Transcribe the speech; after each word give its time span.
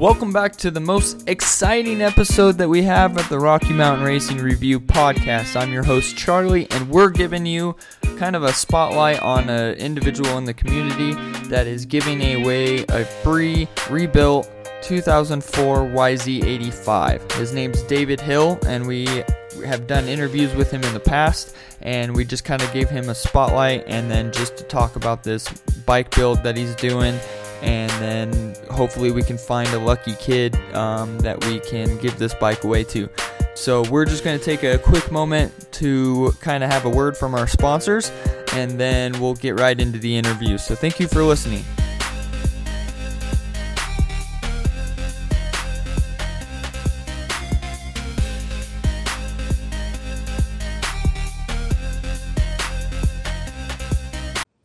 Welcome 0.00 0.32
back 0.32 0.56
to 0.56 0.70
the 0.70 0.80
most 0.80 1.28
exciting 1.28 2.00
episode 2.00 2.52
that 2.52 2.70
we 2.70 2.80
have 2.84 3.18
at 3.18 3.28
the 3.28 3.38
Rocky 3.38 3.74
Mountain 3.74 4.06
Racing 4.06 4.38
Review 4.38 4.80
podcast. 4.80 5.60
I'm 5.60 5.74
your 5.74 5.82
host, 5.82 6.16
Charlie, 6.16 6.66
and 6.70 6.88
we're 6.88 7.10
giving 7.10 7.44
you 7.44 7.76
kind 8.16 8.34
of 8.34 8.42
a 8.42 8.50
spotlight 8.54 9.20
on 9.20 9.50
an 9.50 9.74
individual 9.74 10.38
in 10.38 10.46
the 10.46 10.54
community 10.54 11.12
that 11.50 11.66
is 11.66 11.84
giving 11.84 12.22
away 12.22 12.86
a 12.88 13.04
free 13.04 13.68
rebuilt 13.90 14.50
2004 14.80 15.76
YZ85. 15.76 17.32
His 17.32 17.52
name's 17.52 17.82
David 17.82 18.22
Hill, 18.22 18.58
and 18.64 18.86
we 18.86 19.04
have 19.66 19.86
done 19.86 20.08
interviews 20.08 20.54
with 20.54 20.70
him 20.70 20.82
in 20.82 20.94
the 20.94 21.00
past, 21.00 21.54
and 21.82 22.16
we 22.16 22.24
just 22.24 22.46
kind 22.46 22.62
of 22.62 22.72
gave 22.72 22.88
him 22.88 23.10
a 23.10 23.14
spotlight 23.14 23.84
and 23.86 24.10
then 24.10 24.32
just 24.32 24.56
to 24.56 24.64
talk 24.64 24.96
about 24.96 25.24
this 25.24 25.46
bike 25.84 26.14
build 26.16 26.42
that 26.42 26.56
he's 26.56 26.74
doing 26.76 27.20
and 27.62 27.90
then 27.92 28.54
hopefully 28.70 29.10
we 29.10 29.22
can 29.22 29.38
find 29.38 29.68
a 29.70 29.78
lucky 29.78 30.14
kid 30.14 30.56
um, 30.74 31.18
that 31.20 31.44
we 31.46 31.60
can 31.60 31.98
give 31.98 32.18
this 32.18 32.34
bike 32.34 32.64
away 32.64 32.84
to. 32.84 33.08
So 33.54 33.82
we're 33.90 34.06
just 34.06 34.24
going 34.24 34.38
to 34.38 34.44
take 34.44 34.62
a 34.62 34.78
quick 34.78 35.10
moment 35.12 35.52
to 35.72 36.32
kind 36.40 36.64
of 36.64 36.70
have 36.70 36.84
a 36.84 36.90
word 36.90 37.16
from 37.16 37.34
our 37.34 37.46
sponsors, 37.46 38.10
and 38.54 38.80
then 38.80 39.20
we'll 39.20 39.34
get 39.34 39.58
right 39.60 39.78
into 39.78 39.98
the 39.98 40.16
interview. 40.16 40.56
So 40.56 40.74
thank 40.74 40.98
you 40.98 41.08
for 41.08 41.22
listening. 41.22 41.64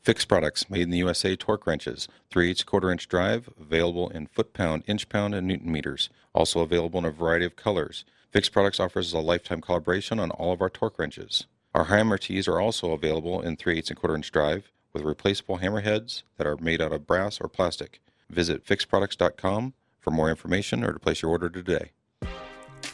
Fixed 0.05 0.27
products 0.27 0.69
made 0.69 0.83
in 0.83 0.91
the 0.91 0.99
USA 0.99 1.35
torque 1.35 1.65
wrenches, 1.65 2.07
3 2.29 2.51
8 2.51 2.65
quarter 2.67 2.91
inch 2.91 3.07
drive, 3.07 3.49
available 3.59 4.07
in 4.09 4.27
foot 4.27 4.53
pound, 4.53 4.83
inch 4.85 5.09
pound, 5.09 5.33
and 5.33 5.47
newton 5.47 5.71
meters. 5.71 6.11
Also 6.31 6.59
available 6.59 6.99
in 6.99 7.05
a 7.05 7.09
variety 7.09 7.43
of 7.43 7.55
colors. 7.55 8.05
Fixed 8.29 8.51
Products 8.51 8.79
offers 8.79 9.13
a 9.13 9.19
lifetime 9.19 9.61
calibration 9.61 10.21
on 10.21 10.29
all 10.29 10.53
of 10.53 10.61
our 10.61 10.69
torque 10.69 10.99
wrenches. 10.99 11.47
Our 11.73 11.85
hammer 11.85 12.19
tees 12.19 12.47
are 12.47 12.59
also 12.59 12.91
available 12.91 13.41
in 13.41 13.57
3 13.57 13.79
8 13.79 13.89
and 13.89 13.97
quarter 13.97 14.15
inch 14.15 14.31
drive 14.31 14.71
with 14.93 15.01
replaceable 15.01 15.57
hammer 15.57 15.81
heads 15.81 16.21
that 16.37 16.45
are 16.45 16.57
made 16.57 16.83
out 16.83 16.93
of 16.93 17.07
brass 17.07 17.41
or 17.41 17.47
plastic. 17.47 17.99
Visit 18.29 18.63
fixedproducts.com 18.63 19.73
for 19.99 20.11
more 20.11 20.29
information 20.29 20.83
or 20.83 20.93
to 20.93 20.99
place 20.99 21.23
your 21.23 21.31
order 21.31 21.49
today. 21.49 21.93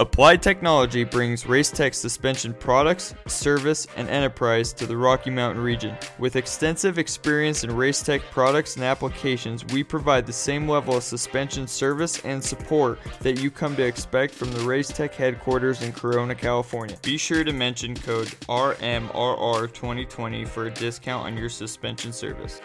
Applied 0.02 0.42
Technology 0.42 1.04
brings 1.04 1.44
Racetech 1.44 1.94
suspension 1.94 2.56
products, 2.56 3.14
service, 3.28 3.86
and 3.96 4.10
enterprise 4.10 4.74
to 4.74 4.88
the 4.88 4.98
Rocky 4.98 5.30
Mountain 5.30 5.64
region. 5.64 5.96
With 6.18 6.38
extensive 6.38 6.98
experience 6.98 7.64
in 7.64 7.70
Racetech 7.70 8.22
products 8.32 8.78
and 8.78 8.84
applications, 8.84 9.64
we 9.66 9.84
provide 9.84 10.26
the 10.26 10.34
same 10.34 10.68
level 10.68 10.98
of 10.98 11.04
suspension 11.04 11.68
service 11.68 12.20
and 12.26 12.44
support 12.44 12.98
that 13.20 13.40
you 13.40 13.52
come 13.52 13.76
to 13.76 13.86
expect 13.86 14.34
from 14.34 14.50
the 14.52 14.62
Racetech 14.62 15.12
headquarters 15.12 15.84
in 15.84 15.94
Corona, 15.94 16.34
California. 16.34 16.98
Be 17.04 17.16
sure 17.16 17.44
to 17.44 17.54
mention 17.54 17.94
code 17.94 18.30
RMRR2020 18.50 20.48
for 20.48 20.66
a 20.66 20.72
discount 20.72 21.28
on 21.28 21.38
your 21.38 21.50
suspension 21.50 22.12
service. 22.12 22.60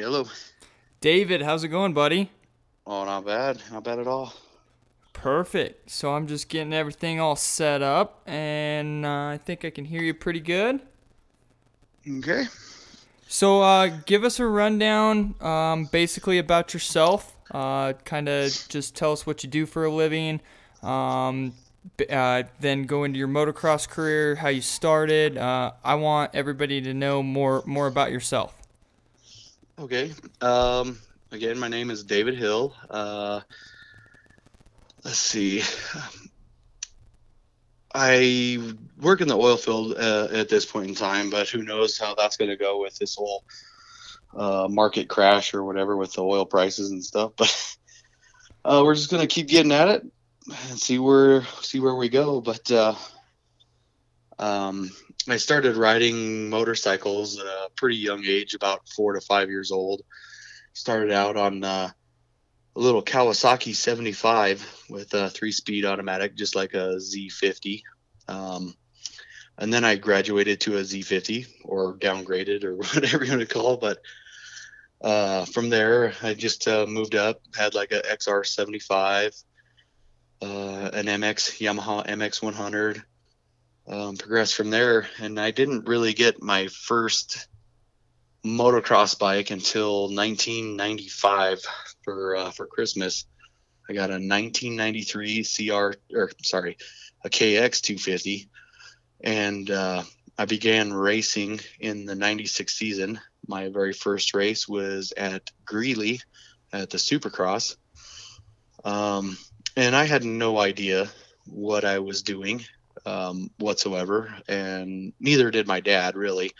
Hello. 0.00 0.26
David, 1.00 1.42
how's 1.42 1.64
it 1.64 1.68
going, 1.68 1.92
buddy? 1.92 2.30
Oh, 2.86 3.04
not 3.04 3.26
bad. 3.26 3.60
Not 3.72 3.82
bad 3.82 3.98
at 3.98 4.06
all. 4.06 4.32
Perfect. 5.12 5.90
So 5.90 6.12
I'm 6.12 6.28
just 6.28 6.48
getting 6.48 6.72
everything 6.72 7.18
all 7.20 7.34
set 7.34 7.82
up, 7.82 8.22
and 8.26 9.04
uh, 9.04 9.08
I 9.08 9.40
think 9.44 9.64
I 9.64 9.70
can 9.70 9.84
hear 9.84 10.00
you 10.00 10.14
pretty 10.14 10.38
good. 10.38 10.80
Okay. 12.08 12.44
So 13.26 13.60
uh, 13.60 13.88
give 14.06 14.22
us 14.22 14.38
a 14.38 14.46
rundown, 14.46 15.34
um, 15.40 15.86
basically 15.86 16.38
about 16.38 16.72
yourself. 16.72 17.36
Uh, 17.50 17.94
kind 18.04 18.28
of 18.28 18.50
just 18.68 18.94
tell 18.94 19.12
us 19.12 19.26
what 19.26 19.42
you 19.42 19.50
do 19.50 19.66
for 19.66 19.84
a 19.84 19.90
living. 19.90 20.40
Um, 20.82 21.54
uh, 22.08 22.44
then 22.60 22.84
go 22.84 23.04
into 23.04 23.18
your 23.18 23.28
motocross 23.28 23.88
career, 23.88 24.36
how 24.36 24.48
you 24.48 24.60
started. 24.60 25.36
Uh, 25.36 25.72
I 25.82 25.96
want 25.96 26.30
everybody 26.34 26.80
to 26.82 26.94
know 26.94 27.22
more 27.22 27.62
more 27.66 27.86
about 27.88 28.12
yourself. 28.12 28.57
Okay. 29.78 30.12
Um, 30.40 30.98
again, 31.30 31.56
my 31.56 31.68
name 31.68 31.90
is 31.90 32.02
David 32.02 32.36
Hill. 32.36 32.74
Uh, 32.90 33.42
let's 35.04 35.18
see. 35.18 35.62
I 37.94 38.74
work 39.00 39.20
in 39.20 39.28
the 39.28 39.38
oil 39.38 39.56
field 39.56 39.94
uh, 39.96 40.28
at 40.32 40.48
this 40.48 40.66
point 40.66 40.88
in 40.88 40.94
time, 40.96 41.30
but 41.30 41.48
who 41.48 41.62
knows 41.62 41.96
how 41.96 42.16
that's 42.16 42.36
going 42.36 42.50
to 42.50 42.56
go 42.56 42.80
with 42.80 42.98
this 42.98 43.14
whole 43.14 43.44
uh, 44.36 44.66
market 44.68 45.08
crash 45.08 45.54
or 45.54 45.62
whatever 45.62 45.96
with 45.96 46.12
the 46.12 46.24
oil 46.24 46.44
prices 46.44 46.90
and 46.90 47.04
stuff. 47.04 47.32
But 47.36 47.76
uh, 48.64 48.82
we're 48.84 48.96
just 48.96 49.10
going 49.10 49.26
to 49.26 49.32
keep 49.32 49.46
getting 49.46 49.72
at 49.72 49.88
it 49.88 50.02
and 50.70 50.78
see 50.78 50.98
where 50.98 51.44
see 51.62 51.78
where 51.78 51.94
we 51.94 52.08
go. 52.08 52.40
But 52.40 52.68
uh, 52.72 52.96
um, 54.40 54.90
I 55.26 55.36
started 55.36 55.76
riding 55.76 56.48
motorcycles 56.48 57.38
at 57.38 57.46
a 57.46 57.70
pretty 57.76 57.96
young 57.96 58.24
age, 58.24 58.54
about 58.54 58.88
four 58.88 59.14
to 59.14 59.20
five 59.20 59.50
years 59.50 59.70
old. 59.70 60.02
Started 60.72 61.12
out 61.12 61.36
on 61.36 61.64
uh, 61.64 61.90
a 62.76 62.80
little 62.80 63.02
Kawasaki 63.02 63.74
75 63.74 64.84
with 64.88 65.12
a 65.14 65.28
three 65.30 65.52
speed 65.52 65.84
automatic, 65.84 66.36
just 66.36 66.54
like 66.54 66.74
a 66.74 66.96
Z50. 66.96 67.82
Um, 68.28 68.74
and 69.58 69.72
then 69.72 69.84
I 69.84 69.96
graduated 69.96 70.60
to 70.62 70.78
a 70.78 70.82
Z50 70.82 71.46
or 71.64 71.94
downgraded 71.94 72.64
or 72.64 72.76
whatever 72.76 73.24
you 73.24 73.32
want 73.32 73.40
to 73.40 73.46
call 73.46 73.74
it. 73.74 73.80
But 73.80 73.98
uh, 75.00 75.44
from 75.46 75.68
there, 75.68 76.12
I 76.22 76.34
just 76.34 76.68
uh, 76.68 76.86
moved 76.86 77.14
up, 77.14 77.40
had 77.56 77.74
like 77.74 77.92
a 77.92 78.00
XR75, 78.00 79.42
uh, 80.40 80.90
an 80.92 81.06
MX, 81.06 81.60
Yamaha 81.60 82.06
MX100 82.06 83.02
um, 83.88 84.16
progressed 84.16 84.54
from 84.54 84.70
there. 84.70 85.06
And 85.20 85.40
I 85.40 85.50
didn't 85.50 85.88
really 85.88 86.12
get 86.12 86.42
my 86.42 86.68
first 86.68 87.48
motocross 88.44 89.18
bike 89.18 89.50
until 89.50 90.02
1995 90.14 91.62
for 92.02 92.36
uh, 92.36 92.50
for 92.50 92.66
Christmas. 92.66 93.24
I 93.88 93.94
got 93.94 94.10
a 94.10 94.20
1993 94.20 95.44
CR 95.44 95.92
or 96.14 96.30
sorry, 96.42 96.76
a 97.24 97.30
KX 97.30 97.80
250, 97.80 98.48
and 99.22 99.70
uh, 99.70 100.02
I 100.36 100.44
began 100.44 100.92
racing 100.92 101.60
in 101.80 102.04
the 102.04 102.14
96 102.14 102.72
season. 102.72 103.20
My 103.46 103.70
very 103.70 103.94
first 103.94 104.34
race 104.34 104.68
was 104.68 105.12
at 105.16 105.50
Greeley 105.64 106.20
at 106.72 106.90
the 106.90 106.98
Supercross. 106.98 107.76
Um, 108.84 109.38
and 109.74 109.96
I 109.96 110.04
had 110.04 110.22
no 110.22 110.58
idea 110.58 111.08
what 111.46 111.84
I 111.84 112.00
was 112.00 112.22
doing 112.22 112.64
um, 113.06 113.50
whatsoever, 113.58 114.34
and 114.48 115.12
neither 115.20 115.50
did 115.50 115.66
my 115.66 115.80
dad 115.80 116.16
really. 116.16 116.52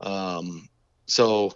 Um, 0.00 0.68
so 1.06 1.54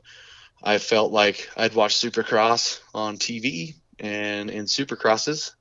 I 0.62 0.78
felt 0.78 1.12
like 1.12 1.48
I'd 1.56 1.74
watched 1.74 2.02
Supercross 2.02 2.80
on 2.94 3.18
TV, 3.18 3.74
and 3.98 4.50
in 4.50 4.64
Supercrosses, 4.64 5.52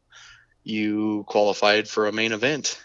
you 0.64 1.24
qualified 1.28 1.88
for 1.88 2.08
a 2.08 2.12
main 2.14 2.32
event, 2.32 2.84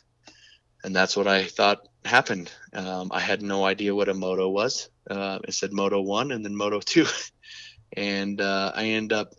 and 0.84 0.94
that's 0.94 1.16
what 1.16 1.26
I 1.26 1.44
thought 1.44 1.88
happened. 2.04 2.50
Um, 2.72 3.10
I 3.12 3.20
had 3.20 3.42
no 3.42 3.64
idea 3.64 3.94
what 3.94 4.08
a 4.08 4.14
moto 4.14 4.48
was. 4.48 4.88
Uh, 5.08 5.38
it 5.46 5.54
said 5.54 5.72
Moto 5.72 6.00
One 6.00 6.30
and 6.32 6.44
then 6.44 6.54
Moto 6.54 6.80
Two, 6.80 7.06
and 7.96 8.40
uh, 8.40 8.72
I 8.74 8.84
end 8.84 9.12
up 9.12 9.34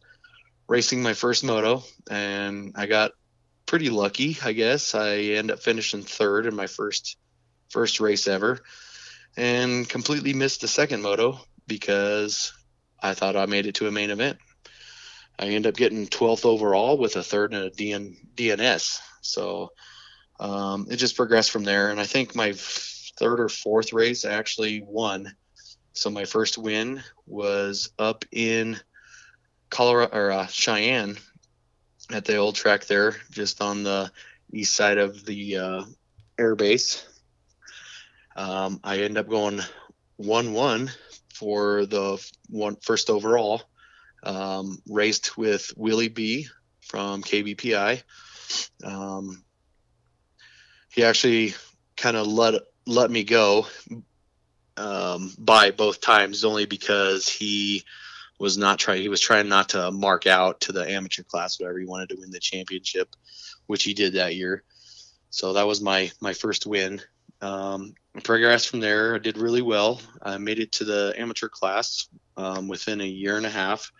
racing 0.68 1.04
my 1.04 1.14
first 1.14 1.44
moto, 1.44 1.84
and 2.10 2.74
I 2.76 2.86
got 2.86 3.12
pretty 3.66 3.90
lucky, 3.90 4.38
I 4.44 4.54
guess. 4.54 4.96
I 4.96 5.18
end 5.18 5.52
up 5.52 5.60
finishing 5.60 6.04
third 6.04 6.46
in 6.46 6.56
my 6.56 6.68
first 6.68 7.18
first 7.70 8.00
race 8.00 8.28
ever, 8.28 8.60
and 9.38 9.88
completely 9.88 10.34
missed 10.34 10.62
the 10.62 10.68
second 10.68 11.02
moto 11.02 11.40
because 11.68 12.54
I 13.02 13.14
thought 13.14 13.36
I 13.36 13.46
made 13.46 13.66
it 13.66 13.76
to 13.76 13.88
a 13.88 13.92
main 13.92 14.10
event. 14.10 14.38
I 15.40 15.48
end 15.48 15.66
up 15.66 15.76
getting 15.76 16.08
12th 16.08 16.46
overall 16.46 16.98
with 16.98 17.16
a 17.16 17.24
third 17.24 17.54
and 17.54 17.64
a 17.64 17.72
DN, 17.72 18.16
DNS. 18.36 19.00
So 19.22 19.72
um, 20.40 20.88
it 20.90 20.98
just 20.98 21.16
progressed 21.16 21.52
from 21.52 21.64
there. 21.64 21.90
And 21.90 22.00
I 22.00 22.06
think 22.06 22.36
my 22.36 22.54
third 22.56 23.40
or 23.40 23.50
fourth 23.50 23.94
race 23.94 24.26
I 24.26 24.34
actually 24.34 24.84
won. 24.86 25.34
So 25.94 26.10
my 26.10 26.26
first 26.26 26.58
win 26.58 27.02
was 27.26 27.92
up 27.98 28.26
in 28.32 28.80
Colorado 29.70 30.16
or 30.16 30.32
uh, 30.32 30.48
Cheyenne 30.48 31.18
at 32.14 32.26
the 32.26 32.38
old 32.38 32.56
track 32.56 32.86
there, 32.86 33.16
just 33.32 33.62
on 33.62 33.84
the 33.84 34.12
east 34.54 34.76
side 34.76 34.98
of 34.98 35.26
the 35.26 35.58
uh, 35.58 35.84
air 36.38 36.56
base. 36.56 37.06
Um, 38.36 38.80
I 38.84 39.00
end 39.00 39.18
up 39.18 39.28
going 39.28 39.62
one-one 40.18 40.92
for 41.34 41.86
the 41.86 42.24
one 42.50 42.76
first 42.78 43.10
overall. 43.10 43.62
Um, 44.24 44.82
raced 44.88 45.38
with 45.38 45.74
Willie 45.76 46.10
B 46.10 46.48
from 46.82 47.24
KBPI, 47.24 48.04
Um, 48.84 49.44
he 50.92 51.04
actually 51.04 51.56
kind 51.96 52.18
of 52.18 52.28
let 52.28 52.62
let 52.86 53.10
me 53.10 53.24
go 53.24 53.68
um, 54.78 55.34
by 55.38 55.72
both 55.72 56.02
times 56.02 56.44
only 56.44 56.66
because 56.66 57.30
he 57.30 57.84
was 58.42 58.58
not 58.58 58.80
trying 58.80 59.02
he 59.02 59.10
was 59.10 59.22
trying 59.22 59.48
not 59.48 59.70
to 59.70 59.92
mark 59.92 60.26
out 60.26 60.62
to 60.62 60.72
the 60.72 60.90
amateur 60.90 61.24
class 61.24 61.60
whatever 61.60 61.80
he 61.80 61.86
wanted 61.86 62.10
to 62.10 62.16
win 62.20 62.32
the 62.32 62.40
championship 62.40 63.16
which 63.68 63.84
he 63.84 63.94
did 63.94 64.14
that 64.14 64.36
year. 64.36 64.64
So 65.30 65.54
that 65.54 65.68
was 65.68 65.82
my 65.82 66.12
my 66.20 66.34
first 66.34 66.66
win. 66.66 67.02
Um, 67.40 67.94
progressed 68.24 68.70
from 68.70 68.82
there. 68.82 69.16
I 69.16 69.20
did 69.20 69.38
really 69.38 69.62
well. 69.62 70.02
I 70.22 70.38
made 70.38 70.60
it 70.60 70.74
to 70.74 70.84
the 70.84 71.14
amateur 71.18 71.48
class 71.48 72.08
um, 72.36 72.68
within 72.68 73.00
a 73.02 73.06
year 73.06 73.38
and 73.38 73.46
a 73.46 73.50
half. 73.50 73.92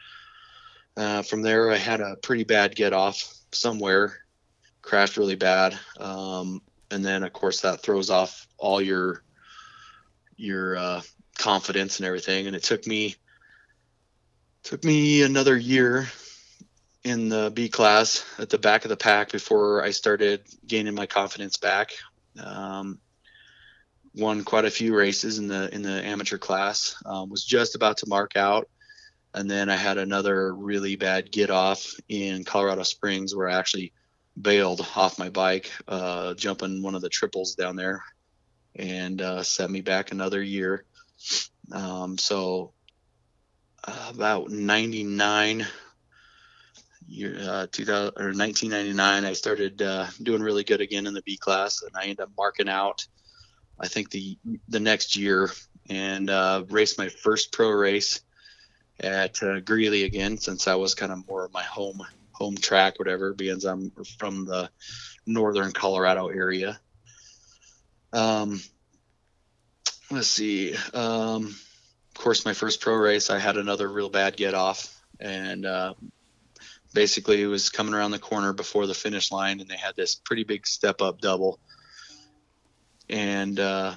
Uh, 0.98 1.22
from 1.22 1.42
there 1.42 1.72
i 1.72 1.78
had 1.78 2.02
a 2.02 2.18
pretty 2.18 2.44
bad 2.44 2.76
get 2.76 2.92
off 2.92 3.34
somewhere 3.54 4.18
crashed 4.82 5.18
really 5.18 5.36
bad. 5.36 5.78
Um, 6.00 6.62
and 6.90 7.06
then 7.06 7.24
of 7.24 7.32
course 7.34 7.62
that 7.62 7.82
throws 7.82 8.10
off 8.10 8.48
all 8.58 8.82
your 8.82 9.24
your 10.36 10.76
uh, 10.76 11.02
confidence 11.38 12.00
and 12.00 12.08
everything. 12.08 12.48
And 12.48 12.56
it 12.56 12.64
took 12.64 12.86
me 12.88 13.16
took 14.64 14.84
me 14.84 15.24
another 15.24 15.58
year 15.58 16.08
in 17.04 17.30
the 17.30 17.52
B 17.54 17.70
class 17.70 18.26
at 18.38 18.50
the 18.50 18.58
back 18.58 18.86
of 18.86 18.90
the 18.90 18.98
pack 18.98 19.32
before 19.32 19.84
I 19.84 19.92
started 19.92 20.42
gaining 20.66 20.94
my 20.94 21.08
confidence 21.08 21.58
back. 21.58 21.92
Um, 22.42 23.00
won 24.14 24.44
quite 24.44 24.66
a 24.66 24.72
few 24.72 24.96
races 24.96 25.40
in 25.40 25.48
the 25.48 25.74
in 25.74 25.82
the 25.82 26.06
amateur 26.06 26.38
class. 26.38 26.96
Um, 27.06 27.30
was 27.30 27.44
just 27.44 27.76
about 27.76 27.98
to 27.98 28.10
mark 28.10 28.36
out, 28.36 28.70
and 29.34 29.50
then 29.50 29.70
I 29.70 29.76
had 29.76 29.98
another 29.98 30.54
really 30.54 30.96
bad 30.96 31.32
get 31.32 31.50
off 31.50 31.94
in 32.08 32.44
Colorado 32.44 32.84
Springs 32.84 33.36
where 33.36 33.50
I 33.50 33.58
actually 33.58 33.94
bailed 34.40 34.86
off 34.96 35.20
my 35.20 35.30
bike, 35.30 35.72
uh, 35.88 36.34
jumping 36.36 36.82
one 36.82 36.96
of 36.96 37.02
the 37.02 37.10
triples 37.10 37.56
down 37.56 37.76
there, 37.76 38.04
and 38.76 39.22
uh, 39.22 39.44
set 39.44 39.70
me 39.70 39.82
back 39.82 40.12
another 40.12 40.42
year. 40.42 40.86
Um, 41.72 42.18
so 42.18 42.74
about 43.84 44.50
99 44.50 45.66
year 47.08 47.36
uh, 47.42 47.68
2000 47.72 48.14
or 48.18 48.34
1999 48.34 49.26
i 49.26 49.34
started 49.34 49.82
uh, 49.82 50.08
doing 50.22 50.42
really 50.42 50.64
good 50.64 50.82
again 50.82 51.08
in 51.08 51.14
the 51.14 51.22
b 51.24 51.38
class 51.38 51.82
and 51.82 51.92
i 51.96 52.04
ended 52.04 52.22
up 52.22 52.30
marking 52.38 52.70
out 52.70 53.06
i 53.80 53.88
think 53.88 54.10
the 54.12 54.38
the 54.70 54.80
next 54.80 55.18
year 55.18 55.50
and 55.90 56.30
uh, 56.30 56.64
raced 56.70 56.98
my 56.98 57.10
first 57.10 57.52
pro 57.52 57.70
race 57.70 58.22
at 59.00 59.42
uh, 59.44 59.60
greeley 59.60 60.04
again 60.04 60.38
since 60.38 60.66
that 60.66 60.80
was 60.80 60.96
kind 60.96 61.12
of 61.12 61.28
more 61.28 61.44
of 61.46 61.54
my 61.54 61.64
home 61.64 62.02
home 62.32 62.56
track 62.56 62.98
whatever 63.00 63.34
because 63.34 63.66
i'm 63.66 63.92
from 64.18 64.46
the 64.46 64.70
northern 65.26 65.72
colorado 65.72 66.28
area. 66.28 66.80
Um 68.14 68.62
let's 70.10 70.28
see 70.28 70.76
um 70.94 71.56
of 72.16 72.22
course, 72.22 72.46
my 72.46 72.54
first 72.54 72.82
pro 72.82 72.96
race, 72.96 73.30
I 73.30 73.40
had 73.40 73.58
another 73.58 73.88
real 73.88 74.10
bad 74.10 74.36
get 74.36 74.54
off, 74.54 75.02
and 75.20 75.66
uh, 75.66 75.94
basically 76.94 77.42
it 77.42 77.48
was 77.48 77.70
coming 77.70 77.94
around 77.94 78.12
the 78.12 78.20
corner 78.20 78.54
before 78.54 78.86
the 78.86 78.94
finish 78.94 79.32
line, 79.32 79.60
and 79.60 79.70
they 79.70 79.78
had 79.78 79.96
this 79.96 80.16
pretty 80.16 80.44
big 80.44 80.68
step 80.68 81.02
up 81.02 81.22
double, 81.22 81.60
and 83.10 83.60
uh, 83.60 83.96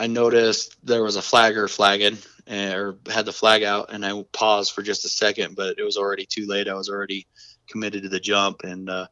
I 0.00 0.06
noticed 0.06 0.74
there 0.84 1.02
was 1.02 1.16
a 1.16 1.22
flagger 1.22 1.68
flagging, 1.68 2.16
or 2.50 2.96
had 3.10 3.26
the 3.26 3.32
flag 3.32 3.62
out, 3.62 3.92
and 3.92 4.04
I 4.04 4.24
paused 4.32 4.72
for 4.72 4.82
just 4.82 5.04
a 5.04 5.08
second, 5.08 5.54
but 5.54 5.78
it 5.78 5.84
was 5.84 5.98
already 5.98 6.24
too 6.24 6.46
late. 6.46 6.66
I 6.66 6.74
was 6.74 6.88
already 6.88 7.26
committed 7.68 8.04
to 8.04 8.08
the 8.08 8.20
jump, 8.20 8.62
and 8.64 8.88
uh, 8.88 9.06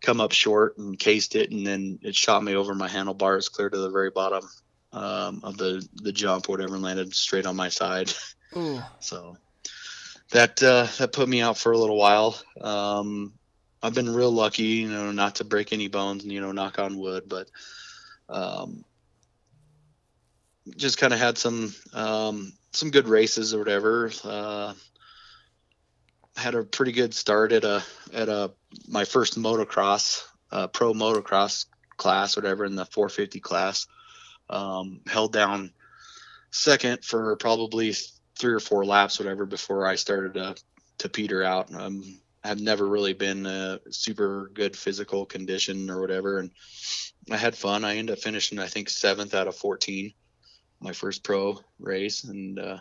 come 0.00 0.20
up 0.20 0.32
short 0.32 0.78
and 0.78 0.98
cased 0.98 1.36
it, 1.36 1.50
and 1.50 1.66
then 1.66 1.98
it 2.02 2.14
shot 2.14 2.42
me 2.42 2.54
over 2.54 2.74
my 2.74 2.88
handlebars 2.88 3.50
clear 3.50 3.68
to 3.68 3.78
the 3.78 3.90
very 3.90 4.10
bottom 4.10 4.48
um, 4.92 5.40
of 5.42 5.56
the 5.56 5.86
the 5.94 6.12
jump, 6.12 6.48
or 6.48 6.52
whatever, 6.52 6.74
and 6.74 6.82
landed 6.82 7.14
straight 7.14 7.46
on 7.46 7.56
my 7.56 7.68
side. 7.68 8.12
Ooh. 8.56 8.80
so 9.00 9.36
that 10.30 10.62
uh, 10.62 10.86
that 10.98 11.12
put 11.12 11.28
me 11.28 11.40
out 11.40 11.58
for 11.58 11.72
a 11.72 11.78
little 11.78 11.96
while. 11.96 12.38
Um, 12.60 13.32
I've 13.82 13.94
been 13.94 14.12
real 14.12 14.30
lucky, 14.30 14.62
you 14.62 14.88
know, 14.88 15.10
not 15.12 15.36
to 15.36 15.44
break 15.44 15.72
any 15.72 15.88
bones, 15.88 16.22
and 16.22 16.32
you 16.32 16.40
know, 16.40 16.52
knock 16.52 16.78
on 16.78 16.98
wood, 16.98 17.24
but 17.28 17.48
um, 18.28 18.84
just 20.76 20.98
kind 20.98 21.12
of 21.12 21.18
had 21.18 21.38
some 21.38 21.74
um, 21.92 22.52
some 22.72 22.90
good 22.90 23.08
races 23.08 23.54
or 23.54 23.58
whatever. 23.58 24.12
Uh, 24.24 24.74
had 26.36 26.54
a 26.54 26.62
pretty 26.62 26.92
good 26.92 27.14
start 27.14 27.52
at 27.52 27.64
a 27.64 27.82
at 28.12 28.28
a 28.28 28.52
my 28.88 29.04
first 29.04 29.38
motocross 29.38 30.24
uh, 30.52 30.66
pro 30.68 30.92
motocross 30.92 31.66
class, 31.96 32.36
whatever, 32.36 32.64
in 32.64 32.76
the 32.76 32.86
450 32.86 33.40
class 33.40 33.86
um, 34.50 35.00
held 35.06 35.32
down 35.32 35.72
second 36.50 37.04
for 37.04 37.36
probably 37.36 37.94
three 38.38 38.52
or 38.52 38.60
four 38.60 38.84
laps, 38.84 39.18
whatever, 39.18 39.46
before 39.46 39.86
I 39.86 39.94
started 39.94 40.34
to, 40.34 40.56
to 40.98 41.08
peter 41.08 41.42
out. 41.42 41.72
Um, 41.74 42.20
I've 42.42 42.60
never 42.60 42.86
really 42.86 43.12
been 43.12 43.46
a 43.46 43.80
super 43.90 44.50
good 44.54 44.76
physical 44.76 45.26
condition 45.26 45.90
or 45.90 46.00
whatever, 46.00 46.38
and 46.38 46.50
I 47.30 47.36
had 47.36 47.56
fun. 47.56 47.84
I 47.84 47.96
ended 47.96 48.16
up 48.16 48.22
finishing, 48.22 48.58
I 48.58 48.66
think, 48.66 48.88
seventh 48.88 49.34
out 49.34 49.46
of 49.46 49.56
14, 49.56 50.12
my 50.80 50.92
first 50.92 51.22
pro 51.22 51.60
race, 51.78 52.24
and 52.24 52.58
uh, 52.58 52.78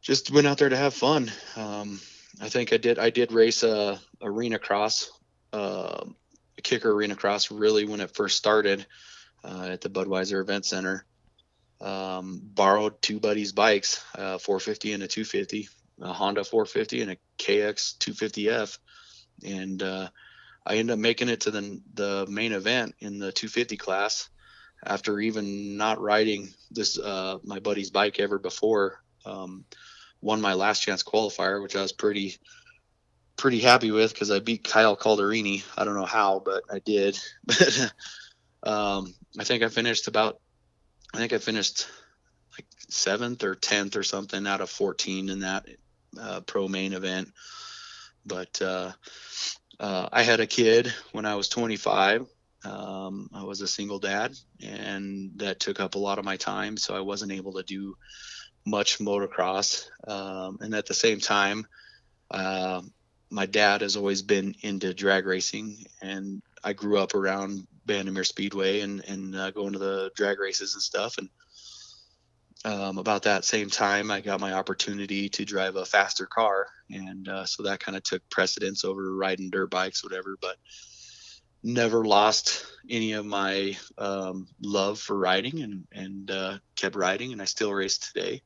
just 0.00 0.30
went 0.30 0.46
out 0.46 0.58
there 0.58 0.68
to 0.68 0.76
have 0.76 0.94
fun. 0.94 1.30
Um, 1.56 2.00
I 2.40 2.48
think 2.48 2.72
I 2.72 2.76
did. 2.76 2.98
I 2.98 3.10
did 3.10 3.32
race 3.32 3.64
a 3.64 4.00
arena 4.22 4.60
cross, 4.60 5.10
uh, 5.52 6.04
a 6.56 6.62
Kicker 6.62 6.92
arena 6.92 7.16
cross, 7.16 7.50
really 7.50 7.84
when 7.84 8.00
it 8.00 8.14
first 8.14 8.38
started 8.38 8.86
uh, 9.44 9.68
at 9.70 9.80
the 9.80 9.90
Budweiser 9.90 10.40
Event 10.40 10.64
Center. 10.64 11.04
Um, 11.80 12.40
borrowed 12.42 13.00
two 13.00 13.20
buddies' 13.20 13.52
bikes, 13.52 14.04
a 14.14 14.38
450 14.38 14.92
and 14.92 15.02
a 15.02 15.08
250, 15.08 15.68
a 16.02 16.12
Honda 16.12 16.44
450 16.44 17.00
and 17.00 17.10
a 17.12 17.16
KX 17.38 17.96
250F, 17.98 18.78
and 19.46 19.82
uh, 19.82 20.08
I 20.66 20.76
ended 20.76 20.92
up 20.92 20.98
making 20.98 21.30
it 21.30 21.42
to 21.42 21.50
the 21.50 21.80
the 21.94 22.26
main 22.28 22.52
event 22.52 22.96
in 22.98 23.18
the 23.18 23.32
250 23.32 23.78
class 23.78 24.28
after 24.84 25.20
even 25.20 25.76
not 25.76 26.00
riding 26.00 26.52
this 26.70 26.98
uh, 26.98 27.38
my 27.44 27.60
buddy's 27.60 27.90
bike 27.90 28.20
ever 28.20 28.38
before. 28.38 29.02
Um, 29.24 29.64
won 30.20 30.40
my 30.40 30.54
last 30.54 30.80
chance 30.80 31.02
qualifier, 31.02 31.62
which 31.62 31.76
I 31.76 31.82
was 31.82 31.92
pretty 31.92 32.36
pretty 33.36 33.60
happy 33.60 33.90
with 33.90 34.12
because 34.12 34.30
I 34.30 34.38
beat 34.38 34.64
Kyle 34.64 34.96
Calderini. 34.96 35.64
I 35.76 35.84
don't 35.84 35.94
know 35.94 36.04
how, 36.04 36.42
but 36.44 36.62
I 36.70 36.78
did. 36.78 37.18
um, 38.62 39.14
I 39.38 39.44
think 39.44 39.62
I 39.62 39.68
finished 39.68 40.08
about, 40.08 40.40
I 41.14 41.18
think 41.18 41.32
I 41.32 41.38
finished 41.38 41.86
like 42.52 42.66
seventh 42.88 43.44
or 43.44 43.54
tenth 43.54 43.96
or 43.96 44.02
something 44.02 44.46
out 44.46 44.60
of 44.60 44.70
14 44.70 45.28
in 45.28 45.40
that 45.40 45.66
uh, 46.20 46.40
pro 46.40 46.68
main 46.68 46.92
event. 46.92 47.28
But 48.26 48.60
uh, 48.60 48.92
uh, 49.78 50.08
I 50.12 50.22
had 50.22 50.40
a 50.40 50.46
kid 50.46 50.92
when 51.12 51.24
I 51.24 51.36
was 51.36 51.48
25. 51.48 52.26
Um, 52.64 53.30
I 53.32 53.44
was 53.44 53.62
a 53.62 53.68
single 53.68 53.98
dad, 53.98 54.34
and 54.62 55.30
that 55.36 55.60
took 55.60 55.80
up 55.80 55.94
a 55.94 55.98
lot 55.98 56.18
of 56.18 56.26
my 56.26 56.36
time, 56.36 56.76
so 56.76 56.94
I 56.94 57.00
wasn't 57.00 57.32
able 57.32 57.54
to 57.54 57.62
do 57.62 57.94
much 58.66 58.98
motocross. 58.98 59.86
Um, 60.06 60.58
and 60.60 60.74
at 60.74 60.86
the 60.86 60.94
same 60.94 61.20
time, 61.20 61.66
uh, 62.30 62.82
my 63.30 63.46
dad 63.46 63.80
has 63.80 63.96
always 63.96 64.20
been 64.20 64.54
into 64.60 64.92
drag 64.92 65.24
racing, 65.24 65.84
and 66.02 66.42
I 66.62 66.74
grew 66.74 66.98
up 66.98 67.14
around 67.14 67.66
Bandimere 67.90 68.26
Speedway 68.26 68.80
and 68.80 69.04
and 69.08 69.34
uh, 69.34 69.50
going 69.50 69.72
to 69.72 69.78
the 69.78 70.10
drag 70.14 70.38
races 70.38 70.74
and 70.74 70.82
stuff. 70.82 71.18
And 71.18 71.28
um, 72.64 72.98
about 72.98 73.22
that 73.22 73.44
same 73.44 73.70
time, 73.70 74.10
I 74.10 74.20
got 74.20 74.40
my 74.40 74.52
opportunity 74.52 75.28
to 75.30 75.44
drive 75.44 75.76
a 75.76 75.84
faster 75.84 76.26
car, 76.26 76.66
and 76.90 77.28
uh, 77.28 77.46
so 77.46 77.64
that 77.64 77.80
kind 77.80 77.96
of 77.96 78.02
took 78.02 78.22
precedence 78.30 78.84
over 78.84 79.14
riding 79.16 79.50
dirt 79.50 79.70
bikes, 79.70 80.04
whatever. 80.04 80.36
But 80.40 80.56
never 81.62 82.04
lost 82.04 82.64
any 82.88 83.12
of 83.12 83.26
my 83.26 83.76
um, 83.98 84.46
love 84.62 85.00
for 85.00 85.18
riding, 85.18 85.62
and 85.62 85.84
and 85.92 86.30
uh, 86.30 86.58
kept 86.76 86.96
riding, 86.96 87.32
and 87.32 87.42
I 87.42 87.46
still 87.46 87.72
race 87.72 87.98
today. 87.98 88.42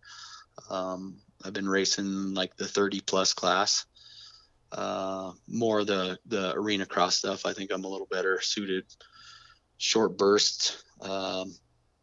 Um, 0.70 1.18
I've 1.44 1.52
been 1.52 1.68
racing 1.68 2.32
like 2.32 2.56
the 2.56 2.66
30 2.66 3.00
plus 3.00 3.34
class. 3.34 3.84
Uh, 4.72 5.32
more 5.46 5.84
the 5.84 6.18
the 6.26 6.52
arena 6.54 6.86
cross 6.86 7.16
stuff. 7.16 7.46
I 7.46 7.52
think 7.52 7.70
I'm 7.72 7.84
a 7.84 7.88
little 7.88 8.08
better 8.10 8.40
suited 8.40 8.84
short 9.85 10.17
bursts 10.17 10.83
um, 11.03 11.55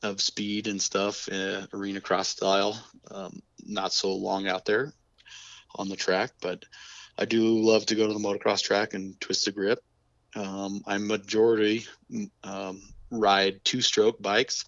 of 0.03 0.21
speed 0.21 0.67
and 0.67 0.79
stuff, 0.79 1.27
uh, 1.31 1.65
arena 1.73 1.99
cross 1.99 2.29
style. 2.29 2.81
Um, 3.09 3.41
not 3.65 3.91
so 3.91 4.13
long 4.13 4.47
out 4.47 4.65
there 4.65 4.93
on 5.75 5.89
the 5.89 5.95
track, 5.95 6.31
but 6.41 6.63
I 7.17 7.25
do 7.25 7.59
love 7.59 7.87
to 7.87 7.95
go 7.95 8.05
to 8.07 8.13
the 8.13 8.19
motocross 8.19 8.61
track 8.61 8.93
and 8.93 9.19
twist 9.19 9.45
the 9.45 9.51
grip. 9.51 9.79
Um, 10.35 10.81
I 10.85 10.97
majority 10.99 11.85
um, 12.43 12.81
ride 13.09 13.65
two-stroke 13.65 14.21
bikes. 14.21 14.63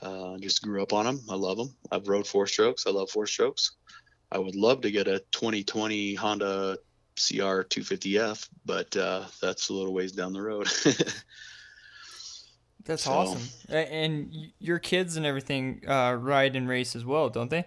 Uh, 0.00 0.38
just 0.38 0.62
grew 0.62 0.82
up 0.82 0.92
on 0.92 1.04
them. 1.04 1.20
I 1.28 1.34
love 1.34 1.56
them. 1.56 1.74
I've 1.90 2.08
rode 2.08 2.26
four 2.26 2.46
strokes. 2.46 2.86
I 2.86 2.90
love 2.90 3.10
four 3.10 3.26
strokes. 3.26 3.72
I 4.30 4.38
would 4.38 4.54
love 4.54 4.82
to 4.82 4.90
get 4.90 5.08
a 5.08 5.18
2020 5.32 6.14
Honda 6.14 6.78
CR 7.16 7.64
250F, 7.64 8.48
but 8.64 8.96
uh, 8.96 9.24
that's 9.42 9.68
a 9.68 9.74
little 9.74 9.94
ways 9.94 10.12
down 10.12 10.32
the 10.32 10.42
road. 10.42 10.68
that's 12.86 13.04
so. 13.04 13.12
awesome. 13.12 13.42
And 13.68 14.34
your 14.58 14.78
kids 14.78 15.16
and 15.16 15.26
everything 15.26 15.82
uh, 15.86 16.16
ride 16.18 16.56
and 16.56 16.68
race 16.68 16.96
as 16.96 17.04
well, 17.04 17.28
don't 17.28 17.50
they? 17.50 17.66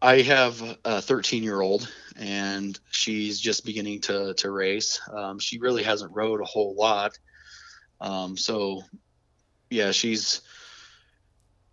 I 0.00 0.22
have 0.22 0.62
a 0.84 1.00
13 1.00 1.42
year 1.42 1.60
old, 1.60 1.90
and 2.16 2.78
she's 2.90 3.40
just 3.40 3.64
beginning 3.64 4.00
to 4.02 4.34
to 4.34 4.50
race. 4.50 5.00
Um, 5.12 5.38
she 5.38 5.58
really 5.58 5.82
hasn't 5.82 6.14
rode 6.14 6.40
a 6.40 6.44
whole 6.44 6.74
lot, 6.74 7.18
um, 8.00 8.36
so 8.36 8.82
yeah, 9.70 9.90
she's 9.90 10.42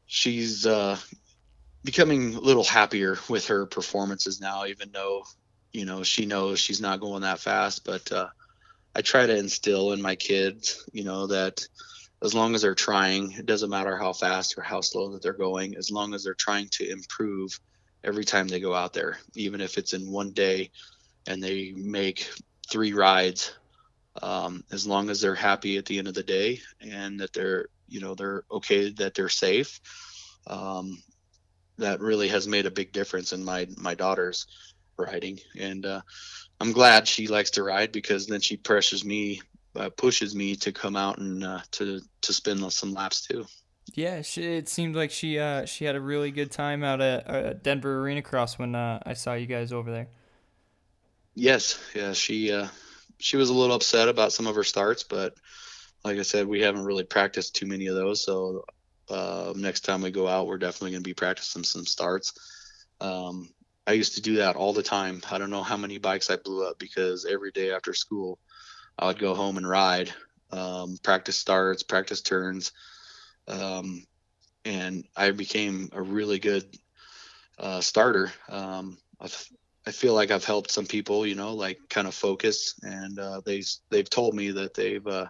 she's 0.05 0.65
uh, 0.65 0.97
becoming 1.83 2.35
a 2.35 2.39
little 2.39 2.63
happier 2.63 3.17
with 3.29 3.47
her 3.47 3.65
performances 3.65 4.39
now, 4.39 4.65
even 4.65 4.89
though 4.91 5.23
you 5.73 5.85
know 5.85 6.03
she 6.03 6.25
knows 6.25 6.59
she's 6.59 6.81
not 6.81 7.01
going 7.01 7.21
that 7.21 7.39
fast. 7.39 7.83
But 7.83 8.11
uh, 8.11 8.29
I 8.95 9.01
try 9.01 9.25
to 9.25 9.37
instill 9.37 9.91
in 9.91 10.01
my 10.01 10.15
kids, 10.15 10.87
you 10.93 11.03
know, 11.03 11.27
that 11.27 11.67
as 12.23 12.33
long 12.33 12.55
as 12.55 12.61
they're 12.61 12.73
trying, 12.73 13.33
it 13.33 13.45
doesn't 13.45 13.69
matter 13.69 13.97
how 13.97 14.13
fast 14.13 14.57
or 14.57 14.61
how 14.61 14.81
slow 14.81 15.11
that 15.11 15.21
they're 15.21 15.33
going, 15.33 15.75
as 15.75 15.91
long 15.91 16.13
as 16.13 16.23
they're 16.23 16.33
trying 16.33 16.69
to 16.71 16.89
improve 16.89 17.59
every 18.03 18.23
time 18.23 18.47
they 18.47 18.61
go 18.61 18.73
out 18.73 18.93
there, 18.93 19.17
even 19.35 19.59
if 19.59 19.77
it's 19.77 19.93
in 19.93 20.09
one 20.09 20.31
day 20.31 20.71
and 21.27 21.43
they 21.43 21.73
make 21.75 22.29
three 22.69 22.93
rides. 22.93 23.53
Um, 24.21 24.63
as 24.71 24.85
long 24.85 25.09
as 25.09 25.21
they're 25.21 25.33
happy 25.33 25.77
at 25.77 25.85
the 25.85 25.97
end 25.97 26.07
of 26.07 26.13
the 26.13 26.21
day 26.21 26.61
and 26.79 27.19
that 27.19 27.33
they're 27.33 27.65
you 27.87 27.99
know 27.99 28.13
they're 28.15 28.43
okay 28.51 28.91
that 28.91 29.15
they're 29.15 29.29
safe 29.29 29.79
um, 30.47 31.01
that 31.77 31.99
really 31.99 32.27
has 32.27 32.47
made 32.47 32.65
a 32.65 32.71
big 32.71 32.91
difference 32.91 33.33
in 33.33 33.43
my 33.43 33.67
my 33.77 33.95
daughter's 33.95 34.45
riding 34.97 35.39
and 35.59 35.85
uh, 35.85 36.01
i'm 36.59 36.71
glad 36.71 37.07
she 37.07 37.27
likes 37.27 37.51
to 37.51 37.63
ride 37.63 37.91
because 37.91 38.27
then 38.27 38.39
she 38.39 38.55
pressures 38.55 39.03
me 39.03 39.41
uh, 39.75 39.89
pushes 39.89 40.35
me 40.35 40.55
to 40.55 40.71
come 40.71 40.95
out 40.95 41.17
and 41.17 41.43
uh, 41.43 41.59
to 41.71 42.01
to 42.21 42.33
spin 42.33 42.69
some 42.69 42.93
laps 42.93 43.25
too 43.25 43.45
yeah 43.93 44.21
she, 44.21 44.43
it 44.43 44.69
seemed 44.69 44.95
like 44.95 45.11
she 45.11 45.39
uh, 45.39 45.65
she 45.65 45.85
had 45.85 45.95
a 45.95 46.01
really 46.01 46.31
good 46.31 46.51
time 46.51 46.83
out 46.83 47.01
at 47.01 47.29
uh, 47.29 47.53
denver 47.53 48.01
arena 48.01 48.21
cross 48.21 48.57
when 48.57 48.75
uh, 48.75 48.99
i 49.05 49.13
saw 49.13 49.33
you 49.33 49.45
guys 49.45 49.71
over 49.71 49.91
there 49.91 50.07
yes 51.35 51.79
yeah 51.95 52.13
she 52.13 52.55
she 53.19 53.37
was 53.37 53.49
a 53.49 53.53
little 53.53 53.75
upset 53.75 54.07
about 54.07 54.31
some 54.31 54.47
of 54.47 54.55
her 54.55 54.63
starts 54.63 55.03
but 55.03 55.35
like 56.03 56.19
I 56.19 56.23
said, 56.23 56.47
we 56.47 56.61
haven't 56.61 56.83
really 56.83 57.03
practiced 57.03 57.55
too 57.55 57.65
many 57.65 57.87
of 57.87 57.95
those. 57.95 58.23
So 58.23 58.65
uh, 59.09 59.53
next 59.55 59.81
time 59.81 60.01
we 60.01 60.11
go 60.11 60.27
out, 60.27 60.47
we're 60.47 60.57
definitely 60.57 60.91
going 60.91 61.03
to 61.03 61.09
be 61.09 61.13
practicing 61.13 61.63
some 61.63 61.85
starts. 61.85 62.33
Um, 62.99 63.49
I 63.87 63.93
used 63.93 64.15
to 64.15 64.21
do 64.21 64.35
that 64.37 64.55
all 64.55 64.73
the 64.73 64.83
time. 64.83 65.21
I 65.29 65.37
don't 65.37 65.49
know 65.49 65.63
how 65.63 65.77
many 65.77 65.97
bikes 65.97 66.29
I 66.29 66.37
blew 66.37 66.67
up 66.67 66.79
because 66.79 67.25
every 67.25 67.51
day 67.51 67.71
after 67.71 67.93
school, 67.93 68.39
I 68.97 69.07
would 69.07 69.19
go 69.19 69.35
home 69.35 69.57
and 69.57 69.67
ride, 69.67 70.13
um, 70.51 70.97
practice 71.03 71.37
starts, 71.37 71.83
practice 71.83 72.21
turns, 72.21 72.71
um, 73.47 74.05
and 74.65 75.05
I 75.15 75.31
became 75.31 75.89
a 75.91 76.01
really 76.01 76.39
good 76.39 76.65
uh, 77.57 77.81
starter. 77.81 78.31
Um, 78.49 78.97
i 79.85 79.91
feel 79.91 80.13
like 80.13 80.31
I've 80.31 80.45
helped 80.45 80.71
some 80.71 80.85
people, 80.85 81.25
you 81.25 81.35
know, 81.35 81.53
like 81.53 81.77
kind 81.89 82.07
of 82.07 82.13
focus, 82.13 82.75
and 82.83 83.19
uh, 83.19 83.41
they 83.45 83.63
they've 83.89 84.09
told 84.09 84.33
me 84.33 84.51
that 84.51 84.73
they've 84.73 85.05
uh, 85.05 85.27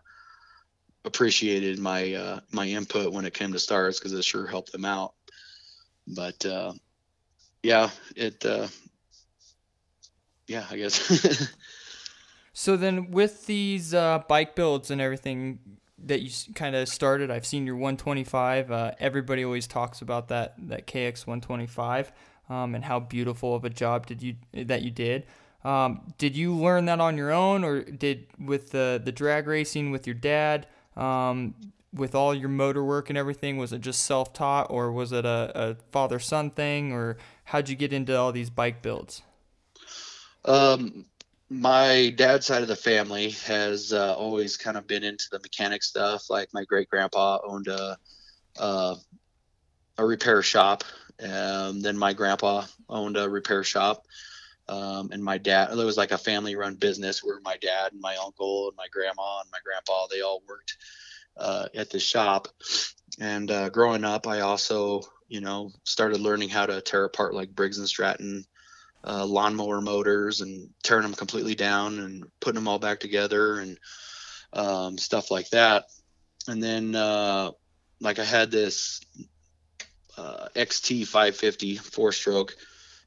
appreciated 1.06 1.80
my 1.80 2.14
uh, 2.14 2.40
my 2.52 2.68
input 2.68 3.12
when 3.14 3.26
it 3.26 3.34
came 3.34 3.54
to 3.54 3.60
stars 3.60 4.00
because 4.00 4.14
it 4.14 4.24
sure 4.24 4.46
helped 4.46 4.72
them 4.72 4.86
out. 4.86 5.14
But 6.08 6.46
uh, 6.46 6.74
yeah, 7.64 7.90
it 8.16 8.46
uh, 8.46 8.68
yeah, 10.48 10.66
I 10.70 10.78
guess. 10.78 11.56
so 12.54 12.78
then, 12.78 13.12
with 13.12 13.46
these 13.46 13.94
uh, 13.94 14.20
bike 14.28 14.56
builds 14.56 14.92
and 14.92 15.02
everything 15.02 15.60
that 16.06 16.22
you 16.22 16.32
kind 16.54 16.76
of 16.76 16.88
started, 16.88 17.32
I've 17.32 17.46
seen 17.46 17.66
your 17.66 17.76
125. 17.76 18.72
Uh, 18.72 18.92
everybody 19.00 19.44
always 19.44 19.68
talks 19.68 20.02
about 20.02 20.28
that 20.30 20.56
that 20.70 20.88
KX 20.88 21.26
125 21.28 22.12
um, 22.50 22.76
and 22.76 22.84
how 22.84 23.00
beautiful 23.00 23.56
of 23.56 23.66
a 23.66 23.70
job 23.70 24.08
did 24.08 24.22
you 24.22 24.36
that 24.54 24.82
you 24.82 24.92
did. 24.92 25.26
Um, 25.64 26.14
did 26.18 26.36
you 26.36 26.54
learn 26.54 26.86
that 26.86 27.00
on 27.00 27.18
your 27.18 27.32
own, 27.32 27.64
or 27.64 27.82
did 27.82 28.28
with 28.40 28.72
the 28.72 29.02
the 29.04 29.12
drag 29.12 29.48
racing 29.48 29.92
with 29.92 30.06
your 30.08 30.16
dad? 30.16 30.68
um, 30.96 31.56
with 31.94 32.16
all 32.16 32.34
your 32.34 32.50
motor 32.50 32.84
work 32.84 33.10
and 33.10 33.18
everything? 33.18 33.58
Was 33.58 33.74
it 33.74 33.82
just 33.82 34.02
self 34.02 34.34
taught 34.34 34.68
or 34.70 34.92
was 34.92 35.12
it 35.12 35.26
a, 35.26 35.52
a 35.56 35.76
father 35.92 36.20
son 36.20 36.50
thing 36.50 36.92
or 36.92 37.18
how'd 37.46 37.70
you 37.70 37.76
get 37.76 37.94
into 37.94 38.18
all 38.18 38.32
these 38.32 38.50
bike 38.50 38.82
builds? 38.82 39.22
Um, 40.46 41.06
my 41.54 42.14
dad's 42.16 42.48
side 42.48 42.64
of 42.64 42.68
the 42.68 42.76
family 42.76 43.32
has 43.46 43.94
uh, 43.94 44.16
always 44.16 44.58
kind 44.58 44.76
of 44.76 44.88
been 44.88 45.04
into 45.04 45.26
the 45.32 45.40
mechanic 45.40 45.84
stuff. 45.84 46.30
Like 46.30 46.50
my 46.54 46.64
great 46.64 46.90
grandpa 46.90 47.40
owned 47.46 47.68
a, 47.68 47.98
uh, 48.60 48.96
a 49.98 50.06
repair 50.06 50.42
shop. 50.42 50.84
Um, 51.22 51.82
then 51.82 51.98
my 51.98 52.14
grandpa 52.14 52.66
owned 52.90 53.18
a 53.18 53.30
repair 53.30 53.64
shop. 53.64 54.04
Um, 54.68 55.10
and 55.12 55.24
my 55.24 55.38
dad, 55.38 55.72
it 55.72 55.76
was 55.76 55.98
like 55.98 56.12
a 56.12 56.18
family 56.18 56.56
run 56.56 56.76
business 56.76 57.24
where 57.24 57.40
my 57.44 57.58
dad 57.58 57.92
and 57.92 58.02
my 58.02 58.16
uncle 58.16 58.70
and 58.70 58.78
my 58.78 58.88
grandma 58.92 59.42
and 59.42 59.52
my 59.52 59.60
grandpa, 59.64 60.08
they 60.08 60.22
all 60.22 60.42
worked 60.48 60.78
uh, 61.38 61.68
at 61.76 61.92
the 61.92 62.00
shop. 62.00 62.48
And 63.20 63.52
uh, 63.52 63.70
growing 63.70 64.06
up, 64.06 64.26
I 64.26 64.40
also, 64.40 65.02
you 65.28 65.42
know, 65.42 65.72
started 65.84 66.20
learning 66.20 66.50
how 66.50 66.66
to 66.66 66.82
tear 66.82 67.06
apart 67.06 67.36
like 67.36 67.54
Briggs 67.54 67.78
and 67.78 67.88
Stratton 67.88 68.46
uh, 69.06 69.26
lawnmower 69.26 69.82
motors 69.82 70.42
and 70.42 70.70
tearing 70.84 71.04
them 71.04 71.14
completely 71.14 71.56
down 71.56 72.00
and 72.00 72.26
putting 72.40 72.56
them 72.56 72.68
all 72.68 72.80
back 72.80 73.00
together 73.00 73.60
and 73.60 73.78
um, 74.54 74.98
stuff 74.98 75.32
like 75.32 75.50
that. 75.50 75.86
And 76.48 76.62
then, 76.62 76.96
uh, 76.96 77.52
like, 78.00 78.20
I 78.20 78.26
had 78.26 78.52
this 78.52 79.02
uh, 80.18 80.48
XT 80.56 81.08
550 81.08 81.78
four 81.78 82.12
stroke 82.12 82.56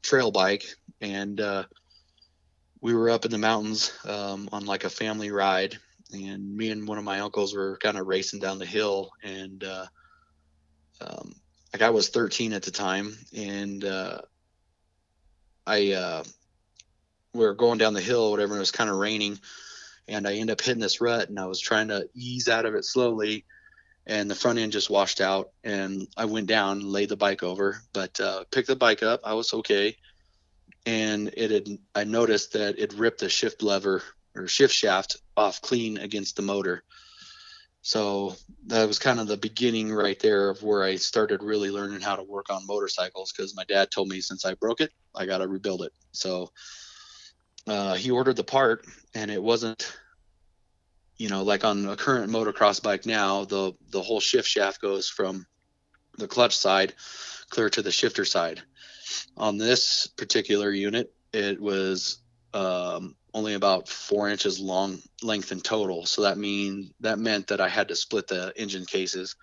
trail 0.02 0.30
bike 0.30 0.64
and 1.00 1.40
uh, 1.40 1.64
we 2.80 2.94
were 2.94 3.10
up 3.10 3.24
in 3.24 3.30
the 3.30 3.38
mountains 3.38 3.92
um, 4.06 4.48
on 4.52 4.64
like 4.64 4.84
a 4.84 4.90
family 4.90 5.30
ride 5.30 5.76
and 6.12 6.56
me 6.56 6.70
and 6.70 6.86
one 6.86 6.98
of 6.98 7.04
my 7.04 7.20
uncles 7.20 7.54
were 7.54 7.78
kind 7.78 7.98
of 7.98 8.06
racing 8.06 8.40
down 8.40 8.58
the 8.58 8.66
hill 8.66 9.10
and 9.22 9.64
uh, 9.64 9.86
um, 11.00 11.34
like 11.72 11.82
i 11.82 11.90
was 11.90 12.08
13 12.08 12.52
at 12.52 12.62
the 12.62 12.70
time 12.70 13.16
and 13.36 13.84
uh, 13.84 14.18
i 15.66 15.92
uh, 15.92 16.22
we 17.32 17.40
were 17.40 17.54
going 17.54 17.78
down 17.78 17.94
the 17.94 18.00
hill 18.00 18.30
whatever 18.30 18.52
and 18.52 18.58
it 18.58 18.60
was 18.60 18.70
kind 18.70 18.90
of 18.90 18.96
raining 18.96 19.38
and 20.08 20.26
i 20.26 20.34
end 20.34 20.50
up 20.50 20.60
hitting 20.60 20.80
this 20.80 21.00
rut 21.00 21.28
and 21.28 21.38
i 21.38 21.46
was 21.46 21.60
trying 21.60 21.88
to 21.88 22.08
ease 22.14 22.48
out 22.48 22.66
of 22.66 22.74
it 22.74 22.84
slowly 22.84 23.44
and 24.06 24.30
the 24.30 24.34
front 24.34 24.58
end 24.58 24.72
just 24.72 24.90
washed 24.90 25.20
out 25.20 25.50
and 25.64 26.06
i 26.16 26.24
went 26.24 26.46
down 26.46 26.80
laid 26.80 27.08
the 27.08 27.16
bike 27.16 27.42
over 27.42 27.80
but 27.92 28.18
uh, 28.20 28.44
picked 28.50 28.68
the 28.68 28.76
bike 28.76 29.02
up 29.02 29.20
i 29.24 29.34
was 29.34 29.52
okay 29.52 29.96
and 30.86 31.32
it 31.36 31.50
had 31.50 31.78
I 31.94 32.04
noticed 32.04 32.52
that 32.52 32.78
it 32.78 32.94
ripped 32.94 33.20
the 33.20 33.28
shift 33.28 33.62
lever 33.62 34.02
or 34.34 34.46
shift 34.46 34.72
shaft 34.72 35.16
off 35.36 35.60
clean 35.60 35.98
against 35.98 36.36
the 36.36 36.42
motor. 36.42 36.84
So 37.86 38.34
that 38.66 38.88
was 38.88 38.98
kind 38.98 39.20
of 39.20 39.28
the 39.28 39.36
beginning 39.36 39.92
right 39.92 40.18
there 40.18 40.50
of 40.50 40.60
where 40.64 40.82
I 40.82 40.96
started 40.96 41.44
really 41.44 41.70
learning 41.70 42.00
how 42.00 42.16
to 42.16 42.24
work 42.24 42.46
on 42.50 42.66
motorcycles 42.66 43.30
because 43.30 43.54
my 43.54 43.62
dad 43.62 43.92
told 43.92 44.08
me 44.08 44.20
since 44.20 44.44
I 44.44 44.54
broke 44.54 44.80
it, 44.80 44.90
I 45.14 45.24
got 45.24 45.38
to 45.38 45.46
rebuild 45.46 45.82
it. 45.82 45.92
So 46.10 46.50
uh, 47.68 47.94
he 47.94 48.10
ordered 48.10 48.34
the 48.34 48.42
part, 48.42 48.84
and 49.14 49.30
it 49.30 49.40
wasn't, 49.40 49.96
you 51.16 51.28
know, 51.28 51.44
like 51.44 51.64
on 51.64 51.86
a 51.86 51.94
current 51.94 52.28
motocross 52.32 52.82
bike 52.82 53.06
now, 53.06 53.44
the 53.44 53.72
the 53.90 54.02
whole 54.02 54.18
shift 54.18 54.48
shaft 54.48 54.80
goes 54.80 55.08
from 55.08 55.46
the 56.18 56.26
clutch 56.26 56.56
side 56.56 56.92
clear 57.50 57.70
to 57.70 57.82
the 57.82 57.92
shifter 57.92 58.24
side. 58.24 58.60
On 59.36 59.58
this 59.58 60.08
particular 60.08 60.72
unit, 60.72 61.14
it 61.32 61.60
was 61.60 62.18
um, 62.54 63.16
only 63.34 63.54
about 63.54 63.88
four 63.88 64.28
inches 64.28 64.58
long 64.58 64.98
length 65.22 65.52
in 65.52 65.60
total. 65.60 66.06
So 66.06 66.22
that 66.22 66.38
mean 66.38 66.90
that 67.00 67.18
meant 67.18 67.48
that 67.48 67.60
I 67.60 67.68
had 67.68 67.88
to 67.88 67.96
split 67.96 68.28
the 68.28 68.52
engine 68.56 68.86
cases 68.86 69.36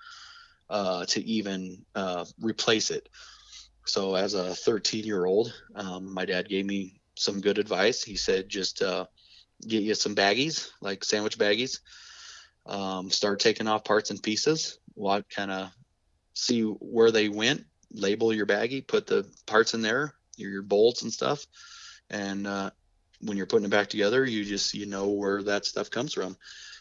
uh, 0.70 1.06
to 1.06 1.24
even 1.24 1.86
uh, 1.96 2.26
replace 2.40 2.90
it. 2.90 3.10
So 3.86 4.16
as 4.16 4.34
a 4.34 4.56
13 4.56 5.04
year 5.04 5.26
old, 5.26 5.54
um, 5.76 6.14
my 6.14 6.26
dad 6.26 6.50
gave 6.50 6.66
me 6.66 7.02
some 7.16 7.42
good 7.42 7.58
advice. 7.58 8.04
He 8.04 8.16
said 8.16 8.50
just 8.50 8.82
uh, 8.82 9.06
get 9.68 9.84
you 9.84 9.94
some 9.94 10.16
baggies, 10.16 10.70
like 10.82 11.04
sandwich 11.04 11.38
baggies. 11.38 11.80
Um, 12.66 13.10
start 13.12 13.42
taking 13.42 13.68
off 13.68 13.84
parts 13.84 14.10
and 14.10 14.24
pieces. 14.24 14.80
What 14.94 15.30
kind 15.30 15.52
of 15.52 15.70
see 16.34 16.62
where 16.62 17.12
they 17.12 17.30
went 17.30 17.66
label 17.94 18.34
your 18.34 18.46
baggie, 18.46 18.86
put 18.86 19.08
the 19.08 19.26
parts 19.46 19.74
in 19.74 19.82
there, 19.82 20.14
your, 20.36 20.52
your 20.52 20.62
bolts 20.62 21.04
and 21.04 21.14
stuff, 21.14 21.46
and 22.10 22.48
uh, 22.48 22.72
when 23.26 23.38
you're 23.38 23.46
putting 23.48 23.66
it 23.66 23.72
back 23.72 23.90
together, 23.90 24.26
you 24.26 24.46
just 24.46 24.74
you 24.74 24.86
know 24.86 25.10
where 25.10 25.44
that 25.44 25.66
stuff 25.66 25.90
comes 25.90 26.14
from. 26.14 26.38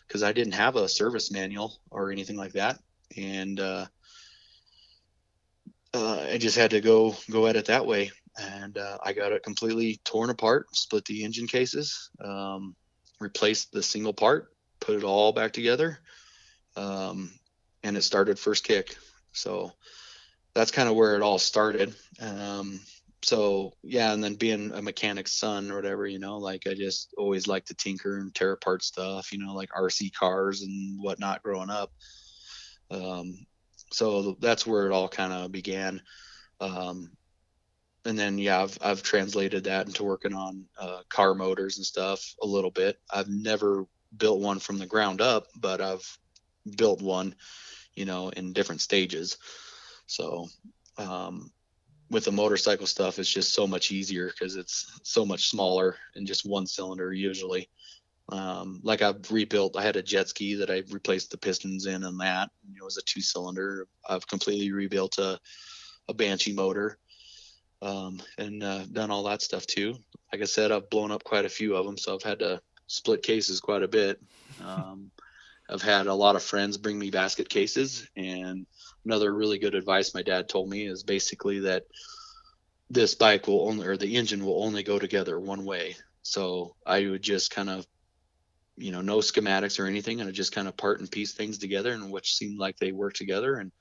Because 0.06 0.22
I 0.22 0.32
didn't 0.32 0.54
have 0.54 0.76
a 0.76 0.88
service 0.88 1.30
manual 1.30 1.78
or 1.90 2.10
anything 2.12 2.36
like 2.36 2.52
that, 2.52 2.78
and 3.16 3.58
uh, 3.60 3.86
uh, 5.94 6.26
I 6.32 6.38
just 6.38 6.56
had 6.56 6.72
to 6.72 6.80
go 6.80 7.16
go 7.30 7.46
at 7.46 7.56
it 7.56 7.66
that 7.66 7.86
way. 7.86 8.10
and 8.38 8.78
uh, 8.78 8.98
I 9.02 9.12
got 9.12 9.32
it 9.32 9.42
completely 9.42 10.00
torn 10.04 10.30
apart, 10.30 10.74
split 10.74 11.04
the 11.04 11.24
engine 11.24 11.46
cases, 11.46 12.10
um, 12.24 12.74
replaced 13.20 13.72
the 13.72 13.82
single 13.82 14.12
part, 14.12 14.48
put 14.80 14.96
it 14.96 15.04
all 15.04 15.32
back 15.32 15.52
together, 15.52 15.98
um, 16.76 17.30
and 17.82 17.96
it 17.96 18.02
started 18.02 18.38
first 18.38 18.64
kick. 18.64 18.96
So 19.32 19.72
that's 20.54 20.70
kind 20.70 20.88
of 20.88 20.94
where 20.94 21.14
it 21.14 21.22
all 21.22 21.38
started. 21.38 21.94
Um, 22.20 22.80
so 23.22 23.72
yeah, 23.82 24.12
and 24.12 24.22
then 24.22 24.34
being 24.34 24.72
a 24.72 24.82
mechanic's 24.82 25.32
son 25.38 25.70
or 25.70 25.76
whatever, 25.76 26.06
you 26.06 26.18
know, 26.18 26.38
like 26.38 26.66
I 26.66 26.74
just 26.74 27.14
always 27.16 27.46
like 27.46 27.64
to 27.66 27.74
tinker 27.74 28.18
and 28.18 28.34
tear 28.34 28.52
apart 28.52 28.82
stuff, 28.82 29.32
you 29.32 29.38
know, 29.38 29.54
like 29.54 29.70
RC 29.70 30.12
cars 30.12 30.62
and 30.62 31.00
whatnot 31.00 31.42
growing 31.42 31.70
up. 31.70 31.92
Um, 32.90 33.46
so 33.92 34.36
that's 34.40 34.66
where 34.66 34.86
it 34.86 34.92
all 34.92 35.08
kind 35.08 35.32
of 35.32 35.52
began. 35.52 36.02
Um, 36.60 37.10
and 38.04 38.18
then 38.18 38.38
yeah, 38.38 38.62
I've 38.62 38.76
I've 38.82 39.02
translated 39.02 39.64
that 39.64 39.86
into 39.86 40.02
working 40.02 40.34
on 40.34 40.64
uh, 40.78 41.02
car 41.08 41.34
motors 41.34 41.76
and 41.76 41.86
stuff 41.86 42.34
a 42.42 42.46
little 42.46 42.70
bit. 42.70 42.98
I've 43.10 43.28
never 43.28 43.86
built 44.16 44.40
one 44.40 44.58
from 44.58 44.78
the 44.78 44.86
ground 44.86 45.20
up, 45.20 45.46
but 45.56 45.80
I've 45.80 46.06
built 46.76 47.00
one, 47.00 47.34
you 47.94 48.04
know, 48.04 48.30
in 48.30 48.52
different 48.52 48.80
stages. 48.80 49.38
So 50.06 50.48
um, 50.98 51.50
with 52.12 52.24
the 52.24 52.32
motorcycle 52.32 52.86
stuff, 52.86 53.18
it's 53.18 53.32
just 53.32 53.54
so 53.54 53.66
much 53.66 53.90
easier 53.90 54.28
because 54.28 54.56
it's 54.56 55.00
so 55.02 55.24
much 55.24 55.48
smaller 55.48 55.96
and 56.14 56.26
just 56.26 56.44
one 56.44 56.66
cylinder 56.66 57.12
usually. 57.12 57.68
Um, 58.28 58.80
like 58.84 59.00
I've 59.00 59.30
rebuilt, 59.30 59.76
I 59.76 59.82
had 59.82 59.96
a 59.96 60.02
jet 60.02 60.28
ski 60.28 60.54
that 60.56 60.70
I 60.70 60.82
replaced 60.90 61.30
the 61.30 61.38
pistons 61.38 61.86
in 61.86 62.04
and 62.04 62.20
that 62.20 62.50
it 62.76 62.84
was 62.84 62.98
a 62.98 63.02
two 63.02 63.22
cylinder. 63.22 63.88
I've 64.06 64.26
completely 64.26 64.70
rebuilt 64.72 65.18
a, 65.18 65.40
a 66.06 66.14
Banshee 66.14 66.52
motor 66.52 66.98
um, 67.80 68.20
and 68.36 68.62
uh, 68.62 68.84
done 68.92 69.10
all 69.10 69.24
that 69.24 69.40
stuff 69.40 69.66
too. 69.66 69.94
Like 70.32 70.42
I 70.42 70.46
said, 70.46 70.70
I've 70.70 70.90
blown 70.90 71.10
up 71.10 71.24
quite 71.24 71.46
a 71.46 71.50
few 71.50 71.74
of 71.76 71.86
them, 71.86 71.96
so 71.96 72.14
I've 72.14 72.22
had 72.22 72.40
to 72.40 72.60
split 72.86 73.22
cases 73.22 73.58
quite 73.58 73.82
a 73.82 73.88
bit. 73.88 74.20
Um, 74.62 75.10
I've 75.68 75.82
had 75.82 76.06
a 76.06 76.14
lot 76.14 76.36
of 76.36 76.42
friends 76.42 76.76
bring 76.76 76.98
me 76.98 77.10
basket 77.10 77.48
cases, 77.48 78.06
and 78.16 78.66
another 79.04 79.32
really 79.32 79.58
good 79.58 79.74
advice 79.74 80.14
my 80.14 80.22
dad 80.22 80.48
told 80.48 80.68
me 80.68 80.86
is 80.86 81.02
basically 81.02 81.60
that 81.60 81.84
this 82.90 83.14
bike 83.14 83.46
will 83.46 83.68
only, 83.68 83.86
or 83.86 83.96
the 83.96 84.16
engine 84.16 84.44
will 84.44 84.62
only 84.62 84.82
go 84.82 84.98
together 84.98 85.38
one 85.40 85.64
way. 85.64 85.96
So 86.22 86.76
I 86.86 87.06
would 87.06 87.22
just 87.22 87.50
kind 87.50 87.70
of, 87.70 87.86
you 88.76 88.92
know, 88.92 89.00
no 89.00 89.18
schematics 89.18 89.80
or 89.80 89.86
anything, 89.86 90.20
and 90.20 90.28
I 90.28 90.32
just 90.32 90.54
kind 90.54 90.68
of 90.68 90.76
part 90.76 91.00
and 91.00 91.10
piece 91.10 91.32
things 91.32 91.58
together, 91.58 91.92
and 91.92 92.10
which 92.10 92.34
seemed 92.34 92.58
like 92.58 92.76
they 92.76 92.92
work 92.92 93.14
together, 93.14 93.56
and 93.56 93.72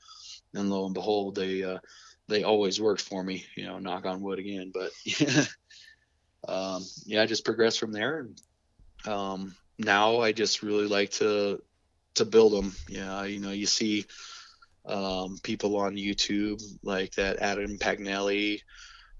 and 0.53 0.69
lo 0.69 0.85
and 0.85 0.93
behold, 0.93 1.35
they 1.35 1.63
uh, 1.63 1.79
they 2.27 2.43
always 2.43 2.79
worked 2.81 3.01
for 3.01 3.23
me. 3.23 3.45
You 3.55 3.65
know, 3.65 3.79
knock 3.79 4.05
on 4.05 4.21
wood 4.21 4.39
again, 4.39 4.71
but 4.73 4.91
um, 6.47 6.83
yeah, 7.05 7.21
I 7.21 7.25
just 7.25 7.45
progressed 7.45 7.79
from 7.79 7.91
there. 7.91 8.19
And 8.19 8.41
um, 9.13 9.55
now 9.77 10.19
I 10.19 10.31
just 10.31 10.63
really 10.63 10.87
like 10.87 11.11
to 11.11 11.61
to 12.15 12.25
build 12.25 12.53
them. 12.53 12.73
Yeah, 12.89 13.23
you 13.23 13.39
know, 13.39 13.51
you 13.51 13.65
see 13.65 14.05
um, 14.85 15.37
people 15.43 15.77
on 15.77 15.95
YouTube 15.95 16.61
like 16.83 17.13
that 17.15 17.39
Adam 17.39 17.77
Pagnelli, 17.77 18.61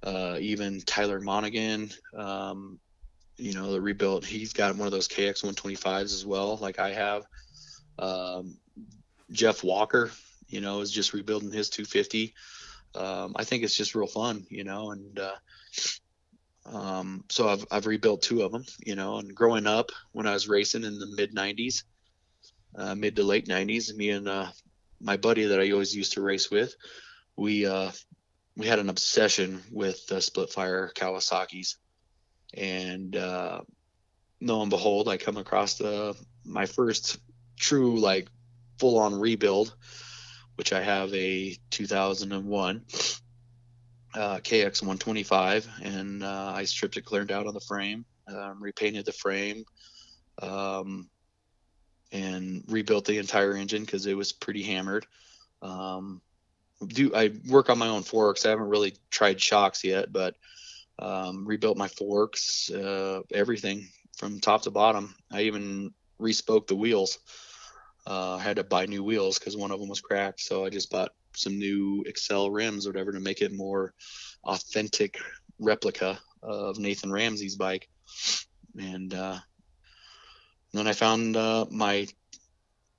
uh, 0.03 0.38
even 0.39 0.82
Tyler 0.82 1.20
Monaghan. 1.20 1.91
Um, 2.15 2.80
you 3.38 3.53
know, 3.53 3.72
the 3.72 3.82
rebuilt. 3.82 4.24
He's 4.24 4.53
got 4.53 4.75
one 4.75 4.88
of 4.88 4.92
those 4.92 5.07
KX 5.07 5.44
125s 5.44 6.03
as 6.03 6.25
well, 6.25 6.57
like 6.57 6.77
I 6.77 6.94
have. 6.94 7.24
Um, 7.98 8.57
Jeff 9.31 9.64
Walker, 9.64 10.12
you 10.48 10.62
know, 10.62 10.81
is 10.81 10.92
just 10.92 11.14
rebuilding 11.14 11.51
his 11.51 11.70
250 11.70 12.33
um, 12.96 13.33
I 13.35 13.44
think 13.44 13.64
it's 13.64 13.75
just 13.75 13.96
real 13.96 14.07
fun, 14.07 14.46
you 14.50 14.64
know, 14.64 14.92
and 14.92 15.20
uh, 15.20 15.35
um, 16.66 17.24
so 17.29 17.48
I've, 17.48 17.66
I've 17.72 17.85
rebuilt 17.85 18.22
two 18.22 18.42
of 18.42 18.51
them, 18.51 18.66
you 18.85 18.96
know, 18.96 19.18
and 19.18 19.33
growing 19.33 19.68
up 19.68 19.92
when 20.12 20.27
I 20.27 20.33
was 20.33 20.50
racing 20.50 20.83
in 20.83 21.00
the 21.00 21.07
mid 21.16 21.33
90s, 21.33 21.83
uh, 22.75 22.96
mid 22.96 23.16
to 23.16 23.24
late 23.24 23.48
90s, 23.48 23.96
me 23.96 24.09
and 24.09 24.27
uh, 24.27 24.48
my 25.01 25.18
buddy 25.18 25.46
that 25.46 25.59
I 25.59 25.72
always 25.72 25.96
used 25.96 26.14
to 26.14 26.22
race 26.22 26.50
with, 26.51 26.75
we 27.35 27.66
uh, 27.66 27.92
we 28.55 28.68
had 28.68 28.79
an 28.79 28.90
obsession 28.90 29.61
with 29.72 30.05
the 30.07 30.22
Splitfire 30.22 30.92
Kawasaki's, 30.96 31.77
and 32.53 33.16
uh, 33.16 33.61
lo 34.42 34.61
and 34.61 34.70
behold, 34.70 35.07
I 35.07 35.18
come 35.18 35.37
across 35.37 35.75
the 35.75 36.16
my 36.46 36.66
first 36.66 37.20
true 37.57 38.00
like 38.00 38.27
full 38.79 38.98
on 38.98 39.20
rebuild 39.20 39.75
which 40.61 40.74
I 40.74 40.81
have 40.81 41.11
a 41.16 41.57
2001 41.72 42.85
uh, 44.14 44.37
KX 44.37 44.81
125, 44.81 45.68
and 45.81 46.24
uh, 46.24 46.53
I 46.55 46.66
stripped 46.66 46.98
it 46.98 47.05
cleared 47.05 47.31
out 47.31 47.48
on 47.48 47.55
the 47.55 47.61
frame, 47.61 48.05
um, 48.27 48.61
repainted 48.61 49.05
the 49.05 49.11
frame, 49.11 49.64
um, 50.40 51.09
and 52.11 52.63
rebuilt 52.67 53.05
the 53.05 53.17
entire 53.17 53.53
engine 53.55 53.83
because 53.83 54.05
it 54.05 54.15
was 54.15 54.31
pretty 54.31 54.63
hammered. 54.63 55.05
Um, 55.61 56.21
do 56.85 57.13
I 57.15 57.31
work 57.47 57.69
on 57.69 57.77
my 57.77 57.87
own 57.87 58.03
forks? 58.03 58.45
I 58.45 58.50
haven't 58.50 58.69
really 58.69 58.95
tried 59.09 59.41
shocks 59.41 59.83
yet, 59.83 60.11
but 60.11 60.35
um, 61.00 61.47
rebuilt 61.47 61.77
my 61.77 61.87
forks, 61.87 62.69
uh, 62.71 63.21
everything 63.33 63.87
from 64.17 64.39
top 64.39 64.63
to 64.63 64.71
bottom. 64.71 65.15
I 65.31 65.43
even 65.43 65.93
respoke 66.19 66.67
the 66.67 66.75
wheels 66.75 67.19
uh, 68.05 68.35
I 68.35 68.41
had 68.41 68.55
to 68.55 68.63
buy 68.63 68.85
new 68.85 69.03
wheels 69.03 69.37
because 69.37 69.55
one 69.55 69.71
of 69.71 69.79
them 69.79 69.89
was 69.89 70.01
cracked. 70.01 70.41
So 70.41 70.65
I 70.65 70.69
just 70.69 70.89
bought 70.89 71.11
some 71.35 71.57
new 71.57 72.03
Excel 72.07 72.50
rims 72.50 72.85
or 72.85 72.89
whatever 72.89 73.11
to 73.11 73.19
make 73.19 73.41
it 73.41 73.53
more 73.53 73.93
authentic 74.43 75.17
replica 75.59 76.19
of 76.41 76.79
Nathan 76.79 77.11
Ramsey's 77.11 77.55
bike. 77.55 77.87
And 78.79 79.13
uh, 79.13 79.37
then 80.74 80.88
I 80.88 80.94
found 80.94 81.36
uh, 81.36 81.66
my 81.70 82.07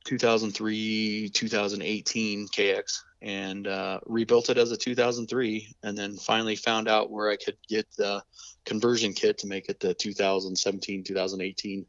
2003 0.05 1.31
2018 1.33 2.49
KX 2.49 3.03
and 3.23 3.67
uh, 3.69 4.01
rebuilt 4.07 4.51
it 4.51 4.59
as 4.59 4.73
a 4.73 4.77
2003 4.77 5.75
and 5.85 5.97
then 5.97 6.17
finally 6.17 6.57
found 6.57 6.89
out 6.89 7.11
where 7.11 7.31
I 7.31 7.37
could 7.37 7.57
get 7.69 7.87
the 7.97 8.23
conversion 8.65 9.13
kit 9.13 9.39
to 9.39 9.47
make 9.47 9.69
it 9.69 9.81
the 9.81 9.95
2017 9.95 11.05
2018 11.05 11.87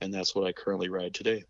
and 0.00 0.12
that's 0.12 0.34
what 0.34 0.46
I 0.46 0.52
currently 0.52 0.88
ride 0.88 1.14
today. 1.14 1.44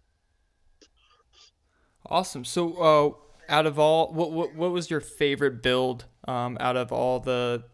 Awesome. 2.07 2.45
So, 2.45 2.75
uh, 2.75 3.53
out 3.53 3.67
of 3.67 3.79
all, 3.79 4.13
what, 4.13 4.33
what 4.33 4.55
what 4.55 4.73
was 4.73 4.91
your 4.91 5.01
favorite 5.01 5.63
build 5.63 6.07
um, 6.27 6.57
out 6.61 6.77
of 6.77 6.93
all 6.93 7.21
the 7.21 7.65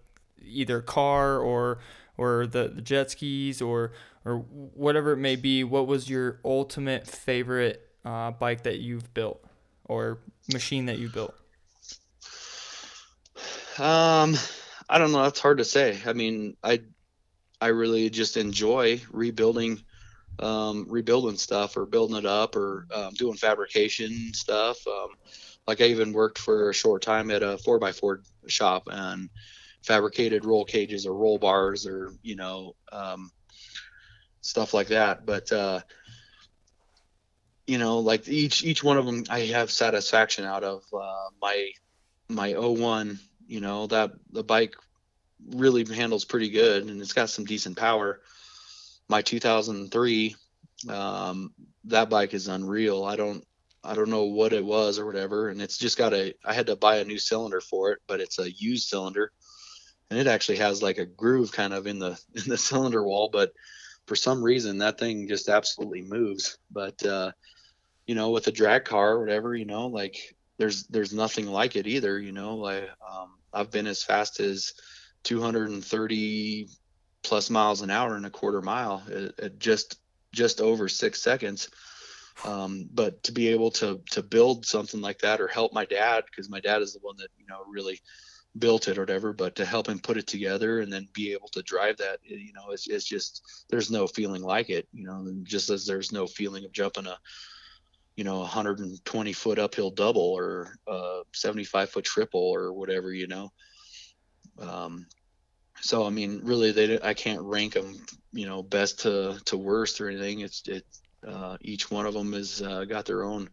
either 0.42 0.81
car 0.81 1.38
or 1.38 1.79
or 2.16 2.46
the, 2.46 2.68
the 2.68 2.83
jet 2.83 3.11
skis 3.11 3.62
or 3.62 3.92
or 4.24 4.38
whatever 4.38 5.12
it 5.12 5.18
may 5.18 5.37
be? 5.37 5.64
What 5.64 5.87
was 5.87 6.09
your 6.09 6.40
ultimate 6.44 7.06
favorite 7.06 7.88
uh, 8.04 8.30
bike 8.33 8.62
that 8.64 8.78
you've 8.78 9.12
built 9.14 9.44
or 9.85 10.18
machine 10.52 10.87
that 10.87 10.98
you 10.98 11.09
built? 11.09 11.35
Um, 13.78 14.37
I 14.88 14.98
don't 14.98 15.12
know. 15.12 15.22
That's 15.22 15.40
hard 15.40 15.59
to 15.59 15.64
say. 15.64 15.98
I 16.04 16.12
mean, 16.12 16.56
I 16.62 16.83
I 17.61 17.68
really 17.68 18.11
just 18.11 18.37
enjoy 18.37 19.00
rebuilding 19.11 19.83
um, 20.38 20.87
rebuilding 20.88 21.37
stuff 21.37 21.76
or 21.76 21.87
building 21.87 22.16
it 22.16 22.26
up 22.26 22.56
or 22.56 22.87
um, 22.94 23.12
doing 23.14 23.37
fabrication 23.37 24.33
stuff. 24.33 24.78
Um, 24.87 25.09
like 25.66 25.80
I 25.80 25.85
even 25.85 26.12
worked 26.12 26.38
for 26.38 26.70
a 26.70 26.74
short 26.74 27.02
time 27.02 27.30
at 27.30 27.42
a 27.42 27.59
four 27.59 27.78
by 27.78 27.92
four 27.92 28.22
shop 28.46 28.85
and 28.90 29.28
fabricated 29.83 30.44
roll 30.44 30.64
cages 30.64 31.06
or 31.06 31.14
roll 31.14 31.38
bars 31.38 31.87
or 31.87 32.12
you 32.22 32.37
know 32.37 32.74
um, 32.92 33.30
stuff 34.40 34.74
like 34.74 34.88
that. 34.88 35.26
But 35.26 35.50
uh, 35.53 35.81
you 37.66 37.79
know, 37.79 38.00
like 38.00 38.29
each 38.29 38.64
each 38.64 38.83
one 38.83 38.98
of 38.98 39.07
them, 39.07 39.24
I 39.31 39.40
have 39.40 39.70
satisfaction 39.70 40.44
out 40.44 40.64
of 40.64 40.83
uh, 40.92 41.31
my 41.40 41.70
my 42.29 42.55
01. 42.55 43.18
You 43.46 43.61
know 43.61 43.87
that 43.88 44.12
the 44.31 44.44
bike 44.44 44.74
really 45.48 45.85
handles 45.85 46.24
pretty 46.24 46.50
good 46.50 46.87
and 46.87 47.00
it's 47.00 47.12
got 47.12 47.31
some 47.31 47.44
decent 47.44 47.76
power 47.76 48.20
my 49.09 49.22
2003 49.22 50.37
um, 50.88 51.53
that 51.85 52.11
bike 52.11 52.35
is 52.35 52.48
unreal 52.48 53.05
i 53.05 53.16
don't 53.16 53.44
i 53.83 53.94
don't 53.94 54.11
know 54.11 54.24
what 54.24 54.53
it 54.53 54.64
was 54.64 54.98
or 54.98 55.07
whatever 55.07 55.48
and 55.48 55.61
it's 55.61 55.79
just 55.79 55.98
got 55.98 56.12
a 56.12 56.35
i 56.44 56.53
had 56.53 56.66
to 56.66 56.76
buy 56.76 56.98
a 56.98 57.05
new 57.05 57.18
cylinder 57.18 57.61
for 57.61 57.92
it 57.92 57.98
but 58.07 58.20
it's 58.20 58.38
a 58.38 58.50
used 58.53 58.88
cylinder 58.88 59.33
and 60.11 60.18
it 60.18 60.26
actually 60.26 60.59
has 60.59 60.83
like 60.83 60.98
a 60.98 61.07
groove 61.07 61.53
kind 61.53 61.72
of 61.72 61.87
in 61.87 61.98
the 61.98 62.20
in 62.35 62.44
the 62.46 62.59
cylinder 62.59 63.03
wall 63.03 63.29
but 63.33 63.53
for 64.11 64.16
some 64.16 64.42
reason 64.42 64.79
that 64.79 64.99
thing 64.99 65.29
just 65.29 65.49
absolutely 65.49 66.03
moves 66.03 66.59
but 66.68 67.01
uh 67.07 67.31
you 68.09 68.16
know 68.16 68.31
with 68.31 68.49
a 68.49 68.51
drag 68.51 68.85
car 68.85 69.12
or 69.12 69.20
whatever 69.20 69.55
you 69.55 69.64
know 69.64 69.87
like 69.87 70.16
there's 70.59 70.88
there's 70.88 71.12
nothing 71.12 71.46
like 71.46 71.77
it 71.77 71.87
either 71.87 72.18
you 72.18 72.33
know 72.33 72.57
like 72.57 72.90
um, 73.09 73.29
i've 73.53 73.70
been 73.70 73.87
as 73.87 74.03
fast 74.03 74.40
as 74.40 74.73
230 75.23 76.66
plus 77.23 77.51
miles 77.51 77.83
an 77.83 77.90
hour 77.90 78.16
in 78.16 78.25
a 78.25 78.31
quarter 78.31 78.61
mile 78.61 79.01
at, 79.14 79.38
at 79.38 79.59
just 79.61 80.01
just 80.33 80.61
over 80.61 80.88
six 80.88 81.20
seconds. 81.20 81.68
Um, 82.44 82.88
but 82.92 83.23
to 83.25 83.33
be 83.33 83.49
able 83.49 83.70
to 83.73 84.01
to 84.12 84.23
build 84.23 84.64
something 84.64 85.01
like 85.01 85.18
that 85.18 85.40
or 85.40 85.49
help 85.49 85.73
my 85.75 85.85
dad 85.85 86.25
because 86.25 86.49
my 86.49 86.61
dad 86.61 86.81
is 86.81 86.94
the 86.94 87.01
one 87.01 87.16
that 87.18 87.29
you 87.38 87.46
know 87.46 87.62
really 87.70 88.01
built 88.58 88.88
it 88.88 88.98
or 88.98 89.02
whatever, 89.02 89.32
but 89.32 89.54
to 89.56 89.64
help 89.64 89.88
him 89.88 89.98
put 89.98 90.16
it 90.16 90.26
together 90.26 90.80
and 90.80 90.92
then 90.92 91.08
be 91.12 91.32
able 91.32 91.48
to 91.48 91.62
drive 91.62 91.96
that, 91.98 92.18
you 92.24 92.52
know, 92.52 92.70
it's, 92.70 92.88
it's 92.88 93.04
just 93.04 93.66
there's 93.70 93.90
no 93.90 94.06
feeling 94.06 94.42
like 94.42 94.70
it, 94.70 94.88
you 94.92 95.06
know, 95.06 95.32
just 95.44 95.70
as 95.70 95.86
there's 95.86 96.12
no 96.12 96.26
feeling 96.26 96.64
of 96.64 96.72
jumping 96.72 97.06
a 97.06 97.16
you 98.16 98.24
know 98.24 98.40
120 98.40 99.32
foot 99.32 99.58
uphill 99.58 99.90
double 99.90 100.20
or 100.20 100.74
a 100.86 101.22
75 101.32 101.88
foot 101.88 102.04
triple 102.04 102.40
or 102.40 102.72
whatever, 102.72 103.12
you 103.12 103.26
know. 103.26 103.50
Um, 104.58 105.06
so 105.80 106.06
I 106.06 106.10
mean, 106.10 106.40
really, 106.42 106.72
they 106.72 107.00
I 107.00 107.14
can't 107.14 107.40
rank 107.40 107.72
them, 107.74 108.04
you 108.32 108.46
know, 108.46 108.62
best 108.62 109.00
to 109.00 109.38
to 109.46 109.56
worst 109.56 110.00
or 110.00 110.08
anything. 110.08 110.40
It's 110.40 110.62
it 110.68 110.84
uh, 111.26 111.56
each 111.62 111.90
one 111.90 112.06
of 112.06 112.14
them 112.14 112.32
has 112.32 112.60
uh, 112.60 112.84
got 112.84 113.06
their 113.06 113.24
own 113.24 113.48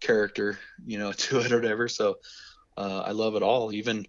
character, 0.00 0.58
you 0.84 0.98
know, 0.98 1.12
to 1.28 1.40
it 1.40 1.52
or 1.52 1.60
whatever. 1.60 1.88
So 1.88 2.18
uh, 2.80 3.02
I 3.06 3.12
love 3.12 3.36
it 3.36 3.42
all. 3.42 3.72
Even 3.72 4.06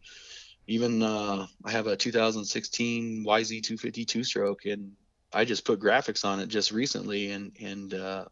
even 0.68 1.04
uh, 1.04 1.46
I 1.66 1.72
have 1.72 1.88
a 1.88 1.98
2016 1.98 3.26
YZ250 3.26 4.08
two 4.08 4.24
stroke, 4.24 4.66
and 4.66 4.94
I 5.34 5.44
just 5.44 5.66
put 5.66 5.82
graphics 5.82 6.24
on 6.24 6.40
it 6.40 6.48
just 6.48 6.72
recently, 6.72 7.32
and 7.32 7.52
and 7.60 7.94
uh, 7.94 8.26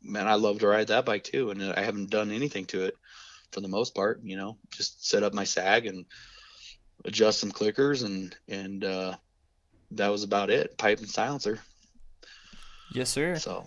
man, 0.00 0.28
I 0.28 0.34
love 0.34 0.60
to 0.60 0.68
ride 0.68 0.88
that 0.88 1.04
bike 1.04 1.24
too. 1.24 1.50
And 1.50 1.62
I 1.62 1.82
haven't 1.82 2.10
done 2.10 2.30
anything 2.30 2.66
to 2.66 2.84
it 2.84 2.94
for 3.50 3.60
the 3.60 3.68
most 3.68 3.94
part. 3.94 4.20
You 4.22 4.36
know, 4.36 4.58
just 4.70 5.08
set 5.08 5.24
up 5.24 5.34
my 5.34 5.44
sag 5.44 5.86
and 5.86 6.04
adjust 7.04 7.40
some 7.40 7.50
clickers, 7.50 8.04
and 8.04 8.36
and 8.48 8.84
uh, 8.84 9.16
that 9.92 10.08
was 10.08 10.22
about 10.22 10.50
it. 10.50 10.78
Pipe 10.78 10.98
and 10.98 11.10
silencer. 11.10 11.58
Yes, 12.92 13.10
sir. 13.10 13.34
So 13.36 13.64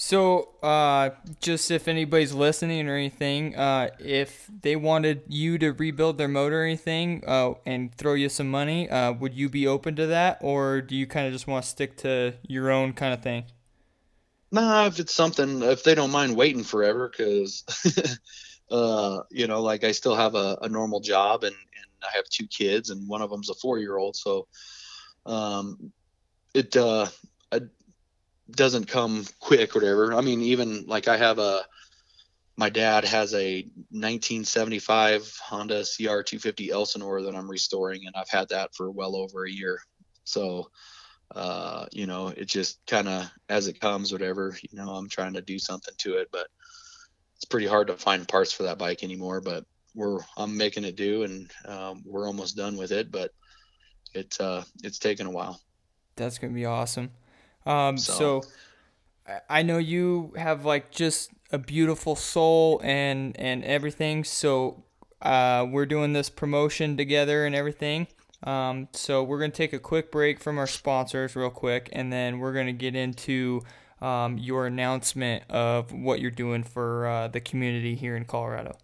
so, 0.00 0.54
uh, 0.62 1.10
just 1.40 1.72
if 1.72 1.88
anybody's 1.88 2.32
listening 2.32 2.88
or 2.88 2.94
anything, 2.94 3.56
uh, 3.56 3.90
if 3.98 4.48
they 4.62 4.76
wanted 4.76 5.22
you 5.26 5.58
to 5.58 5.72
rebuild 5.72 6.18
their 6.18 6.28
motor 6.28 6.62
or 6.62 6.64
anything, 6.64 7.24
uh, 7.26 7.54
and 7.66 7.92
throw 7.92 8.14
you 8.14 8.28
some 8.28 8.48
money, 8.48 8.88
uh, 8.88 9.10
would 9.14 9.34
you 9.34 9.48
be 9.48 9.66
open 9.66 9.96
to 9.96 10.06
that, 10.06 10.38
or 10.40 10.80
do 10.80 10.94
you 10.94 11.04
kind 11.08 11.26
of 11.26 11.32
just 11.32 11.48
want 11.48 11.64
to 11.64 11.68
stick 11.68 11.96
to 11.96 12.32
your 12.46 12.70
own 12.70 12.92
kind 12.92 13.12
of 13.12 13.24
thing? 13.24 13.46
Nah, 14.52 14.86
if 14.86 15.00
it's 15.00 15.12
something, 15.12 15.62
if 15.62 15.82
they 15.82 15.96
don't 15.96 16.12
mind 16.12 16.36
waiting 16.36 16.62
forever, 16.62 17.08
because, 17.08 17.64
uh, 18.70 19.22
you 19.30 19.48
know, 19.48 19.60
like 19.60 19.82
I 19.82 19.90
still 19.90 20.14
have 20.14 20.36
a, 20.36 20.58
a 20.62 20.68
normal 20.68 21.00
job 21.00 21.42
and, 21.42 21.56
and 21.56 21.86
I 22.04 22.16
have 22.16 22.28
two 22.28 22.46
kids, 22.46 22.90
and 22.90 23.08
one 23.08 23.20
of 23.20 23.30
them's 23.30 23.50
a 23.50 23.54
four 23.54 23.80
year 23.80 23.96
old, 23.96 24.14
so, 24.14 24.46
um, 25.26 25.92
it, 26.54 26.76
uh, 26.76 27.08
doesn't 28.50 28.88
come 28.88 29.24
quick 29.40 29.74
or 29.74 29.80
whatever. 29.80 30.14
I 30.14 30.20
mean, 30.20 30.40
even 30.42 30.84
like 30.86 31.08
I 31.08 31.16
have 31.16 31.38
a, 31.38 31.64
my 32.56 32.70
dad 32.70 33.04
has 33.04 33.34
a 33.34 33.62
1975 33.90 35.38
Honda 35.44 35.82
CR 35.84 36.22
250 36.22 36.70
Elsinore 36.70 37.22
that 37.22 37.34
I'm 37.34 37.50
restoring, 37.50 38.06
and 38.06 38.14
I've 38.16 38.28
had 38.28 38.48
that 38.48 38.74
for 38.74 38.90
well 38.90 39.14
over 39.14 39.44
a 39.44 39.50
year. 39.50 39.80
So, 40.24 40.70
uh, 41.34 41.86
you 41.92 42.06
know, 42.06 42.28
it 42.28 42.46
just 42.46 42.80
kind 42.86 43.08
of 43.08 43.30
as 43.48 43.68
it 43.68 43.80
comes, 43.80 44.12
whatever. 44.12 44.56
You 44.62 44.78
know, 44.78 44.90
I'm 44.90 45.08
trying 45.08 45.34
to 45.34 45.42
do 45.42 45.58
something 45.58 45.94
to 45.98 46.16
it, 46.16 46.28
but 46.32 46.48
it's 47.36 47.44
pretty 47.44 47.66
hard 47.66 47.86
to 47.88 47.96
find 47.96 48.26
parts 48.26 48.52
for 48.52 48.64
that 48.64 48.78
bike 48.78 49.04
anymore. 49.04 49.40
But 49.40 49.64
we're 49.94 50.18
I'm 50.36 50.56
making 50.56 50.84
it 50.84 50.96
do, 50.96 51.22
and 51.22 51.50
um, 51.66 52.02
we're 52.04 52.26
almost 52.26 52.56
done 52.56 52.76
with 52.76 52.90
it. 52.92 53.12
But 53.12 53.30
it's 54.14 54.40
uh, 54.40 54.64
it's 54.82 54.98
taken 54.98 55.26
a 55.26 55.30
while. 55.30 55.60
That's 56.16 56.38
gonna 56.38 56.54
be 56.54 56.64
awesome. 56.64 57.10
Um, 57.66 57.98
so. 57.98 58.40
so 58.42 58.42
I 59.48 59.62
know 59.62 59.78
you 59.78 60.32
have 60.36 60.64
like 60.64 60.90
just 60.90 61.30
a 61.52 61.58
beautiful 61.58 62.16
soul 62.16 62.80
and 62.82 63.38
and 63.38 63.64
everything. 63.64 64.24
So 64.24 64.84
uh, 65.20 65.66
we're 65.68 65.86
doing 65.86 66.12
this 66.12 66.30
promotion 66.30 66.96
together 66.96 67.44
and 67.44 67.54
everything. 67.54 68.06
Um, 68.44 68.88
so 68.92 69.22
we're 69.22 69.40
gonna 69.40 69.52
take 69.52 69.72
a 69.72 69.78
quick 69.78 70.12
break 70.12 70.40
from 70.40 70.58
our 70.58 70.66
sponsors 70.66 71.34
real 71.34 71.50
quick, 71.50 71.88
and 71.92 72.12
then 72.12 72.38
we're 72.38 72.52
gonna 72.52 72.72
get 72.72 72.94
into 72.94 73.62
um, 74.00 74.38
your 74.38 74.66
announcement 74.66 75.42
of 75.50 75.92
what 75.92 76.20
you're 76.20 76.30
doing 76.30 76.62
for 76.62 77.06
uh, 77.06 77.28
the 77.28 77.40
community 77.40 77.96
here 77.96 78.16
in 78.16 78.24
Colorado. 78.24 78.76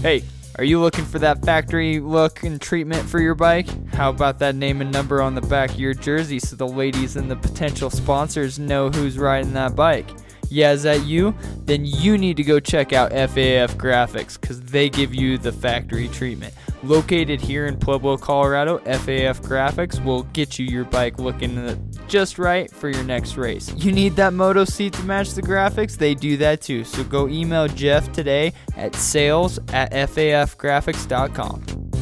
Hey, 0.00 0.22
are 0.56 0.64
you 0.64 0.80
looking 0.80 1.04
for 1.04 1.18
that 1.18 1.44
factory 1.44 1.98
look 1.98 2.44
and 2.44 2.60
treatment 2.60 3.08
for 3.08 3.18
your 3.18 3.34
bike? 3.34 3.66
How 3.92 4.10
about 4.10 4.38
that 4.38 4.54
name 4.54 4.80
and 4.80 4.92
number 4.92 5.20
on 5.20 5.34
the 5.34 5.40
back 5.40 5.70
of 5.70 5.80
your 5.80 5.94
jersey 5.94 6.38
so 6.38 6.54
the 6.54 6.68
ladies 6.68 7.16
and 7.16 7.28
the 7.28 7.34
potential 7.34 7.90
sponsors 7.90 8.56
know 8.56 8.88
who's 8.88 9.18
riding 9.18 9.52
that 9.54 9.74
bike? 9.74 10.08
Yeah, 10.50 10.72
is 10.72 10.82
that 10.84 11.04
you? 11.04 11.34
Then 11.64 11.84
you 11.84 12.18
need 12.18 12.36
to 12.36 12.44
go 12.44 12.60
check 12.60 12.92
out 12.92 13.12
FAF 13.12 13.76
Graphics 13.76 14.40
because 14.40 14.60
they 14.60 14.88
give 14.88 15.14
you 15.14 15.38
the 15.38 15.52
factory 15.52 16.08
treatment. 16.08 16.54
Located 16.82 17.40
here 17.40 17.66
in 17.66 17.78
Pueblo, 17.78 18.18
Colorado, 18.18 18.78
FAF 18.78 19.40
Graphics 19.40 20.04
will 20.04 20.24
get 20.34 20.58
you 20.58 20.66
your 20.66 20.84
bike 20.84 21.18
looking 21.18 21.56
uh, 21.56 21.76
just 22.08 22.38
right 22.38 22.70
for 22.70 22.90
your 22.90 23.04
next 23.04 23.36
race. 23.36 23.72
You 23.74 23.90
need 23.90 24.16
that 24.16 24.34
moto 24.34 24.64
seat 24.64 24.92
to 24.94 25.02
match 25.04 25.32
the 25.32 25.42
graphics? 25.42 25.96
They 25.96 26.14
do 26.14 26.36
that 26.38 26.60
too. 26.60 26.84
So 26.84 27.04
go 27.04 27.28
email 27.28 27.68
Jeff 27.68 28.12
today 28.12 28.52
at 28.76 28.94
sales 28.94 29.58
at 29.72 29.92
fafgraphics.com. 29.92 31.93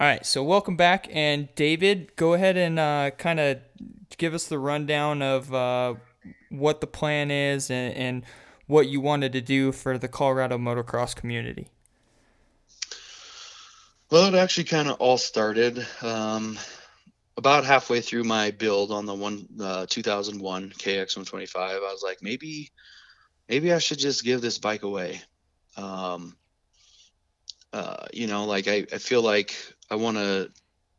All 0.00 0.06
right, 0.06 0.24
so 0.24 0.44
welcome 0.44 0.76
back. 0.76 1.08
And 1.10 1.48
David, 1.56 2.14
go 2.14 2.34
ahead 2.34 2.56
and 2.56 2.78
uh, 2.78 3.10
kind 3.18 3.40
of 3.40 3.58
give 4.16 4.32
us 4.32 4.46
the 4.46 4.56
rundown 4.56 5.22
of 5.22 5.52
uh, 5.52 5.94
what 6.50 6.80
the 6.80 6.86
plan 6.86 7.32
is 7.32 7.68
and, 7.68 7.94
and 7.94 8.24
what 8.68 8.86
you 8.86 9.00
wanted 9.00 9.32
to 9.32 9.40
do 9.40 9.72
for 9.72 9.98
the 9.98 10.06
Colorado 10.06 10.56
motocross 10.56 11.16
community. 11.16 11.72
Well, 14.08 14.32
it 14.32 14.38
actually 14.38 14.64
kind 14.64 14.88
of 14.88 15.00
all 15.00 15.18
started 15.18 15.84
um, 16.00 16.56
about 17.36 17.64
halfway 17.64 18.00
through 18.00 18.22
my 18.22 18.52
build 18.52 18.92
on 18.92 19.04
the 19.04 19.14
one 19.14 19.48
uh, 19.60 19.86
2001 19.88 20.70
KX125. 20.78 21.56
I 21.56 21.76
was 21.78 22.04
like, 22.04 22.18
maybe, 22.22 22.70
maybe 23.48 23.72
I 23.72 23.78
should 23.78 23.98
just 23.98 24.22
give 24.22 24.42
this 24.42 24.58
bike 24.58 24.84
away. 24.84 25.20
Um, 25.76 26.36
uh, 27.72 28.06
you 28.12 28.28
know, 28.28 28.44
like 28.44 28.68
I, 28.68 28.86
I 28.92 28.98
feel 28.98 29.22
like 29.22 29.56
I 29.90 29.96
want 29.96 30.16
to 30.16 30.50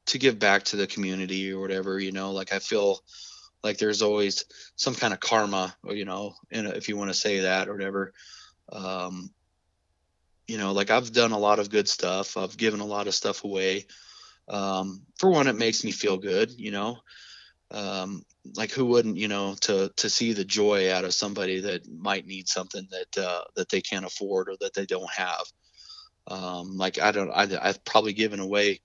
to 0.08 0.17
give 0.17 0.39
back 0.39 0.63
to 0.63 0.75
the 0.75 0.88
community 0.88 1.52
or 1.52 1.60
whatever. 1.60 1.99
You 1.99 2.12
know, 2.12 2.32
like 2.32 2.54
I 2.54 2.60
feel 2.60 2.99
like 3.63 3.78
there's 3.78 4.02
always 4.02 4.45
some 4.75 4.95
kind 4.95 5.13
of 5.13 5.19
karma 5.19 5.75
or 5.84 5.93
you 5.93 6.06
know 6.06 6.34
if 6.49 6.89
you 6.89 6.97
want 6.97 7.10
to 7.10 7.17
say 7.17 7.41
that 7.41 7.67
or 7.67 7.73
whatever. 7.73 8.13
Um, 8.71 9.32
you 10.49 10.58
know 10.58 10.71
like 10.73 10.89
i've 10.89 11.13
done 11.13 11.32
a 11.32 11.38
lot 11.38 11.60
of 11.60 11.69
good 11.69 11.88
stuff. 11.88 12.36
I've 12.36 12.58
given 12.58 12.80
a 12.80 12.86
lot 12.86 13.08
of 13.08 13.15
stuff 13.15 13.43
away. 13.43 13.86
Um, 14.47 15.04
for 15.19 15.30
one 15.30 15.47
it 15.47 15.56
makes 15.56 15.84
me 15.84 15.91
feel 15.91 16.17
good 16.17 16.52
you 16.52 16.71
know? 16.71 16.97
Um, 17.71 18.23
like 18.56 18.71
who 18.71 18.88
wouldn't 18.88 19.17
you 19.17 19.28
know 19.28 19.56
to 19.62 19.91
to 19.95 20.10
see 20.10 20.34
the 20.34 20.43
joy 20.43 20.91
out 20.91 21.06
of 21.06 21.13
somebody 21.13 21.60
that 21.62 21.88
might 21.88 22.25
need 22.25 22.49
something 22.49 22.88
that 22.89 23.23
uh, 23.23 23.43
that 23.56 23.69
they 23.69 23.80
can't 23.80 24.06
afford 24.06 24.49
or 24.49 24.56
that 24.62 24.73
they 24.73 24.88
don't 24.88 25.12
have 25.12 25.43
um, 26.30 26.78
like 26.78 27.00
i 27.00 27.12
don't 27.12 27.32
I, 27.32 27.48
i've 27.62 27.84
probably 27.84 28.13
given 28.13 28.39
away 28.39 28.82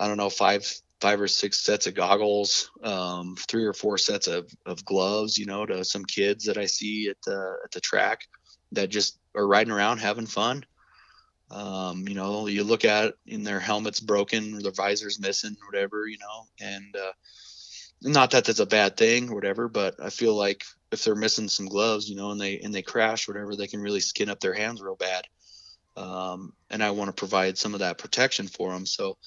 i 0.00 0.08
don't 0.08 0.16
know 0.16 0.30
five 0.30 0.64
five 1.02 1.20
or 1.20 1.26
six 1.26 1.58
sets 1.58 1.88
of 1.88 1.94
goggles, 1.94 2.70
um, 2.84 3.34
three 3.48 3.64
or 3.64 3.72
four 3.72 3.98
sets 3.98 4.28
of, 4.28 4.48
of 4.64 4.84
gloves, 4.84 5.36
you 5.36 5.46
know, 5.46 5.66
to 5.66 5.84
some 5.84 6.04
kids 6.04 6.44
that 6.44 6.56
I 6.56 6.66
see 6.66 7.08
at 7.08 7.16
the 7.26 7.56
at 7.64 7.72
the 7.72 7.80
track 7.80 8.20
that 8.70 8.88
just 8.88 9.18
are 9.34 9.46
riding 9.46 9.72
around 9.72 9.98
having 9.98 10.26
fun. 10.26 10.64
Um, 11.50 12.06
you 12.06 12.14
know, 12.14 12.46
you 12.46 12.62
look 12.62 12.84
at 12.84 13.06
it 13.06 13.14
and 13.28 13.44
their 13.44 13.58
helmets 13.58 13.98
broken 13.98 14.54
or 14.54 14.62
their 14.62 14.70
visors 14.70 15.20
missing, 15.20 15.56
or 15.60 15.66
whatever, 15.66 16.06
you 16.06 16.18
know, 16.18 16.46
and 16.60 16.94
uh, 16.94 17.12
not 18.02 18.30
that 18.30 18.44
that's 18.44 18.60
a 18.60 18.66
bad 18.66 18.96
thing 18.96 19.28
or 19.28 19.34
whatever, 19.34 19.68
but 19.68 19.96
I 20.00 20.08
feel 20.08 20.36
like 20.36 20.62
if 20.92 21.02
they're 21.02 21.16
missing 21.16 21.48
some 21.48 21.66
gloves, 21.66 22.08
you 22.08 22.14
know, 22.14 22.30
and 22.30 22.40
they 22.40 22.60
and 22.60 22.72
they 22.72 22.82
crash, 22.82 23.26
whatever, 23.26 23.56
they 23.56 23.66
can 23.66 23.80
really 23.80 24.00
skin 24.00 24.30
up 24.30 24.38
their 24.38 24.54
hands 24.54 24.80
real 24.80 24.94
bad. 24.94 25.24
Um, 25.96 26.52
and 26.70 26.82
I 26.82 26.90
want 26.90 27.08
to 27.08 27.12
provide 27.12 27.58
some 27.58 27.74
of 27.74 27.80
that 27.80 27.98
protection 27.98 28.46
for 28.46 28.72
them. 28.72 28.86
So, 28.86 29.18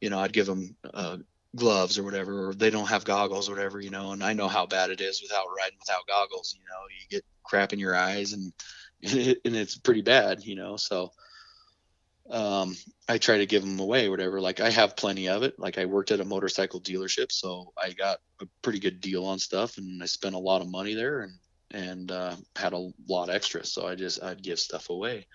you 0.00 0.10
know, 0.10 0.18
I'd 0.18 0.32
give 0.32 0.46
them 0.46 0.76
uh, 0.92 1.18
gloves 1.56 1.98
or 1.98 2.02
whatever, 2.02 2.48
or 2.48 2.54
they 2.54 2.70
don't 2.70 2.88
have 2.88 3.04
goggles 3.04 3.48
or 3.48 3.54
whatever, 3.54 3.80
you 3.80 3.90
know, 3.90 4.12
and 4.12 4.22
I 4.22 4.32
know 4.32 4.48
how 4.48 4.66
bad 4.66 4.90
it 4.90 5.00
is 5.00 5.22
without 5.22 5.46
riding 5.56 5.78
without 5.78 6.06
goggles, 6.06 6.54
you 6.58 6.64
know, 6.64 6.80
you 6.88 7.06
get 7.10 7.24
crap 7.44 7.72
in 7.72 7.78
your 7.78 7.94
eyes 7.94 8.32
and, 8.32 8.52
and, 9.44 9.56
it's 9.56 9.76
pretty 9.76 10.02
bad, 10.02 10.44
you 10.44 10.54
know, 10.54 10.76
so, 10.76 11.12
um, 12.30 12.76
I 13.08 13.18
try 13.18 13.38
to 13.38 13.46
give 13.46 13.62
them 13.62 13.80
away, 13.80 14.08
whatever. 14.08 14.40
Like 14.40 14.60
I 14.60 14.70
have 14.70 14.96
plenty 14.96 15.28
of 15.28 15.42
it. 15.42 15.58
Like 15.58 15.76
I 15.76 15.84
worked 15.84 16.12
at 16.12 16.20
a 16.20 16.24
motorcycle 16.24 16.80
dealership, 16.80 17.32
so 17.32 17.72
I 17.76 17.90
got 17.90 18.18
a 18.40 18.46
pretty 18.62 18.78
good 18.78 19.00
deal 19.00 19.26
on 19.26 19.38
stuff, 19.38 19.76
and 19.76 20.02
I 20.02 20.06
spent 20.06 20.34
a 20.34 20.38
lot 20.38 20.62
of 20.62 20.70
money 20.70 20.94
there, 20.94 21.22
and 21.22 21.32
and 21.72 22.12
uh, 22.12 22.36
had 22.56 22.72
a 22.74 22.90
lot 23.08 23.28
extra. 23.28 23.64
So 23.64 23.86
I 23.86 23.96
just 23.96 24.22
I'd 24.22 24.42
give 24.42 24.60
stuff 24.60 24.88
away. 24.88 25.26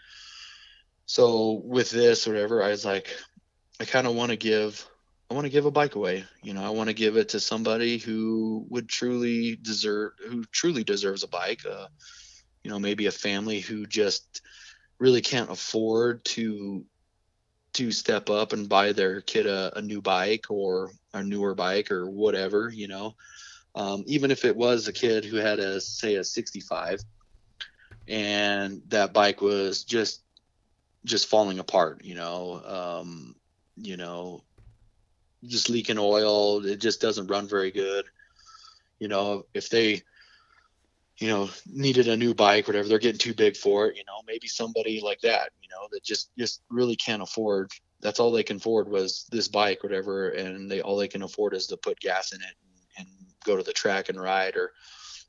So 1.07 1.61
with 1.63 1.89
this, 1.89 2.27
or 2.27 2.33
whatever, 2.33 2.61
I 2.61 2.69
was 2.69 2.85
like, 2.85 3.07
I 3.79 3.85
kind 3.85 4.05
of 4.05 4.13
want 4.13 4.31
to 4.31 4.37
give 4.37 4.85
I 5.29 5.33
want 5.33 5.45
to 5.45 5.51
give 5.51 5.65
a 5.65 5.71
bike 5.71 5.95
away. 5.95 6.25
You 6.41 6.53
know, 6.53 6.63
I 6.63 6.69
want 6.69 6.89
to 6.89 6.93
give 6.93 7.17
it 7.17 7.29
to 7.29 7.39
somebody 7.39 7.97
who 7.97 8.65
would 8.69 8.87
truly 8.87 9.57
deserve 9.61 10.13
who 10.25 10.43
truly 10.45 10.83
deserves 10.83 11.23
a 11.23 11.27
bike. 11.27 11.65
Uh, 11.65 11.87
you 12.63 12.71
know, 12.71 12.79
maybe 12.79 13.07
a 13.07 13.11
family 13.11 13.59
who 13.59 13.85
just 13.85 14.41
really 14.99 15.21
can't 15.21 15.51
afford 15.51 16.23
to 16.25 16.85
to 17.73 17.91
step 17.91 18.29
up 18.29 18.53
and 18.53 18.69
buy 18.69 18.91
their 18.91 19.21
kid 19.21 19.45
a, 19.45 19.77
a 19.77 19.81
new 19.81 20.01
bike 20.01 20.45
or 20.49 20.91
a 21.13 21.23
newer 21.23 21.55
bike 21.55 21.91
or 21.91 22.09
whatever. 22.09 22.69
You 22.69 22.87
know, 22.87 23.15
um, 23.75 24.03
even 24.07 24.31
if 24.31 24.45
it 24.45 24.55
was 24.55 24.87
a 24.87 24.93
kid 24.93 25.23
who 25.25 25.37
had 25.37 25.59
a 25.59 25.79
say 25.79 26.15
a 26.15 26.23
65 26.23 27.01
and 28.07 28.81
that 28.87 29.13
bike 29.13 29.41
was 29.41 29.83
just 29.83 30.21
just 31.07 31.27
falling 31.27 31.59
apart. 31.59 32.03
You 32.03 32.15
know, 32.15 32.61
um, 32.65 33.35
you 33.75 33.97
know, 33.97 34.43
just 35.45 35.69
leaking 35.69 35.97
oil. 35.97 36.63
It 36.65 36.79
just 36.79 37.01
doesn't 37.01 37.27
run 37.27 37.47
very 37.47 37.71
good. 37.71 38.05
You 38.99 39.07
know, 39.07 39.45
if 39.53 39.69
they, 39.69 40.01
you 41.17 41.27
know, 41.29 41.49
needed 41.65 42.07
a 42.07 42.17
new 42.17 42.33
bike, 42.33 42.67
whatever, 42.67 42.87
they're 42.87 42.99
getting 42.99 43.19
too 43.19 43.33
big 43.33 43.55
for 43.55 43.87
it. 43.87 43.97
You 43.97 44.03
know, 44.05 44.21
maybe 44.27 44.47
somebody 44.47 45.01
like 45.01 45.21
that, 45.21 45.51
you 45.61 45.69
know, 45.69 45.87
that 45.91 46.03
just 46.03 46.29
just 46.37 46.61
really 46.69 46.95
can't 46.95 47.23
afford. 47.23 47.71
That's 48.01 48.19
all 48.19 48.31
they 48.31 48.43
can 48.43 48.57
afford 48.57 48.89
was 48.89 49.25
this 49.31 49.47
bike, 49.47 49.81
whatever, 49.81 50.29
and 50.29 50.69
they 50.69 50.81
all 50.81 50.97
they 50.97 51.07
can 51.07 51.23
afford 51.23 51.53
is 51.53 51.67
to 51.67 51.77
put 51.77 51.99
gas 51.99 52.31
in 52.33 52.41
it 52.41 52.55
and, 52.97 53.07
and 53.07 53.07
go 53.43 53.57
to 53.57 53.63
the 53.63 53.73
track 53.73 54.09
and 54.09 54.19
ride, 54.19 54.55
or 54.55 54.73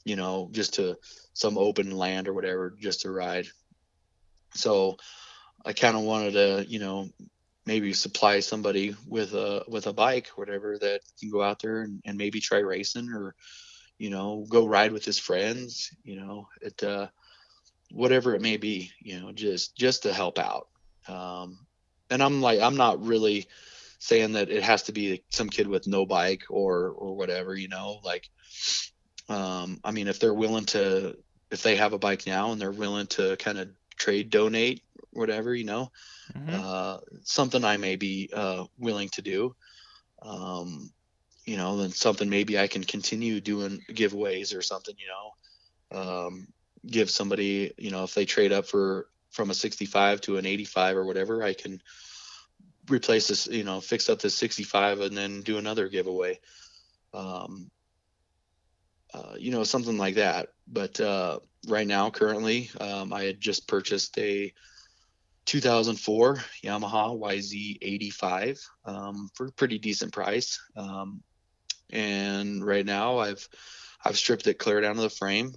you 0.04 0.16
know, 0.16 0.48
just 0.52 0.74
to 0.74 0.96
some 1.32 1.56
open 1.56 1.90
land 1.90 2.28
or 2.28 2.34
whatever, 2.34 2.74
just 2.78 3.02
to 3.02 3.10
ride. 3.10 3.46
So 4.54 4.96
I 5.68 5.74
kind 5.74 5.96
of 5.96 6.02
wanted 6.02 6.32
to, 6.32 6.64
you 6.66 6.78
know, 6.78 7.10
maybe 7.68 7.92
supply 7.92 8.40
somebody 8.40 8.96
with 9.06 9.34
a 9.34 9.62
with 9.68 9.86
a 9.86 9.92
bike 9.92 10.28
whatever 10.36 10.78
that 10.78 11.02
can 11.20 11.30
go 11.30 11.42
out 11.42 11.60
there 11.60 11.82
and, 11.82 12.00
and 12.06 12.16
maybe 12.16 12.40
try 12.40 12.60
racing 12.60 13.10
or 13.10 13.34
you 13.98 14.08
know 14.08 14.46
go 14.48 14.66
ride 14.66 14.90
with 14.90 15.04
his 15.04 15.18
friends 15.18 15.94
you 16.02 16.18
know 16.18 16.48
it 16.62 16.82
uh 16.82 17.06
whatever 17.92 18.34
it 18.34 18.40
may 18.40 18.56
be 18.56 18.90
you 19.02 19.20
know 19.20 19.32
just 19.32 19.76
just 19.76 20.04
to 20.04 20.14
help 20.14 20.38
out. 20.38 20.68
Um 21.06 21.58
and 22.08 22.22
i'm 22.22 22.40
like 22.40 22.60
i'm 22.60 22.76
not 22.76 23.04
really 23.04 23.46
saying 23.98 24.32
that 24.32 24.48
it 24.48 24.62
has 24.62 24.84
to 24.84 24.92
be 24.92 25.22
some 25.28 25.50
kid 25.50 25.68
with 25.68 25.86
no 25.86 26.06
bike 26.06 26.44
or 26.48 26.88
or 26.88 27.14
whatever 27.14 27.54
you 27.54 27.68
know 27.68 28.00
like 28.02 28.30
um 29.28 29.78
i 29.84 29.90
mean 29.90 30.08
if 30.08 30.18
they're 30.18 30.32
willing 30.32 30.64
to 30.64 31.18
if 31.50 31.62
they 31.62 31.76
have 31.76 31.92
a 31.92 31.98
bike 31.98 32.26
now 32.26 32.52
and 32.52 32.58
they're 32.58 32.70
willing 32.70 33.06
to 33.08 33.36
kind 33.36 33.58
of 33.58 33.68
trade 33.98 34.30
donate 34.30 34.82
whatever 35.18 35.54
you 35.54 35.64
know 35.64 35.90
mm-hmm. 36.32 36.54
uh, 36.54 36.98
something 37.22 37.64
I 37.64 37.76
may 37.76 37.96
be 37.96 38.30
uh, 38.32 38.64
willing 38.78 39.08
to 39.10 39.22
do. 39.22 39.54
Um, 40.22 40.90
you 41.44 41.56
know, 41.56 41.78
then 41.78 41.90
something 41.90 42.28
maybe 42.28 42.58
I 42.58 42.66
can 42.66 42.84
continue 42.84 43.40
doing 43.40 43.82
giveaways 43.90 44.56
or 44.56 44.62
something. 44.62 44.94
You 44.98 45.06
know, 45.08 46.00
um, 46.00 46.48
give 46.86 47.10
somebody, 47.10 47.72
you 47.78 47.90
know, 47.90 48.04
if 48.04 48.14
they 48.14 48.24
trade 48.24 48.52
up 48.52 48.66
for 48.66 49.08
from 49.30 49.50
a 49.50 49.54
65 49.54 50.20
to 50.22 50.36
an 50.36 50.46
85 50.46 50.96
or 50.96 51.04
whatever, 51.04 51.42
I 51.42 51.54
can 51.54 51.80
replace 52.88 53.28
this, 53.28 53.46
you 53.46 53.64
know, 53.64 53.80
fix 53.80 54.08
up 54.08 54.20
this 54.20 54.34
65 54.34 55.00
and 55.00 55.16
then 55.16 55.42
do 55.42 55.58
another 55.58 55.88
giveaway. 55.88 56.40
Um, 57.12 57.70
uh, 59.14 59.34
you 59.38 59.50
know, 59.50 59.64
something 59.64 59.96
like 59.96 60.16
that. 60.16 60.48
But 60.66 61.00
uh, 61.00 61.40
right 61.66 61.86
now, 61.86 62.10
currently, 62.10 62.70
um, 62.80 63.12
I 63.12 63.24
had 63.24 63.40
just 63.40 63.66
purchased 63.66 64.18
a 64.18 64.52
2004 65.48 66.36
Yamaha 66.62 67.18
YZ85 67.18 68.60
um, 68.84 69.30
for 69.34 69.46
a 69.46 69.52
pretty 69.52 69.78
decent 69.78 70.12
price. 70.12 70.60
Um, 70.76 71.22
and 71.90 72.62
right 72.64 72.84
now 72.84 73.18
I've 73.18 73.48
I've 74.04 74.18
stripped 74.18 74.46
it 74.46 74.58
clear 74.58 74.82
down 74.82 74.96
to 74.96 75.00
the 75.00 75.08
frame. 75.08 75.54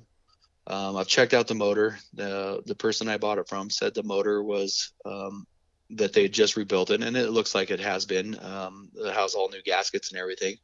Um, 0.66 0.96
I've 0.96 1.08
checked 1.08 1.34
out 1.34 1.48
the 1.48 1.56
motor. 1.56 1.98
The 2.14 2.64
the 2.66 2.76
person 2.76 3.10
I 3.10 3.18
bought 3.18 3.38
it 3.38 3.50
from 3.50 3.70
said 3.70 3.94
the 3.94 4.04
motor 4.04 4.42
was 4.42 4.94
um, 5.06 5.46
that 5.90 6.14
they 6.14 6.24
had 6.24 6.32
just 6.32 6.56
rebuilt 6.56 6.90
it, 6.90 7.04
and 7.04 7.18
it 7.18 7.32
looks 7.32 7.54
like 7.54 7.70
it 7.70 7.82
has 7.82 8.06
been. 8.06 8.40
Um, 8.42 8.92
it 8.96 9.14
has 9.14 9.34
all 9.34 9.50
new 9.50 9.62
gaskets 9.62 10.12
and 10.12 10.22
everything. 10.22 10.56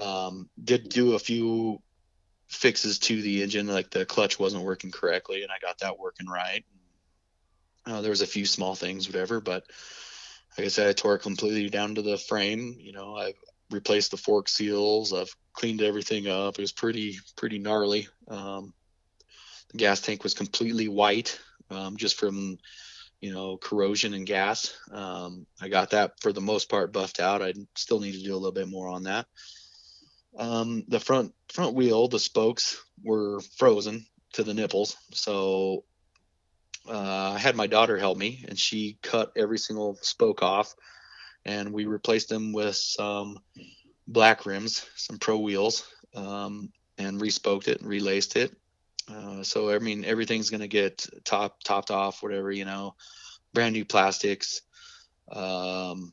Um, 0.00 0.48
did 0.64 0.88
do 0.88 1.16
a 1.16 1.18
few 1.18 1.82
fixes 2.48 2.98
to 3.00 3.20
the 3.20 3.42
engine, 3.42 3.66
like 3.66 3.90
the 3.90 4.06
clutch 4.06 4.38
wasn't 4.38 4.64
working 4.64 4.90
correctly, 4.90 5.42
and 5.42 5.52
I 5.52 5.58
got 5.60 5.78
that 5.80 5.98
working 5.98 6.28
right. 6.28 6.64
Uh, 7.90 8.00
there 8.00 8.10
was 8.10 8.20
a 8.20 8.26
few 8.26 8.46
small 8.46 8.74
things, 8.74 9.08
whatever, 9.08 9.40
but 9.40 9.64
like 10.56 10.66
I 10.66 10.68
said, 10.68 10.88
I 10.88 10.92
tore 10.92 11.16
it 11.16 11.22
completely 11.22 11.68
down 11.68 11.96
to 11.96 12.02
the 12.02 12.18
frame. 12.18 12.76
You 12.78 12.92
know, 12.92 13.16
I 13.16 13.34
replaced 13.70 14.12
the 14.12 14.16
fork 14.16 14.48
seals. 14.48 15.12
I've 15.12 15.34
cleaned 15.52 15.82
everything 15.82 16.28
up. 16.28 16.58
It 16.58 16.62
was 16.62 16.72
pretty 16.72 17.18
pretty 17.36 17.58
gnarly. 17.58 18.08
Um, 18.28 18.72
the 19.72 19.78
gas 19.78 20.00
tank 20.00 20.22
was 20.22 20.34
completely 20.34 20.88
white, 20.88 21.38
um, 21.70 21.96
just 21.96 22.18
from 22.18 22.58
you 23.20 23.32
know 23.32 23.56
corrosion 23.56 24.14
and 24.14 24.26
gas. 24.26 24.72
Um, 24.92 25.46
I 25.60 25.68
got 25.68 25.90
that 25.90 26.20
for 26.20 26.32
the 26.32 26.40
most 26.40 26.68
part 26.68 26.92
buffed 26.92 27.20
out. 27.20 27.42
I 27.42 27.54
still 27.76 28.00
need 28.00 28.12
to 28.12 28.22
do 28.22 28.34
a 28.34 28.38
little 28.38 28.52
bit 28.52 28.68
more 28.68 28.88
on 28.88 29.04
that. 29.04 29.26
Um, 30.36 30.84
the 30.86 31.00
front 31.00 31.34
front 31.48 31.74
wheel, 31.74 32.06
the 32.06 32.20
spokes 32.20 32.80
were 33.02 33.40
frozen 33.56 34.06
to 34.34 34.44
the 34.44 34.54
nipples, 34.54 34.96
so 35.12 35.84
uh, 36.88 37.32
I 37.34 37.38
had 37.38 37.56
my 37.56 37.66
daughter 37.66 37.98
help 37.98 38.16
me, 38.16 38.44
and 38.48 38.58
she 38.58 38.98
cut 39.02 39.32
every 39.36 39.58
single 39.58 39.98
spoke 40.02 40.42
off, 40.42 40.74
and 41.44 41.72
we 41.72 41.86
replaced 41.86 42.28
them 42.28 42.52
with 42.52 42.76
some 42.76 43.38
black 44.06 44.46
rims, 44.46 44.86
some 44.96 45.18
pro 45.18 45.38
wheels, 45.38 45.86
um, 46.14 46.72
and 46.98 47.20
respoked 47.20 47.68
it 47.68 47.80
and 47.80 47.88
relaced 47.88 48.36
it. 48.36 48.54
Uh, 49.08 49.42
so 49.42 49.70
I 49.70 49.78
mean, 49.78 50.04
everything's 50.04 50.50
gonna 50.50 50.68
get 50.68 51.06
top 51.24 51.62
topped 51.64 51.90
off, 51.90 52.22
whatever 52.22 52.50
you 52.50 52.64
know, 52.64 52.94
brand 53.52 53.74
new 53.74 53.84
plastics, 53.84 54.62
um, 55.30 56.12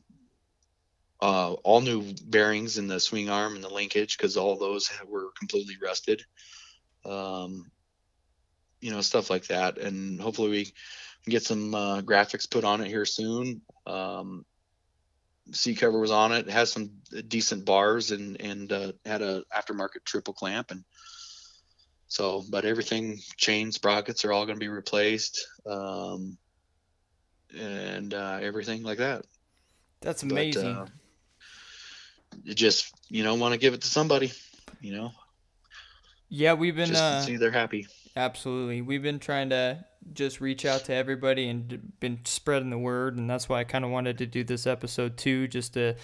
uh, 1.20 1.52
all 1.52 1.80
new 1.80 2.14
bearings 2.26 2.78
in 2.78 2.86
the 2.86 3.00
swing 3.00 3.28
arm 3.28 3.54
and 3.54 3.64
the 3.64 3.68
linkage 3.68 4.16
because 4.16 4.36
all 4.36 4.56
those 4.56 4.90
were 5.06 5.30
completely 5.38 5.74
rusted. 5.82 6.22
Um, 7.04 7.70
you 8.80 8.90
know 8.90 9.00
stuff 9.00 9.30
like 9.30 9.46
that. 9.48 9.78
And 9.78 10.20
hopefully 10.20 10.50
we 10.50 10.64
can 10.64 11.30
get 11.30 11.42
some 11.42 11.74
uh, 11.74 12.00
graphics 12.00 12.50
put 12.50 12.64
on 12.64 12.80
it 12.80 12.88
here 12.88 13.04
soon. 13.04 13.62
Um, 13.86 14.44
seat 15.52 15.78
cover 15.78 15.98
was 15.98 16.10
on 16.10 16.32
it. 16.32 16.46
it 16.46 16.52
has 16.52 16.70
some 16.72 16.90
decent 17.28 17.64
bars 17.64 18.10
and 18.10 18.40
and 18.40 18.72
uh, 18.72 18.92
had 19.04 19.22
a 19.22 19.44
aftermarket 19.54 20.04
triple 20.04 20.34
clamp. 20.34 20.70
And 20.70 20.84
so 22.08 22.44
but 22.50 22.64
everything 22.64 23.20
chain 23.36 23.72
sprockets 23.72 24.24
are 24.24 24.32
all 24.32 24.46
going 24.46 24.56
to 24.56 24.64
be 24.64 24.68
replaced. 24.68 25.46
Um, 25.66 26.38
and 27.58 28.12
uh, 28.12 28.38
everything 28.42 28.82
like 28.82 28.98
that. 28.98 29.24
That's 30.00 30.22
amazing. 30.22 30.74
but, 30.74 30.82
uh, 30.82 30.86
you 32.44 32.54
just 32.54 32.94
you 33.08 33.24
know 33.24 33.34
want 33.34 33.54
to 33.54 33.58
give 33.58 33.74
it 33.74 33.80
to 33.80 33.88
somebody 33.88 34.32
you 34.80 34.92
know? 34.92 35.12
Yeah 36.28 36.54
we've 36.54 36.76
been 36.76 36.88
just 36.88 37.02
uh, 37.02 37.20
see 37.22 37.36
they're 37.36 37.50
happy 37.50 37.86
Absolutely. 38.16 38.80
We've 38.82 39.02
been 39.02 39.18
trying 39.18 39.50
to 39.50 39.84
just 40.12 40.40
reach 40.40 40.64
out 40.64 40.84
to 40.86 40.94
everybody 40.94 41.48
and 41.48 41.92
been 42.00 42.20
spreading 42.24 42.70
the 42.70 42.78
word, 42.78 43.16
and 43.16 43.28
that's 43.28 43.48
why 43.48 43.60
I 43.60 43.64
kind 43.64 43.84
of 43.84 43.90
wanted 43.90 44.18
to 44.18 44.26
do 44.26 44.42
this 44.44 44.66
episode 44.66 45.16
too, 45.16 45.46
just 45.48 45.74
to 45.74 45.94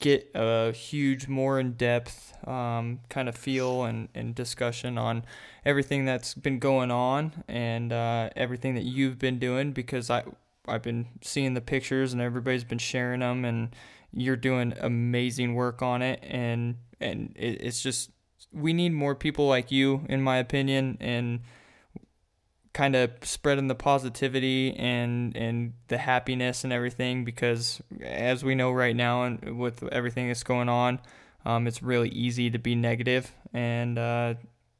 get 0.00 0.30
a 0.34 0.72
huge, 0.72 1.28
more 1.28 1.60
in 1.60 1.72
depth 1.74 2.34
um, 2.48 3.00
kind 3.08 3.28
of 3.28 3.36
feel 3.36 3.84
and, 3.84 4.08
and 4.14 4.34
discussion 4.34 4.98
on 4.98 5.24
everything 5.64 6.04
that's 6.04 6.34
been 6.34 6.58
going 6.58 6.90
on 6.90 7.44
and 7.48 7.92
uh, 7.92 8.28
everything 8.36 8.74
that 8.74 8.84
you've 8.84 9.18
been 9.18 9.38
doing 9.38 9.72
because 9.72 10.10
I 10.10 10.24
I've 10.66 10.82
been 10.82 11.06
seeing 11.22 11.54
the 11.54 11.60
pictures 11.60 12.12
and 12.12 12.20
everybody's 12.22 12.64
been 12.64 12.78
sharing 12.78 13.20
them 13.20 13.44
and 13.44 13.74
you're 14.12 14.36
doing 14.36 14.74
amazing 14.80 15.54
work 15.54 15.82
on 15.82 16.02
it 16.02 16.20
and 16.22 16.76
and 17.00 17.32
it, 17.36 17.60
it's 17.62 17.82
just 17.82 18.10
we 18.54 18.72
need 18.72 18.92
more 18.92 19.14
people 19.14 19.48
like 19.48 19.70
you, 19.70 20.04
in 20.08 20.22
my 20.22 20.38
opinion, 20.38 20.96
and 21.00 21.40
kind 22.74 22.96
of 22.96 23.10
spreading 23.22 23.68
the 23.68 23.74
positivity 23.74 24.74
and 24.76 25.36
and 25.36 25.72
the 25.88 25.96
happiness 25.96 26.64
and 26.64 26.72
everything 26.72 27.24
because 27.24 27.80
as 28.02 28.44
we 28.44 28.54
know 28.54 28.72
right 28.72 28.96
now 28.96 29.22
and 29.22 29.56
with 29.58 29.84
everything 29.92 30.26
that's 30.26 30.42
going 30.42 30.68
on 30.68 30.98
um, 31.46 31.68
it's 31.68 31.82
really 31.82 32.08
easy 32.08 32.50
to 32.50 32.58
be 32.58 32.74
negative 32.74 33.32
and 33.52 33.96
uh, 33.96 34.34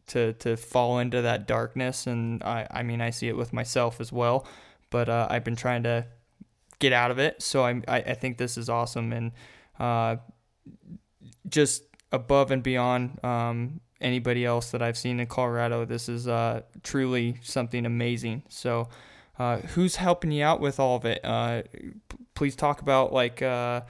to 0.09 0.33
to 0.35 0.57
fall 0.57 0.99
into 0.99 1.23
that 1.23 1.47
darkness 1.47 2.09
and 2.09 2.43
I, 2.43 2.67
I 2.69 2.83
mean 2.83 3.01
I 3.01 3.11
see 3.11 3.29
it 3.29 3.37
with 3.37 3.53
myself 3.53 4.01
as 4.01 4.13
well 4.13 4.45
but 4.91 5.09
uh, 5.09 5.29
I've 5.31 5.45
been 5.45 5.57
trying 5.57 5.85
to 5.85 6.05
get 6.81 6.93
out 6.93 7.13
of 7.13 7.21
it 7.21 7.41
so 7.43 7.65
I, 7.65 7.81
I, 7.87 7.97
I 7.99 8.15
think 8.15 8.39
this 8.39 8.59
is 8.59 8.69
awesome 8.69 9.13
and 9.13 9.31
uh, 9.79 10.17
just 11.49 11.85
above 12.15 12.51
and 12.51 12.63
beyond 12.63 13.23
um, 13.25 13.81
anybody 14.01 14.45
else 14.45 14.71
that 14.71 14.83
I've 14.83 14.97
seen 14.97 15.21
in 15.21 15.27
Colorado. 15.27 15.85
This 15.85 16.09
is 16.09 16.29
uh, 16.29 16.63
truly 16.83 17.37
something 17.43 17.85
amazing. 17.87 18.43
So, 18.49 18.89
uh, 19.39 19.59
who's 19.59 19.97
helping 19.97 20.31
you 20.31 20.45
out 20.45 20.61
with 20.61 20.79
all 20.79 20.97
of 20.97 21.05
it? 21.05 21.21
Uh, 21.25 21.63
please 22.35 22.55
please 22.55 22.57
talk 22.57 22.83
about 22.83 23.13
like 23.13 23.43
uh, 23.43 23.83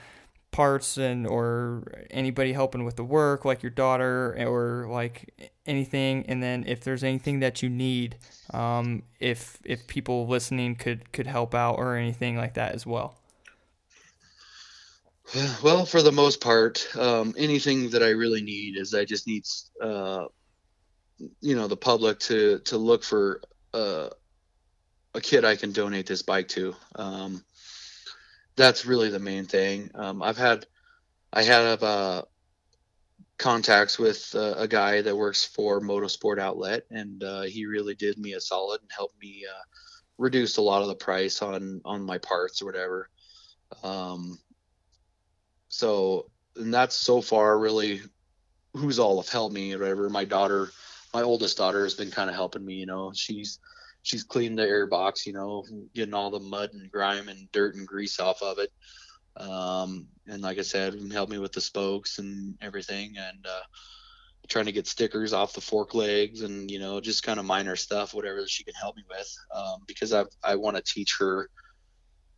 parts 0.51 0.99
and 0.99 1.27
or 1.27 1.83
anybody 2.11 2.53
helping 2.53 2.85
with 2.85 2.97
the 2.97 3.05
work, 3.05 3.45
like 3.45 3.63
your 3.63 3.71
daughter 3.71 4.37
or 4.39 4.87
like 4.89 5.51
anything. 5.67 6.25
And 6.29 6.43
then 6.43 6.65
if 6.67 6.81
there's 6.81 7.03
anything 7.03 7.41
that 7.41 7.63
you 7.63 7.69
need, 7.69 8.17
um, 8.53 9.03
if 9.19 9.59
if 9.65 9.87
people 9.87 10.27
listening 10.27 10.77
could 10.77 11.13
could 11.13 11.27
help 11.27 11.55
out 11.55 11.77
or 11.79 11.97
anything 11.97 12.37
like 12.37 12.55
that 12.55 12.73
as 12.73 12.87
well. 12.87 13.17
Well, 15.63 15.87
for 15.87 16.03
the 16.03 16.13
most 16.13 16.41
part, 16.41 16.87
um, 16.97 17.35
anything 17.37 17.91
that 17.91 18.03
I 18.03 18.11
really 18.11 18.43
need 18.43 18.77
is 18.77 18.95
I 18.95 19.05
just 19.05 19.27
need, 19.27 19.45
uh, 19.81 20.27
you 21.41 21.57
know, 21.57 21.69
the 21.69 21.77
public 21.77 22.19
to 22.21 22.59
to 22.61 22.77
look 22.77 23.03
for 23.05 23.41
uh, 23.73 24.09
a 25.15 25.21
kid 25.21 25.45
I 25.45 25.57
can 25.57 25.73
donate 25.73 26.07
this 26.07 26.23
bike 26.23 26.49
to. 26.49 26.75
Um, 26.97 27.45
that's 28.57 28.87
really 28.87 29.11
the 29.11 29.19
main 29.19 29.47
thing. 29.47 29.91
Um, 29.95 30.23
I've 30.23 30.37
had, 30.37 30.67
I 31.33 31.43
have 31.43 31.83
uh, 31.83 32.23
contacts 33.39 33.99
with 33.99 34.33
uh, 34.35 34.55
a 34.57 34.69
guy 34.69 35.03
that 35.03 35.17
works 35.17 35.45
for 35.45 35.81
Motorsport 35.81 36.39
Outlet, 36.39 36.85
and 36.91 37.23
uh, 37.25 37.43
he 37.43 37.67
really 37.67 37.95
did 37.95 38.19
me 38.19 38.35
a 38.35 38.41
solid 38.41 38.81
and 38.81 38.91
helped 38.97 39.21
me 39.21 39.45
uh, 39.49 39.63
reduce 40.19 40.57
a 40.57 40.63
lot 40.63 40.83
of 40.83 40.89
the 40.89 40.95
price 40.95 41.43
on 41.43 41.81
on 41.85 42.03
my 42.03 42.19
parts 42.19 42.63
or 42.63 42.67
whatever. 42.67 43.09
Um, 43.83 44.39
so, 45.75 46.31
and 46.55 46.73
that's 46.73 46.95
so 46.95 47.21
far 47.21 47.59
really 47.59 48.01
who's 48.75 49.01
all 49.01 49.21
have 49.21 49.29
helped 49.29 49.53
me 49.53 49.75
or 49.75 49.81
whatever. 49.81 50.09
My 50.09 50.25
daughter, 50.25 50.71
my 51.13 51.23
oldest 51.23 51.57
daughter, 51.57 51.83
has 51.83 51.95
been 51.95 52.13
kind 52.13 52.31
of 52.31 52.37
helping 52.37 52.65
me. 52.65 52.75
You 52.75 52.87
know, 52.87 53.13
she's 53.13 53.59
she's 54.03 54.23
cleaned 54.23 54.57
the 54.57 54.63
air 54.63 54.87
box, 54.87 55.27
you 55.27 55.33
know, 55.33 55.65
getting 55.93 56.15
all 56.15 56.31
the 56.31 56.39
mud 56.39 56.71
and 56.75 56.93
grime 56.93 57.29
and 57.29 57.51
dirt 57.51 57.75
and 57.75 57.89
grease 57.89 58.21
off 58.21 58.41
of 58.41 58.59
it. 58.59 58.71
Um, 59.37 60.07
and 60.29 60.43
like 60.43 60.59
I 60.59 60.63
said, 60.63 60.95
helped 61.11 61.33
me 61.33 61.39
with 61.39 61.53
the 61.53 61.61
spokes 61.61 62.21
and 62.21 62.55
everything, 62.61 63.17
and 63.19 63.45
uh, 63.45 63.63
trying 64.47 64.67
to 64.67 64.73
get 64.73 64.87
stickers 64.87 65.33
off 65.33 65.55
the 65.55 65.61
fork 65.61 65.93
legs, 65.93 66.43
and 66.43 66.71
you 66.71 66.79
know, 66.79 67.01
just 67.01 67.25
kind 67.25 67.41
of 67.41 67.47
minor 67.47 67.75
stuff, 67.75 68.15
whatever 68.15 68.47
she 68.47 68.63
can 68.63 68.75
help 68.75 68.95
me 68.95 69.03
with, 69.11 69.37
um, 69.53 69.81
because 69.89 70.13
I 70.13 70.25
I 70.45 70.55
want 70.55 70.77
to 70.77 70.85
teach 70.87 71.17
her, 71.19 71.51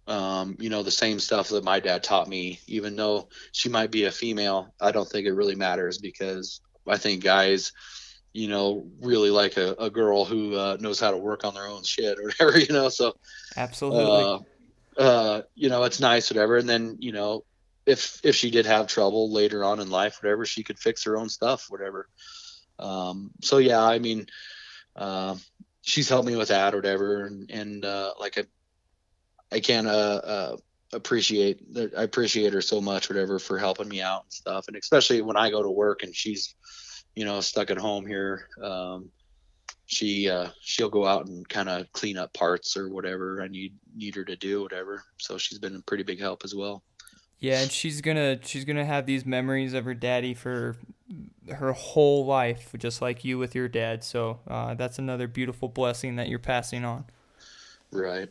um, 0.07 0.57
you 0.61 0.71
know, 0.71 0.83
the 0.83 0.91
same 0.91 1.19
stuff 1.19 1.49
that 1.49 1.65
my 1.65 1.81
dad 1.81 2.03
taught 2.03 2.29
me. 2.29 2.61
Even 2.67 2.97
though 2.97 3.29
she 3.53 3.69
might 3.69 3.91
be 3.91 4.05
a 4.05 4.13
female, 4.13 4.75
I 4.81 4.93
don't 4.93 5.09
think 5.09 5.27
it 5.27 5.33
really 5.33 5.57
matters 5.57 5.99
because 5.99 6.61
I 6.87 6.97
think 6.97 7.25
guys 7.25 7.73
you 8.37 8.49
know, 8.49 8.87
really 9.01 9.31
like 9.31 9.57
a, 9.57 9.75
a 9.79 9.89
girl 9.89 10.27
who 10.27 10.55
uh, 10.55 10.77
knows 10.79 11.01
how 11.01 11.11
to 11.11 11.17
work 11.17 11.43
on 11.45 11.55
their 11.55 11.67
own 11.67 11.83
shit 11.83 12.19
or 12.19 12.25
whatever, 12.39 12.59
you 12.59 12.73
know. 12.73 12.91
So 12.91 13.17
absolutely, 13.57 14.45
uh, 14.99 15.01
uh, 15.01 15.43
you 15.55 15.71
know, 15.71 15.85
it's 15.85 16.01
nice, 16.01 16.31
whatever. 16.31 16.59
And 16.59 16.69
then 16.69 16.99
you 17.01 17.13
know, 17.13 17.45
if 17.87 18.21
if 18.23 18.37
she 18.37 18.51
did 18.51 18.67
have 18.67 18.89
trouble 18.89 19.33
later 19.33 19.65
on 19.65 19.81
in 19.81 19.89
life, 19.89 20.23
whatever, 20.23 20.45
she 20.45 20.63
could 20.63 20.79
fix 20.79 21.05
her 21.05 21.17
own 21.17 21.31
stuff, 21.31 21.67
whatever. 21.71 22.09
Um, 22.79 23.31
so 23.41 23.57
yeah, 23.57 23.83
I 23.83 23.99
mean, 24.01 24.27
uh, 24.95 25.37
she's 25.81 26.11
helped 26.11 26.29
me 26.29 26.37
with 26.37 26.49
that 26.49 26.75
or 26.75 26.79
whatever, 26.79 27.25
and, 27.25 27.51
and 27.51 27.85
uh, 27.87 28.13
like 28.21 28.37
I, 28.37 28.45
I 29.53 29.61
can't 29.61 29.87
uh, 29.87 30.21
uh, 30.25 30.57
appreciate 30.93 31.61
I 31.97 32.03
appreciate 32.03 32.53
her 32.53 32.63
so 32.63 32.81
much, 32.81 33.09
whatever, 33.09 33.39
for 33.39 33.59
helping 33.59 33.89
me 33.89 34.03
out 34.03 34.25
and 34.25 34.33
stuff, 34.33 34.69
and 34.69 34.77
especially 34.77 35.23
when 35.23 35.37
I 35.37 35.51
go 35.51 35.63
to 35.63 35.71
work 35.71 36.03
and 36.03 36.15
she's 36.15 36.55
you 37.17 37.25
know, 37.25 37.41
stuck 37.41 37.71
at 37.71 37.79
home 37.79 38.07
here, 38.07 38.47
um, 38.63 39.11
she 39.87 40.29
uh, 40.29 40.49
she'll 40.61 40.91
go 40.91 41.07
out 41.07 41.27
and 41.27 41.49
kind 41.49 41.69
of 41.69 41.91
clean 41.93 42.19
up 42.19 42.33
parts 42.35 42.77
or 42.77 42.89
whatever 42.89 43.43
I 43.43 43.49
need 43.49 43.75
need 43.97 44.15
her 44.15 44.25
to 44.25 44.37
do, 44.37 44.63
whatever. 44.63 45.03
So 45.17 45.39
she's 45.39 45.59
been 45.59 45.75
a 45.75 45.81
pretty 45.81 46.05
big 46.05 46.21
help 46.21 46.43
as 46.45 46.55
well. 46.55 46.83
Yeah, 47.39 47.61
and 47.61 47.71
she's 47.71 48.01
gonna 48.01 48.39
she's 48.43 48.65
gonna 48.65 48.85
have 48.85 49.07
these 49.07 49.25
memories 49.25 49.73
of 49.73 49.85
her 49.85 49.95
daddy 49.95 50.35
for 50.35 50.77
her 51.49 51.73
whole 51.73 52.27
life, 52.27 52.75
just 52.79 53.01
like 53.01 53.25
you 53.25 53.39
with 53.39 53.55
your 53.55 53.69
dad. 53.69 54.05
So 54.05 54.41
uh, 54.47 54.75
that's 54.75 54.99
another 54.99 55.27
beautiful 55.27 55.69
blessing 55.69 56.17
that 56.17 56.29
you're 56.29 56.39
passing 56.39 56.85
on. 56.85 57.07
Right. 57.93 58.29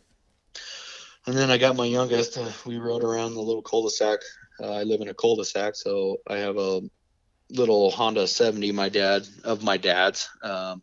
And 1.28 1.36
then 1.36 1.50
I 1.50 1.58
got 1.58 1.76
my 1.76 1.86
youngest. 1.86 2.38
Uh, 2.38 2.52
we 2.66 2.78
rode 2.78 3.04
around 3.04 3.34
the 3.34 3.42
little 3.42 3.64
cul-de-sac. 3.64 4.20
Uh, 4.62 4.72
I 4.72 4.84
live 4.84 5.02
in 5.02 5.10
a 5.10 5.14
cul-de-sac, 5.14 5.76
so 5.76 6.18
I 6.28 6.38
have 6.38 6.58
a 6.58 6.82
little 7.50 7.92
Honda 7.92 8.28
70 8.28 8.72
my 8.72 8.90
dad 8.90 9.28
of 9.44 9.64
my 9.64 9.78
dad's 9.78 10.30
um, 10.42 10.82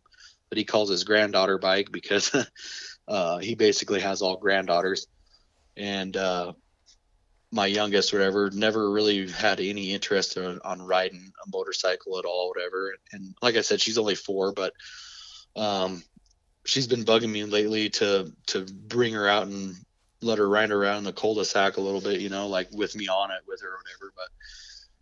that 0.49 0.59
he 0.59 0.65
calls 0.65 0.91
his 0.91 1.05
granddaughter 1.05 1.59
bike 1.59 1.91
because 1.91 2.35
uh, 3.09 3.39
he 3.39 3.55
basically 3.55 4.01
has 4.01 4.23
all 4.23 4.37
granddaughters 4.37 5.07
and 5.77 6.17
uh, 6.17 6.53
my 7.51 7.67
youngest 7.67 8.13
whatever 8.13 8.51
never 8.51 8.91
really 8.91 9.29
had 9.29 9.61
any 9.61 9.93
interest 9.93 10.39
on, 10.39 10.61
on, 10.65 10.81
riding 10.83 11.33
a 11.45 11.51
motorcycle 11.51 12.19
at 12.19 12.25
all 12.25 12.53
whatever 12.55 12.95
and 13.13 13.35
like 13.43 13.57
I 13.57 13.63
said 13.63 13.81
she's 13.81 13.99
only 13.99 14.15
four 14.15 14.53
but 14.53 14.73
um, 15.57 16.03
she's 16.65 16.87
been 16.87 17.05
bugging 17.05 17.31
me 17.31 17.45
lately 17.45 17.91
to 17.91 18.33
to 18.47 18.65
bring 18.65 19.15
her 19.15 19.29
out 19.29 19.49
and 19.49 19.75
let 20.23 20.39
her 20.39 20.49
ride 20.49 20.71
around 20.71 21.05
the 21.05 21.13
cul-de-sac 21.13 21.77
a 21.77 21.81
little 21.81 22.01
bit 22.01 22.21
you 22.21 22.29
know 22.29 22.47
like 22.47 22.69
with 22.73 22.95
me 22.97 23.09
on 23.09 23.31
it 23.31 23.43
with 23.47 23.61
her 23.61 23.69
or 23.69 23.79
whatever 23.79 24.13
but 24.17 24.29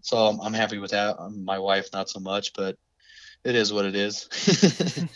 so 0.03 0.27
I'm, 0.27 0.41
I'm 0.41 0.55
happy 0.55 0.79
with 0.79 0.91
that. 0.93 1.19
Um, 1.19 1.45
my 1.45 1.59
wife, 1.59 1.91
not 1.93 2.09
so 2.09 2.21
much, 2.21 2.53
but 2.55 2.77
it 3.45 3.55
is 3.55 3.73
what 3.73 3.85
it 3.85 3.95
is. 3.95 4.29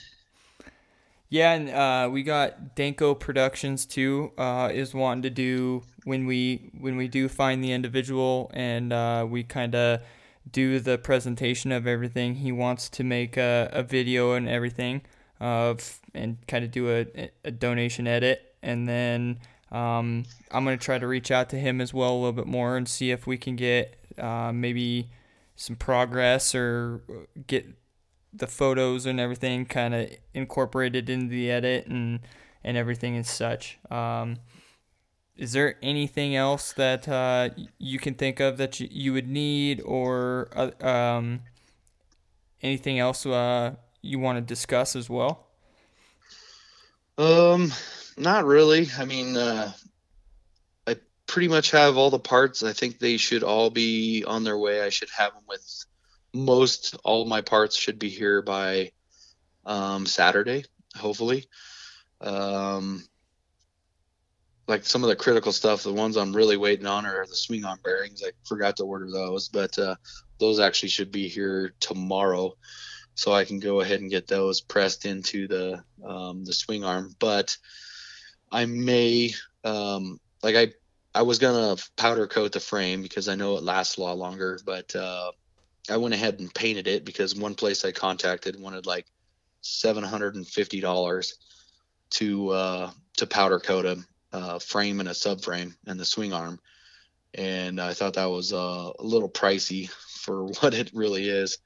yeah, 1.29 1.53
and 1.53 1.71
uh, 1.71 2.09
we 2.11 2.23
got 2.23 2.75
Danko 2.75 3.15
Productions 3.15 3.87
too. 3.87 4.33
Uh, 4.37 4.71
is 4.73 4.95
wanting 4.95 5.23
to 5.23 5.31
do 5.31 5.83
when 6.05 6.27
we 6.27 6.71
when 6.79 6.97
we 6.97 7.09
do 7.09 7.29
find 7.29 7.63
the 7.63 7.73
individual 7.73 8.51
and 8.55 8.93
uh, 8.93 9.27
we 9.29 9.43
kind 9.43 9.75
of 9.75 10.01
do 10.51 10.79
the 10.79 10.99
presentation 10.99 11.73
of 11.73 11.87
everything. 11.87 12.37
He 12.37 12.53
wants 12.53 12.89
to 12.91 13.05
make 13.05 13.37
a, 13.37 13.71
a 13.73 13.83
video 13.83 14.33
and 14.33 14.49
everything 14.49 15.03
of 15.41 16.01
and 16.15 16.37
kind 16.47 16.65
of 16.65 16.71
do 16.71 16.91
a, 16.91 17.31
a 17.45 17.51
donation 17.51 18.07
edit 18.07 18.55
and 18.63 18.89
then 18.89 19.39
um, 19.73 20.25
I'm 20.51 20.65
gonna 20.65 20.77
try 20.77 20.99
to 20.99 21.07
reach 21.07 21.31
out 21.31 21.49
to 21.51 21.57
him 21.57 21.81
as 21.81 21.93
well 21.93 22.13
a 22.13 22.17
little 22.17 22.33
bit 22.33 22.47
more 22.47 22.77
and 22.77 22.89
see 22.89 23.11
if 23.11 23.27
we 23.27 23.37
can 23.37 23.57
get 23.57 23.97
uh, 24.19 24.53
maybe 24.53 25.11
some 25.57 25.77
progress 25.77 26.55
or 26.55 27.03
get 27.47 27.67
the 28.33 28.47
photos 28.47 29.07
and 29.07 29.21
everything 29.21 29.65
kind 29.65 29.95
of 29.95 30.11
incorporated 30.33 31.09
into 31.09 31.29
the 31.29 31.51
edit 31.51 31.87
and 31.87 32.21
and 32.63 32.77
everything 32.77 33.15
and 33.15 33.27
such. 33.27 33.79
Um, 33.91 34.39
is 35.37 35.53
there 35.53 35.77
anything 35.83 36.37
else 36.37 36.73
that 36.73 37.09
uh, 37.09 37.51
you 37.79 37.99
can 37.99 38.15
think 38.15 38.41
of 38.41 38.57
that 38.59 38.79
you, 38.81 38.89
you 38.91 39.13
would 39.13 39.29
need 39.29 39.81
or 39.83 40.49
uh, 40.55 40.87
um, 40.87 41.41
anything 42.63 42.99
else 42.99 43.27
uh, 43.27 43.75
you 44.01 44.19
want 44.19 44.39
to 44.39 44.41
discuss 44.41 44.95
as 44.97 45.11
well? 45.11 45.49
Um, 47.19 47.73
not 48.17 48.45
really. 48.45 48.89
I 48.99 49.05
mean, 49.05 49.37
uh, 49.37 49.73
I 50.87 50.97
pretty 51.27 51.49
much 51.49 51.71
have 51.73 51.97
all 51.97 52.11
the 52.11 52.19
parts. 52.19 52.63
I 52.63 52.73
think 52.73 52.99
they 52.99 53.17
should 53.17 53.43
all 53.43 53.71
be 53.71 54.25
on 54.27 54.45
their 54.45 54.59
way. 54.59 54.83
I 54.83 54.91
should 54.91 55.11
have 55.17 55.33
them 55.33 55.43
with 55.49 55.85
most 56.35 56.97
all 57.05 57.25
my 57.25 57.41
parts 57.41 57.77
should 57.77 57.99
be 57.99 58.09
here 58.09 58.43
by 58.43 58.91
um, 59.65 60.07
Saturday, 60.07 60.65
hopefully. 60.97 61.47
Um, 62.21 63.05
like 64.67 64.85
some 64.85 65.03
of 65.05 65.09
the 65.09 65.17
critical 65.17 65.53
stuff, 65.53 65.83
the 65.83 65.93
ones 65.93 66.17
I'm 66.17 66.35
really 66.35 66.57
waiting 66.57 66.87
on 66.87 67.07
are 67.07 67.27
the 67.27 67.37
swing 67.37 67.65
arm 67.65 67.79
bearings. 67.85 68.23
I 68.25 68.31
forgot 68.45 68.79
to 68.79 68.85
order 68.85 69.11
those, 69.11 69.49
but 69.49 69.79
uh, 69.79 69.97
those 70.39 70.59
actually 70.59 70.89
should 70.89 71.13
be 71.13 71.29
here 71.29 71.75
tomorrow, 71.81 72.55
so 73.15 73.33
I 73.33 73.45
can 73.45 73.61
go 73.61 73.81
ahead 73.81 74.01
and 74.01 74.11
get 74.11 74.27
those 74.27 74.61
pressed 74.61 75.05
into 75.05 75.47
the 75.47 75.85
um, 76.05 76.45
the 76.45 76.53
swing 76.53 76.85
arm. 76.85 77.15
But 77.19 77.57
I 78.55 78.67
may 78.67 79.35
um, 79.65 80.21
like 80.43 80.55
I 80.55 80.73
I 81.13 81.23
was 81.23 81.41
gonna 81.41 81.77
powder 81.97 82.29
coat 82.29 82.53
the 82.53 82.61
frame 82.61 83.03
because 83.03 83.29
I 83.29 83.35
know 83.35 83.57
it 83.57 83.65
lasts 83.65 83.97
a 83.97 84.01
lot 84.01 84.17
longer, 84.17 84.61
but 84.65 84.95
uh, 84.95 85.33
I 85.91 85.97
went 85.97 86.15
ahead 86.15 86.39
and 86.39 86.55
painted 86.55 86.87
it 86.87 87.05
because 87.05 87.35
one 87.35 87.57
place 87.57 87.85
I 87.85 87.91
contacted 87.91 88.61
wanted 88.61 88.87
like 88.87 89.07
seven 89.61 90.05
hundred 90.05 90.37
and 90.37 90.47
fifty 90.47 90.81
dollars 90.81 91.35
to 92.11 92.51
uh, 92.51 92.91
to 93.17 93.27
powder 93.27 93.59
coat 93.59 93.87
a 93.87 94.05
uh, 94.33 94.59
frame 94.61 95.01
and 95.01 95.09
a 95.09 95.13
subframe 95.13 95.75
and 95.89 95.99
the 95.99 96.05
swing 96.05 96.33
arm, 96.33 96.61
and 97.35 97.81
I 97.81 97.93
thought 97.93 98.15
that 98.15 98.31
was 98.31 98.53
uh, 98.53 98.93
a 98.97 99.03
little 99.03 99.29
pricey 99.29 99.91
for 99.91 100.45
what 100.61 100.75
it 100.75 100.93
really 100.95 101.29
is. 101.29 101.59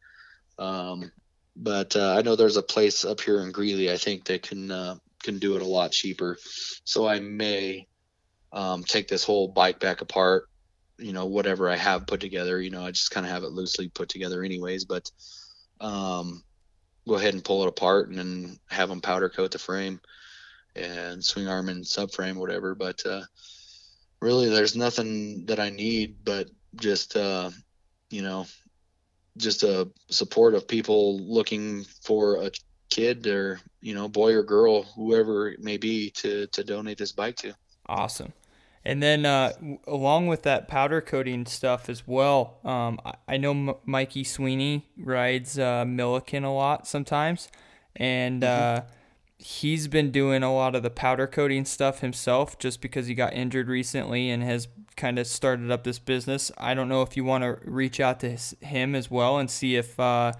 Um, 0.58 1.12
but 1.54 1.96
uh, 1.96 2.14
I 2.16 2.22
know 2.22 2.34
there's 2.34 2.56
a 2.56 2.62
place 2.62 3.04
up 3.04 3.20
here 3.20 3.40
in 3.40 3.52
Greeley 3.52 3.92
I 3.92 3.98
think 3.98 4.24
that 4.24 4.42
can 4.42 4.70
uh, 4.70 4.96
can 5.22 5.38
do 5.38 5.56
it 5.56 5.62
a 5.62 5.66
lot 5.66 5.92
cheaper, 5.92 6.36
so 6.84 7.06
I 7.06 7.20
may 7.20 7.86
um, 8.52 8.84
take 8.84 9.08
this 9.08 9.24
whole 9.24 9.48
bike 9.48 9.80
back 9.80 10.00
apart 10.00 10.44
you 11.00 11.12
know 11.12 11.26
whatever 11.26 11.70
i 11.70 11.76
have 11.76 12.08
put 12.08 12.18
together 12.18 12.60
you 12.60 12.70
know 12.70 12.84
i 12.84 12.90
just 12.90 13.12
kind 13.12 13.24
of 13.24 13.30
have 13.30 13.44
it 13.44 13.52
loosely 13.52 13.88
put 13.88 14.08
together 14.08 14.42
anyways 14.42 14.84
but 14.84 15.08
um, 15.80 16.42
go 17.06 17.14
ahead 17.14 17.34
and 17.34 17.44
pull 17.44 17.62
it 17.62 17.68
apart 17.68 18.08
and 18.08 18.18
then 18.18 18.58
have 18.68 18.88
them 18.88 19.00
powder 19.00 19.28
coat 19.28 19.52
the 19.52 19.60
frame 19.60 20.00
and 20.74 21.24
swing 21.24 21.46
arm 21.46 21.68
and 21.68 21.84
subframe 21.84 22.34
whatever 22.34 22.74
but 22.74 23.00
uh, 23.06 23.22
really, 24.20 24.48
there's 24.48 24.76
nothing 24.76 25.46
that 25.46 25.60
I 25.60 25.70
need 25.70 26.16
but 26.24 26.48
just 26.76 27.16
uh, 27.16 27.50
you 28.10 28.22
know, 28.22 28.46
just 29.36 29.62
a 29.62 29.88
support 30.10 30.54
of 30.54 30.66
people 30.66 31.20
looking 31.20 31.84
for 32.02 32.42
a 32.42 32.50
kid 32.88 33.26
or 33.26 33.60
you 33.80 33.94
know, 33.94 34.08
boy 34.08 34.34
or 34.34 34.42
girl, 34.42 34.82
whoever 34.82 35.50
it 35.50 35.60
may 35.60 35.76
be, 35.76 36.10
to 36.10 36.46
to 36.48 36.64
donate 36.64 36.98
this 36.98 37.12
bike 37.12 37.36
to. 37.36 37.54
Awesome. 37.86 38.32
And 38.84 39.02
then, 39.02 39.26
uh, 39.26 39.52
along 39.86 40.28
with 40.28 40.42
that 40.44 40.68
powder 40.68 41.00
coating 41.00 41.46
stuff 41.46 41.88
as 41.88 42.06
well, 42.06 42.58
um, 42.64 42.98
I, 43.26 43.36
know 43.36 43.50
M- 43.50 43.74
Mikey 43.84 44.24
Sweeney 44.24 44.88
rides 44.96 45.58
uh, 45.58 45.84
Milliken 45.84 46.44
a 46.44 46.54
lot 46.54 46.86
sometimes, 46.86 47.48
and 47.96 48.42
mm-hmm. 48.42 48.78
uh, 48.78 48.80
he's 49.38 49.88
been 49.88 50.10
doing 50.10 50.42
a 50.42 50.54
lot 50.54 50.74
of 50.74 50.82
the 50.82 50.90
powder 50.90 51.26
coating 51.26 51.64
stuff 51.64 52.00
himself 52.00 52.58
just 52.58 52.80
because 52.80 53.08
he 53.08 53.14
got 53.14 53.34
injured 53.34 53.68
recently 53.68 54.30
and 54.30 54.42
has 54.42 54.68
kind 54.96 55.18
of 55.18 55.26
started 55.26 55.70
up 55.70 55.84
this 55.84 55.98
business. 55.98 56.50
I 56.56 56.74
don't 56.74 56.88
know 56.88 57.02
if 57.02 57.16
you 57.16 57.24
want 57.24 57.44
to 57.44 57.58
reach 57.64 58.00
out 58.00 58.20
to 58.20 58.30
his, 58.30 58.56
him 58.60 58.94
as 58.94 59.10
well 59.10 59.38
and 59.38 59.50
see 59.50 59.76
if 59.76 60.00
uh, 60.00 60.32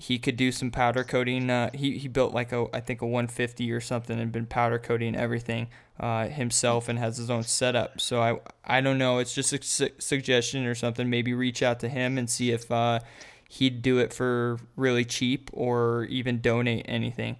he 0.00 0.18
could 0.18 0.36
do 0.38 0.50
some 0.50 0.70
powder 0.70 1.04
coating. 1.04 1.50
Uh, 1.50 1.70
he, 1.74 1.98
he 1.98 2.08
built 2.08 2.32
like 2.32 2.52
a 2.52 2.66
I 2.72 2.80
think 2.80 3.02
a 3.02 3.06
150 3.06 3.70
or 3.70 3.82
something 3.82 4.18
and 4.18 4.32
been 4.32 4.46
powder 4.46 4.78
coating 4.78 5.14
everything 5.14 5.68
uh, 5.98 6.26
himself 6.28 6.88
and 6.88 6.98
has 6.98 7.18
his 7.18 7.28
own 7.28 7.42
setup. 7.42 8.00
So 8.00 8.22
I 8.22 8.40
I 8.64 8.80
don't 8.80 8.96
know. 8.96 9.18
It's 9.18 9.34
just 9.34 9.52
a 9.52 9.62
su- 9.62 9.90
suggestion 9.98 10.64
or 10.64 10.74
something. 10.74 11.10
Maybe 11.10 11.34
reach 11.34 11.62
out 11.62 11.80
to 11.80 11.88
him 11.88 12.16
and 12.16 12.30
see 12.30 12.50
if 12.50 12.70
uh, 12.70 13.00
he'd 13.46 13.82
do 13.82 13.98
it 13.98 14.14
for 14.14 14.58
really 14.74 15.04
cheap 15.04 15.50
or 15.52 16.04
even 16.04 16.40
donate 16.40 16.86
anything. 16.88 17.36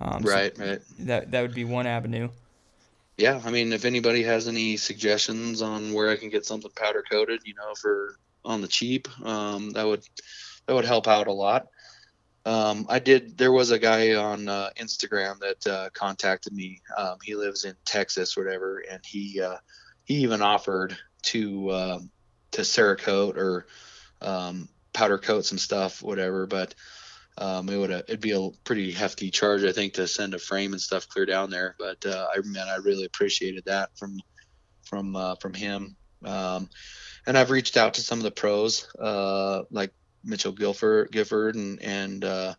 Um, 0.00 0.22
right, 0.22 0.56
so 0.56 0.64
right. 0.64 0.80
That 1.00 1.32
that 1.32 1.42
would 1.42 1.54
be 1.54 1.64
one 1.64 1.88
avenue. 1.88 2.28
Yeah, 3.16 3.40
I 3.44 3.50
mean, 3.50 3.72
if 3.72 3.84
anybody 3.84 4.22
has 4.22 4.46
any 4.46 4.76
suggestions 4.76 5.60
on 5.60 5.92
where 5.92 6.10
I 6.10 6.16
can 6.16 6.30
get 6.30 6.46
something 6.46 6.70
powder 6.76 7.02
coated, 7.10 7.40
you 7.44 7.54
know, 7.54 7.74
for 7.74 8.16
on 8.44 8.60
the 8.60 8.68
cheap, 8.68 9.08
um, 9.26 9.70
that 9.70 9.84
would 9.84 10.04
that 10.66 10.74
would 10.74 10.84
help 10.84 11.08
out 11.08 11.26
a 11.26 11.32
lot. 11.32 11.66
Um, 12.46 12.86
I 12.88 13.00
did. 13.00 13.36
There 13.36 13.50
was 13.50 13.72
a 13.72 13.78
guy 13.78 14.14
on 14.14 14.48
uh, 14.48 14.70
Instagram 14.78 15.40
that 15.40 15.66
uh, 15.66 15.90
contacted 15.92 16.52
me. 16.52 16.80
Um, 16.96 17.16
he 17.20 17.34
lives 17.34 17.64
in 17.64 17.74
Texas, 17.84 18.36
whatever, 18.36 18.84
and 18.88 19.04
he 19.04 19.40
uh, 19.40 19.56
he 20.04 20.18
even 20.18 20.42
offered 20.42 20.96
to 21.24 21.72
um, 21.72 22.10
to 22.52 22.62
Cerakote 22.62 23.36
or 23.36 23.66
um, 24.22 24.68
powder 24.92 25.18
coat 25.18 25.44
some 25.44 25.58
stuff, 25.58 26.04
whatever. 26.04 26.46
But 26.46 26.76
um, 27.36 27.68
it 27.68 27.78
would 27.78 27.90
it'd 27.90 28.20
be 28.20 28.30
a 28.30 28.50
pretty 28.62 28.92
hefty 28.92 29.32
charge, 29.32 29.64
I 29.64 29.72
think, 29.72 29.94
to 29.94 30.06
send 30.06 30.32
a 30.32 30.38
frame 30.38 30.72
and 30.72 30.80
stuff 30.80 31.08
clear 31.08 31.26
down 31.26 31.50
there. 31.50 31.74
But 31.80 32.06
uh, 32.06 32.28
I 32.32 32.38
man, 32.44 32.68
I 32.68 32.76
really 32.76 33.06
appreciated 33.06 33.64
that 33.64 33.90
from 33.98 34.20
from 34.84 35.16
uh, 35.16 35.34
from 35.34 35.52
him. 35.52 35.96
Um, 36.24 36.70
and 37.26 37.36
I've 37.36 37.50
reached 37.50 37.76
out 37.76 37.94
to 37.94 38.02
some 38.02 38.20
of 38.20 38.22
the 38.22 38.30
pros, 38.30 38.86
uh, 39.00 39.62
like 39.72 39.92
Mitchell 40.26 40.52
Gifford, 40.52 41.10
Gifford 41.12 41.54
and 41.54 41.80
and 41.82 42.24
uh, 42.24 42.54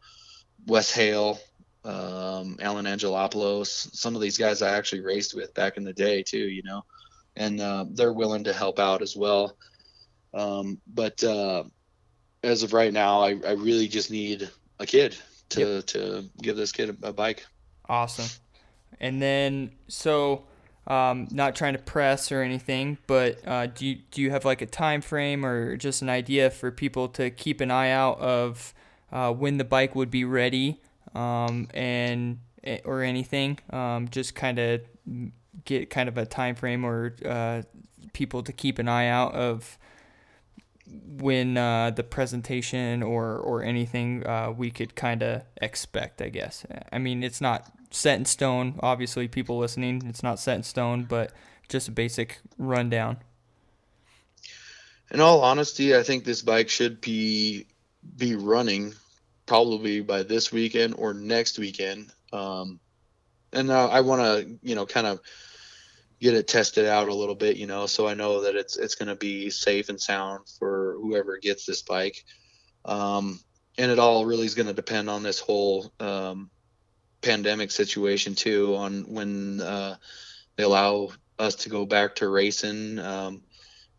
Wes 0.65 0.91
Hale, 0.91 1.39
um, 1.83 2.57
Alan 2.61 2.85
Angelopoulos. 2.85 3.93
Some 3.95 4.15
of 4.15 4.21
these 4.21 4.37
guys 4.37 4.61
I 4.61 4.75
actually 4.75 5.01
raced 5.01 5.35
with 5.35 5.53
back 5.53 5.77
in 5.77 5.83
the 5.83 5.93
day 5.93 6.23
too, 6.23 6.37
you 6.37 6.63
know, 6.63 6.83
and 7.35 7.61
uh, 7.61 7.85
they're 7.91 8.13
willing 8.13 8.45
to 8.45 8.53
help 8.53 8.79
out 8.79 9.01
as 9.01 9.15
well. 9.15 9.57
Um, 10.33 10.79
but 10.87 11.23
uh, 11.23 11.63
as 12.43 12.63
of 12.63 12.73
right 12.73 12.93
now, 12.93 13.21
I, 13.21 13.39
I 13.45 13.51
really 13.51 13.87
just 13.87 14.11
need 14.11 14.49
a 14.79 14.85
kid 14.85 15.15
to 15.49 15.75
yep. 15.75 15.85
to 15.87 16.25
give 16.41 16.57
this 16.57 16.71
kid 16.71 16.97
a, 17.03 17.07
a 17.09 17.13
bike. 17.13 17.45
Awesome. 17.89 18.27
And 18.99 19.21
then 19.21 19.71
so 19.87 20.46
um, 20.87 21.27
not 21.31 21.55
trying 21.55 21.73
to 21.73 21.79
press 21.79 22.31
or 22.31 22.41
anything, 22.41 22.97
but 23.07 23.45
uh, 23.45 23.67
do 23.67 23.85
you 23.85 23.95
do 24.09 24.21
you 24.21 24.31
have 24.31 24.45
like 24.45 24.61
a 24.61 24.65
time 24.65 25.01
frame 25.01 25.45
or 25.45 25.75
just 25.75 26.01
an 26.01 26.09
idea 26.09 26.49
for 26.49 26.71
people 26.71 27.09
to 27.09 27.29
keep 27.29 27.59
an 27.59 27.69
eye 27.69 27.91
out 27.91 28.19
of 28.19 28.73
uh, 29.11 29.31
when 29.33 29.57
the 29.57 29.65
bike 29.65 29.95
would 29.95 30.09
be 30.09 30.23
ready 30.23 30.79
um, 31.13 31.67
and 31.73 32.39
eh, 32.63 32.79
or 32.85 33.03
anything? 33.03 33.59
Um, 33.69 34.07
just 34.07 34.33
kind 34.33 34.59
of 34.59 34.81
get 35.65 35.89
kind 35.89 36.07
of 36.07 36.17
a 36.17 36.25
time 36.25 36.55
frame 36.55 36.85
or 36.85 37.13
uh, 37.25 37.63
people 38.13 38.41
to 38.43 38.53
keep 38.53 38.79
an 38.79 38.87
eye 38.87 39.09
out 39.09 39.35
of 39.35 39.77
when 41.05 41.57
uh, 41.57 41.89
the 41.89 42.03
presentation 42.03 43.03
or 43.03 43.35
or 43.35 43.61
anything 43.61 44.25
uh, 44.25 44.53
we 44.55 44.71
could 44.71 44.95
kind 44.95 45.21
of 45.21 45.43
expect. 45.57 46.21
I 46.21 46.29
guess. 46.29 46.65
I 46.93 46.97
mean, 46.97 47.23
it's 47.23 47.41
not 47.41 47.69
set 47.91 48.17
in 48.17 48.25
stone. 48.25 48.79
Obviously, 48.81 49.27
people 49.27 49.57
listening, 49.57 50.03
it's 50.07 50.23
not 50.23 50.39
set 50.39 50.57
in 50.57 50.63
stone, 50.63 51.03
but 51.03 51.31
just 51.69 51.87
a 51.87 51.91
basic 51.91 52.39
rundown. 52.57 53.17
In 55.11 55.21
all 55.21 55.41
honesty, 55.41 55.95
I 55.95 56.03
think 56.03 56.23
this 56.23 56.41
bike 56.41 56.69
should 56.69 56.99
be 57.01 57.67
be 58.17 58.35
running 58.35 58.93
probably 59.45 60.01
by 60.01 60.23
this 60.23 60.51
weekend 60.51 60.95
or 60.97 61.13
next 61.13 61.59
weekend. 61.59 62.11
Um, 62.31 62.79
and 63.53 63.71
uh, 63.71 63.87
I 63.87 64.01
want 64.01 64.21
to, 64.21 64.59
you 64.61 64.75
know, 64.75 64.85
kind 64.85 65.07
of 65.07 65.21
get 66.19 66.33
it 66.33 66.47
tested 66.47 66.85
out 66.85 67.07
a 67.07 67.13
little 67.13 67.35
bit, 67.35 67.57
you 67.57 67.67
know, 67.67 67.85
so 67.85 68.07
I 68.07 68.13
know 68.13 68.41
that 68.41 68.55
it's 68.55 68.77
it's 68.77 68.95
going 68.95 69.07
to 69.07 69.15
be 69.15 69.49
safe 69.49 69.89
and 69.89 69.99
sound 69.99 70.47
for 70.59 70.97
whoever 71.01 71.37
gets 71.37 71.65
this 71.65 71.81
bike. 71.81 72.23
Um, 72.85 73.39
and 73.77 73.91
it 73.91 73.99
all 73.99 74.25
really 74.25 74.45
is 74.45 74.55
going 74.55 74.67
to 74.67 74.73
depend 74.73 75.09
on 75.09 75.23
this 75.23 75.39
whole 75.39 75.91
um, 75.99 76.49
pandemic 77.21 77.71
situation 77.71 78.35
too 78.35 78.75
on 78.75 79.03
when 79.03 79.61
uh, 79.61 79.95
they 80.55 80.63
allow 80.63 81.09
us 81.39 81.55
to 81.55 81.69
go 81.69 81.85
back 81.85 82.15
to 82.15 82.29
racing. 82.29 82.99
Um, 82.99 83.41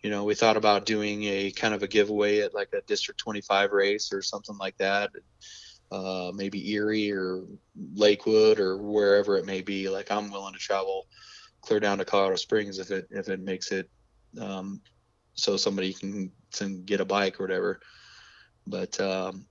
you 0.02 0.10
know, 0.10 0.24
we 0.24 0.34
thought 0.34 0.56
about 0.56 0.86
doing 0.86 1.24
a 1.24 1.50
kind 1.50 1.74
of 1.74 1.82
a 1.82 1.88
giveaway 1.88 2.40
at 2.40 2.54
like 2.54 2.72
a 2.72 2.82
District 2.82 3.18
25 3.18 3.72
race 3.72 4.12
or 4.12 4.22
something 4.22 4.56
like 4.58 4.76
that. 4.78 5.10
Uh, 5.90 6.30
maybe 6.34 6.72
Erie 6.72 7.12
or 7.12 7.44
Lakewood 7.94 8.60
or 8.60 8.76
wherever 8.78 9.36
it 9.36 9.46
may 9.46 9.62
be. 9.62 9.88
Like 9.88 10.10
I'm 10.10 10.30
willing 10.30 10.52
to 10.52 10.58
travel 10.58 11.06
clear 11.60 11.80
down 11.80 11.98
to 11.98 12.04
Colorado 12.04 12.36
Springs 12.36 12.78
if 12.78 12.90
it 12.90 13.08
if 13.10 13.28
it 13.28 13.40
makes 13.40 13.72
it 13.72 13.90
um, 14.40 14.80
so 15.34 15.56
somebody 15.56 15.92
can, 15.92 16.32
can 16.52 16.84
get 16.84 17.00
a 17.00 17.04
bike 17.04 17.40
or 17.40 17.44
whatever. 17.44 17.80
But 18.66 19.00
um, 19.00 19.46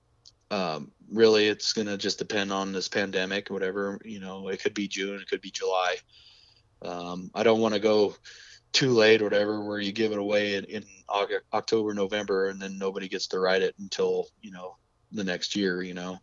um, 0.50 0.92
really 1.10 1.46
it's 1.46 1.72
going 1.72 1.86
to 1.86 1.96
just 1.96 2.18
depend 2.18 2.52
on 2.52 2.72
this 2.72 2.88
pandemic 2.88 3.48
whatever 3.48 3.98
you 4.04 4.20
know 4.20 4.48
it 4.48 4.62
could 4.62 4.74
be 4.74 4.88
june 4.88 5.20
it 5.20 5.28
could 5.28 5.40
be 5.40 5.50
july. 5.50 5.96
Um, 6.82 7.30
i 7.34 7.42
don't 7.42 7.60
want 7.60 7.74
to 7.74 7.80
go 7.80 8.14
too 8.72 8.90
late 8.90 9.20
or 9.20 9.24
whatever 9.24 9.64
where 9.64 9.80
you 9.80 9.92
give 9.92 10.12
it 10.12 10.18
away 10.18 10.54
in, 10.54 10.64
in 10.64 10.84
August, 11.08 11.44
october 11.52 11.94
november 11.94 12.48
and 12.48 12.60
then 12.60 12.78
nobody 12.78 13.08
gets 13.08 13.26
to 13.28 13.40
ride 13.40 13.62
it 13.62 13.74
until 13.78 14.26
you 14.42 14.50
know 14.50 14.76
the 15.12 15.24
next 15.24 15.56
year 15.56 15.82
you 15.82 15.94
know? 15.94 16.18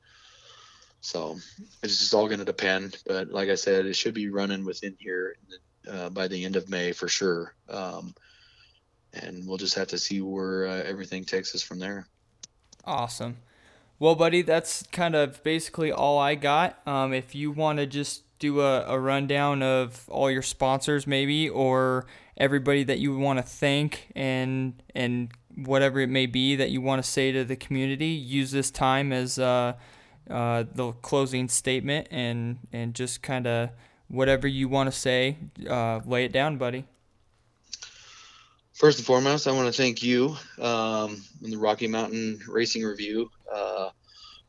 So 1.02 1.38
it's 1.84 2.00
just 2.00 2.14
all 2.14 2.28
going 2.28 2.40
to 2.40 2.46
depend 2.46 2.98
but 3.06 3.30
like 3.30 3.50
i 3.50 3.56
said 3.56 3.86
it 3.86 3.96
should 3.96 4.14
be 4.14 4.30
running 4.30 4.66
within 4.66 4.96
here 5.00 5.36
uh, 5.92 6.10
by 6.10 6.28
the 6.28 6.46
end 6.46 6.56
of 6.56 6.70
may 6.70 6.92
for 6.92 7.08
sure. 7.08 7.54
Um, 7.70 8.16
and 9.14 9.48
we'll 9.48 9.58
just 9.58 9.76
have 9.76 9.90
to 9.90 9.98
see 9.98 10.20
where 10.22 10.68
uh, 10.68 10.84
everything 10.84 11.24
takes 11.24 11.56
us 11.56 11.62
from 11.62 11.80
there. 11.80 12.08
Awesome 12.86 13.38
well, 14.00 14.16
buddy, 14.16 14.42
that's 14.42 14.84
kind 14.92 15.16
of 15.16 15.42
basically 15.44 15.92
all 15.92 16.20
I 16.20 16.36
got. 16.36 16.80
Um, 16.86 17.14
if 17.14 17.34
you 17.34 17.52
want 17.52 17.80
to 17.80 17.86
just 17.86 18.24
do 18.40 18.62
a, 18.62 18.86
a 18.86 19.00
rundown 19.00 19.64
of 19.64 20.08
all 20.10 20.30
your 20.30 20.42
sponsors, 20.42 21.08
maybe, 21.08 21.50
or 21.50 22.06
everybody 22.38 22.84
that 22.84 23.00
you 23.00 23.18
want 23.18 23.40
to 23.40 23.44
thank 23.44 24.12
and 24.16 24.82
and 24.94 25.30
whatever 25.56 26.02
it 26.02 26.10
may 26.10 26.26
be 26.26 26.58
that 26.58 26.70
you 26.70 26.82
want 26.82 27.02
to 27.04 27.10
say 27.10 27.32
to 27.32 27.46
the 27.46 27.56
community, 27.56 28.08
use 28.08 28.52
this 28.52 28.70
time 28.70 29.14
as 29.14 29.40
uh, 29.40 29.74
uh, 30.30 30.66
the 30.74 30.92
closing 31.02 31.48
statement 31.48 32.08
and 32.12 32.58
and 32.74 32.94
just 32.94 33.22
kind 33.22 33.48
of 33.48 33.70
whatever 34.10 34.48
you 34.48 34.68
want 34.68 34.92
to 34.92 34.98
say, 34.98 35.38
uh, 35.70 36.02
lay 36.06 36.26
it 36.26 36.34
down, 36.34 36.58
buddy. 36.58 36.86
First 38.74 39.00
and 39.00 39.06
foremost, 39.06 39.48
I 39.48 39.54
want 39.54 39.74
to 39.74 39.82
thank 39.82 40.04
you 40.04 40.36
um, 40.60 41.24
in 41.42 41.52
the 41.52 41.58
Rocky 41.58 41.88
Mountain 41.88 42.42
Racing 42.50 42.84
Review 42.84 43.32
uh, 43.54 43.90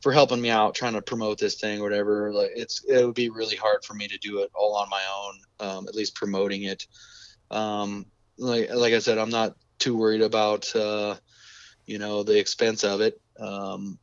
for 0.01 0.11
helping 0.11 0.41
me 0.41 0.49
out 0.49 0.75
trying 0.75 0.93
to 0.93 1.01
promote 1.01 1.37
this 1.37 1.55
thing 1.55 1.79
or 1.79 1.83
whatever. 1.83 2.31
Like 2.31 2.51
it's 2.55 2.83
it 2.85 3.05
would 3.05 3.15
be 3.15 3.29
really 3.29 3.55
hard 3.55 3.83
for 3.83 3.93
me 3.93 4.07
to 4.07 4.17
do 4.19 4.39
it 4.39 4.51
all 4.55 4.75
on 4.75 4.89
my 4.89 5.03
own. 5.15 5.39
Um, 5.59 5.87
at 5.87 5.95
least 5.95 6.15
promoting 6.15 6.63
it. 6.63 6.85
Um, 7.51 8.05
like 8.37 8.69
like 8.73 8.93
I 8.93 8.99
said, 8.99 9.17
I'm 9.17 9.29
not 9.29 9.55
too 9.79 9.97
worried 9.97 10.21
about 10.21 10.75
uh, 10.75 11.15
you 11.85 11.99
know 11.99 12.23
the 12.23 12.37
expense 12.37 12.83
of 12.83 13.01
it. 13.01 13.19
Um, 13.39 13.99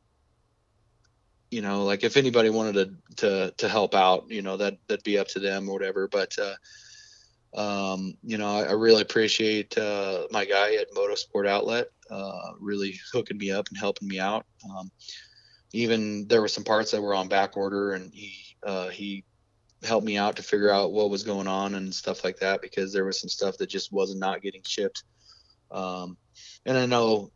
you 1.51 1.61
know, 1.61 1.85
like 1.85 2.03
if 2.03 2.17
anybody 2.17 2.49
wanted 2.49 2.73
to 2.73 3.15
to 3.15 3.53
to 3.57 3.69
help 3.69 3.95
out, 3.95 4.29
you 4.29 4.41
know 4.41 4.57
that 4.57 4.77
that'd 4.87 5.03
be 5.03 5.17
up 5.17 5.27
to 5.29 5.39
them 5.39 5.69
or 5.69 5.73
whatever. 5.73 6.07
But 6.07 6.35
uh, 6.37 6.55
um, 7.55 8.17
you 8.23 8.37
know, 8.37 8.47
I, 8.47 8.63
I 8.63 8.71
really 8.73 9.01
appreciate 9.01 9.77
uh, 9.77 10.27
my 10.31 10.43
guy 10.43 10.75
at 10.75 10.91
Motorsport 10.93 11.47
Outlet 11.47 11.87
uh, 12.09 12.51
really 12.59 12.99
hooking 13.11 13.37
me 13.37 13.51
up 13.51 13.67
and 13.69 13.77
helping 13.77 14.07
me 14.07 14.19
out. 14.19 14.45
Um, 14.69 14.91
even 15.73 16.27
there 16.27 16.41
were 16.41 16.47
some 16.47 16.63
parts 16.63 16.91
that 16.91 17.01
were 17.01 17.15
on 17.15 17.27
back 17.27 17.57
order, 17.57 17.93
and 17.93 18.13
he 18.13 18.33
uh, 18.65 18.89
he 18.89 19.23
helped 19.83 20.05
me 20.05 20.17
out 20.17 20.37
to 20.37 20.43
figure 20.43 20.71
out 20.71 20.91
what 20.91 21.09
was 21.09 21.23
going 21.23 21.47
on 21.47 21.75
and 21.75 21.93
stuff 21.93 22.23
like 22.23 22.37
that 22.37 22.61
because 22.61 22.91
there 22.91 23.05
was 23.05 23.19
some 23.19 23.29
stuff 23.29 23.57
that 23.57 23.69
just 23.69 23.91
was 23.91 24.15
not 24.15 24.41
getting 24.41 24.63
shipped. 24.65 25.03
Um, 25.71 26.17
and 26.65 26.77
I 26.77 26.85
know 26.85 27.31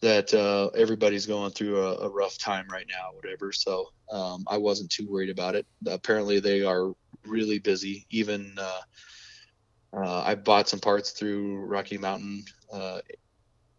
that 0.00 0.34
uh, 0.34 0.66
everybody's 0.76 1.26
going 1.26 1.52
through 1.52 1.80
a, 1.80 1.94
a, 2.00 2.08
rough 2.10 2.36
time 2.36 2.66
right 2.70 2.86
now, 2.90 3.12
whatever. 3.14 3.52
So 3.52 3.88
um, 4.10 4.44
I 4.46 4.58
wasn't 4.58 4.90
too 4.90 5.06
worried 5.08 5.30
about 5.30 5.54
it. 5.54 5.66
Apparently, 5.86 6.40
they 6.40 6.62
are 6.62 6.92
really 7.26 7.58
busy. 7.58 8.06
Even 8.10 8.54
uh, 8.58 8.80
uh, 9.96 10.22
I 10.22 10.34
bought 10.34 10.68
some 10.68 10.80
parts 10.80 11.12
through 11.12 11.60
Rocky 11.60 11.96
Mountain 11.96 12.44
uh, 12.72 12.98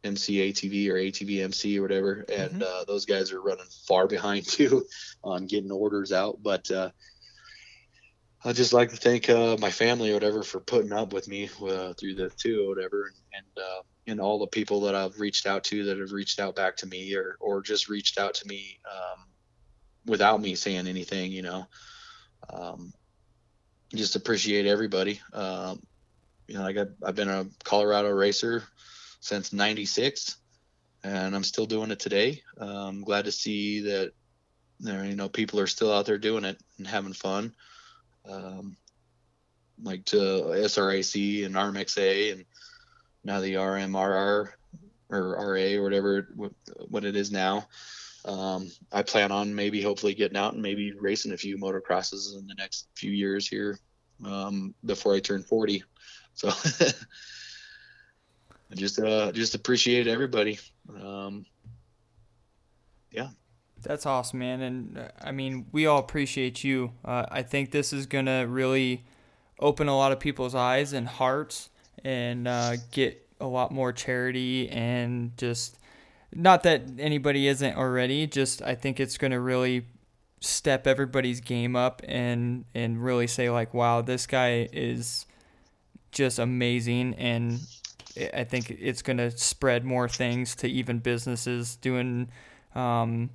MC 0.06 0.52
ATV 0.52 0.90
or 0.90 0.94
ATV 0.96 1.44
MC 1.44 1.80
or 1.80 1.82
whatever, 1.82 2.26
and 2.30 2.52
mm-hmm. 2.52 2.64
Uh, 2.64 2.84
those 2.86 3.06
guys 3.06 3.32
are 3.32 3.42
running 3.42 3.66
far 3.88 4.08
behind 4.08 4.48
too 4.48 4.86
on 5.24 5.48
getting 5.48 5.72
orders 5.72 6.12
out. 6.12 6.40
But 6.42 6.70
uh, 6.72 6.92
I'd 8.44 8.56
just 8.56 8.74
like 8.74 8.92
to 8.92 8.98
thank 8.98 9.30
my 9.60 9.72
family 9.72 10.12
or 10.12 10.14
whatever 10.14 10.44
for 10.44 10.60
putting 10.60 10.94
up 10.94 11.14
with 11.14 11.28
me 11.28 11.48
through 11.48 12.16
the 12.16 12.32
two 12.38 12.66
or 12.66 12.70
whatever, 12.76 13.12
and, 13.34 13.44
and 13.58 13.66
and 14.08 14.20
all 14.20 14.40
the 14.40 14.48
people 14.48 14.82
that 14.82 14.96
I've 14.96 15.20
reached 15.20 15.48
out 15.48 15.64
to 15.66 15.86
that 15.86 15.98
have 15.98 16.12
reached 16.12 16.40
out 16.40 16.56
back 16.56 16.78
to 16.78 16.88
me 16.88 17.16
or 17.16 17.38
or 17.40 17.62
just 17.62 17.90
reached 17.90 18.20
out 18.20 18.36
to 18.36 18.48
me 18.48 18.80
um, 18.90 19.26
without 20.06 20.42
me 20.42 20.56
saying 20.56 20.88
anything, 20.88 21.32
you 21.32 21.42
know. 21.42 21.66
Um, 22.50 22.94
just 23.94 24.16
appreciate 24.16 24.66
everybody. 24.66 25.22
Um, 25.34 25.82
you 26.48 26.56
know, 26.56 26.62
like 26.62 26.78
I've, 26.78 26.94
I've 27.04 27.16
been 27.16 27.30
a 27.30 27.48
Colorado 27.64 28.10
racer 28.10 28.64
since 29.26 29.52
'96, 29.52 30.38
and 31.04 31.36
I'm 31.36 31.44
still 31.44 31.66
doing 31.66 31.90
it 31.90 32.00
today. 32.00 32.44
I'm 32.60 32.70
um, 32.70 33.02
glad 33.02 33.26
to 33.26 33.32
see 33.32 33.82
that 33.82 34.12
there, 34.80 35.04
you 35.04 35.16
know, 35.16 35.30
people 35.30 35.60
are 35.60 35.68
still 35.68 35.92
out 35.92 36.06
there 36.06 36.20
doing 36.20 36.46
it 36.46 36.62
and 36.78 36.86
having 36.86 37.14
fun. 37.14 37.52
Um, 38.30 38.78
like 39.82 40.06
to 40.06 40.16
SRAC 40.16 41.44
and 41.44 41.56
RMXA 41.56 42.34
and 42.34 42.46
now 43.24 43.40
the 43.40 43.56
RMRR 43.56 44.50
or 45.10 45.54
RA 45.54 45.74
or 45.74 45.82
whatever 45.82 46.30
what 46.88 47.04
it 47.04 47.16
is 47.16 47.32
now. 47.32 47.68
Um, 48.26 48.72
I 48.92 49.02
plan 49.02 49.32
on 49.32 49.56
maybe 49.56 49.82
hopefully 49.82 50.14
getting 50.14 50.38
out 50.38 50.54
and 50.54 50.62
maybe 50.62 50.94
racing 51.00 51.34
a 51.34 51.38
few 51.38 51.58
motocrosses 51.58 52.38
in 52.38 52.46
the 52.46 52.56
next 52.56 52.88
few 52.96 53.12
years 53.12 53.48
here 53.48 53.80
um, 54.24 54.76
before 54.86 55.16
I 55.16 55.20
turn 55.20 55.42
40. 55.42 55.84
So 56.36 56.50
I 58.72 58.76
just 58.76 59.00
uh, 59.00 59.32
just 59.32 59.56
appreciate 59.56 60.08
everybody. 60.08 60.60
Um, 61.02 61.46
yeah. 63.12 63.30
That's 63.84 64.06
awesome, 64.06 64.40
man. 64.40 64.62
And 64.62 64.98
uh, 64.98 65.08
I 65.22 65.32
mean, 65.32 65.68
we 65.72 65.86
all 65.86 66.00
appreciate 66.00 66.64
you. 66.64 66.92
Uh, 67.04 67.26
I 67.30 67.44
think 67.44 67.72
this 67.72 67.94
is 67.94 68.06
going 68.08 68.26
to 68.26 68.46
really 68.50 69.06
open 69.60 69.88
a 69.88 69.96
lot 69.96 70.12
of 70.12 70.20
people's 70.20 70.56
eyes 70.56 70.94
and 70.94 71.08
hearts 71.08 71.70
and 72.04 72.48
uh, 72.48 72.76
get 72.92 73.26
a 73.40 73.48
lot 73.48 73.72
more 73.72 73.92
charity 73.92 74.70
and 74.70 75.36
just 75.38 75.78
not 76.34 76.64
that 76.64 76.84
anybody 77.00 77.48
isn't 77.48 77.76
already 77.76 78.28
just 78.28 78.62
i 78.62 78.74
think 78.76 79.00
it's 79.00 79.18
going 79.18 79.32
to 79.32 79.40
really 79.40 79.86
step 80.42 80.88
everybody's 80.88 81.42
game 81.42 81.76
up 81.76 82.02
and 82.08 82.66
and 82.74 83.04
really 83.04 83.28
say 83.28 83.50
like 83.50 83.74
wow 83.74 84.02
this 84.02 84.28
guy 84.28 84.68
is 84.72 85.26
just 86.12 86.40
amazing 86.40 87.14
and 87.16 87.60
i 88.34 88.44
think 88.44 88.70
it's 88.72 89.02
going 89.02 89.18
to 89.18 89.32
spread 89.32 89.84
more 89.84 90.08
things 90.08 90.56
to 90.56 90.68
even 90.68 91.00
businesses 91.00 91.76
doing 91.78 92.30
um, 92.76 93.30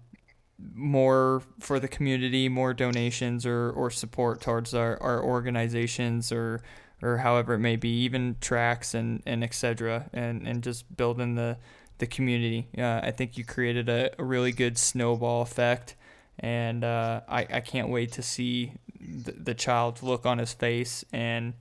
more 0.74 1.42
for 1.58 1.80
the 1.80 1.88
community, 1.88 2.48
more 2.48 2.74
donations 2.74 3.46
or, 3.46 3.70
or 3.70 3.90
support 3.90 4.40
towards 4.40 4.74
our, 4.74 5.00
our 5.02 5.22
organizations 5.22 6.32
or 6.32 6.62
or 7.02 7.16
however 7.16 7.54
it 7.54 7.60
may 7.60 7.76
be, 7.76 7.88
even 8.02 8.36
tracks 8.42 8.92
and, 8.92 9.22
and 9.24 9.42
etc. 9.42 10.10
and 10.12 10.46
and 10.46 10.62
just 10.62 10.96
building 10.96 11.34
the 11.34 11.56
the 11.98 12.06
community. 12.06 12.68
Uh, 12.76 13.00
I 13.02 13.10
think 13.10 13.38
you 13.38 13.44
created 13.44 13.88
a, 13.88 14.10
a, 14.18 14.24
really 14.24 14.52
good 14.52 14.78
snowball 14.78 15.42
effect, 15.42 15.96
and 16.38 16.84
uh, 16.84 17.22
I 17.28 17.46
I 17.50 17.60
can't 17.60 17.88
wait 17.88 18.12
to 18.12 18.22
see 18.22 18.74
the, 19.00 19.32
the 19.32 19.54
child's 19.54 20.02
look 20.02 20.26
on 20.26 20.38
his 20.38 20.52
face 20.52 21.04
and. 21.12 21.54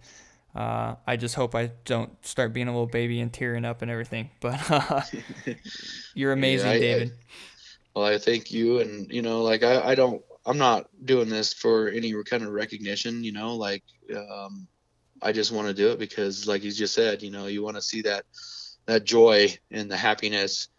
Uh, 0.56 0.96
I 1.06 1.16
just 1.16 1.36
hope 1.36 1.54
I 1.54 1.72
don't 1.86 2.12
start 2.26 2.54
being 2.54 2.68
a 2.68 2.72
little 2.72 2.88
baby 2.88 3.20
and 3.20 3.32
tearing 3.32 3.66
up 3.66 3.82
and 3.82 3.92
everything. 3.92 4.30
But 4.40 4.72
uh, 4.72 5.02
you're 6.14 6.32
amazing, 6.32 6.68
yeah, 6.68 6.74
I, 6.74 6.80
David. 6.80 7.10
I, 7.10 7.14
well, 7.96 8.06
I 8.06 8.18
thank 8.18 8.52
you, 8.52 8.80
and 8.80 9.12
you 9.12 9.22
know, 9.22 9.42
like 9.42 9.64
I, 9.64 9.90
I 9.90 9.96
don't, 9.96 10.22
I'm 10.46 10.58
not 10.58 10.88
doing 11.06 11.30
this 11.30 11.54
for 11.54 11.90
any 11.90 12.14
kind 12.24 12.44
of 12.44 12.50
recognition. 12.50 13.24
You 13.24 13.32
know, 13.32 13.56
like 13.56 13.84
um, 14.16 14.68
I 15.22 15.32
just 15.32 15.52
want 15.52 15.68
to 15.68 15.74
do 15.74 15.90
it 15.90 16.00
because, 16.00 16.48
like 16.48 16.64
you 16.64 16.72
just 16.72 16.94
said, 16.94 17.22
you 17.22 17.32
know, 17.32 17.48
you 17.48 17.64
want 17.64 17.76
to 17.76 17.82
see 17.82 18.02
that 18.04 18.26
that 18.86 19.06
joy 19.06 19.56
and 19.70 19.90
the 19.90 19.98
happiness, 19.98 20.70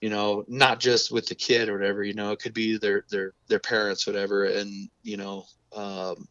you 0.00 0.10
know, 0.10 0.44
not 0.46 0.78
just 0.78 1.10
with 1.10 1.26
the 1.26 1.34
kid 1.34 1.68
or 1.68 1.78
whatever. 1.78 2.02
You 2.02 2.14
know, 2.14 2.32
it 2.32 2.40
could 2.40 2.54
be 2.54 2.76
their 2.78 3.04
their 3.10 3.32
their 3.48 3.60
parents, 3.60 4.06
whatever, 4.06 4.44
and 4.44 4.88
you 5.02 5.16
know, 5.16 5.44
um, 5.72 6.28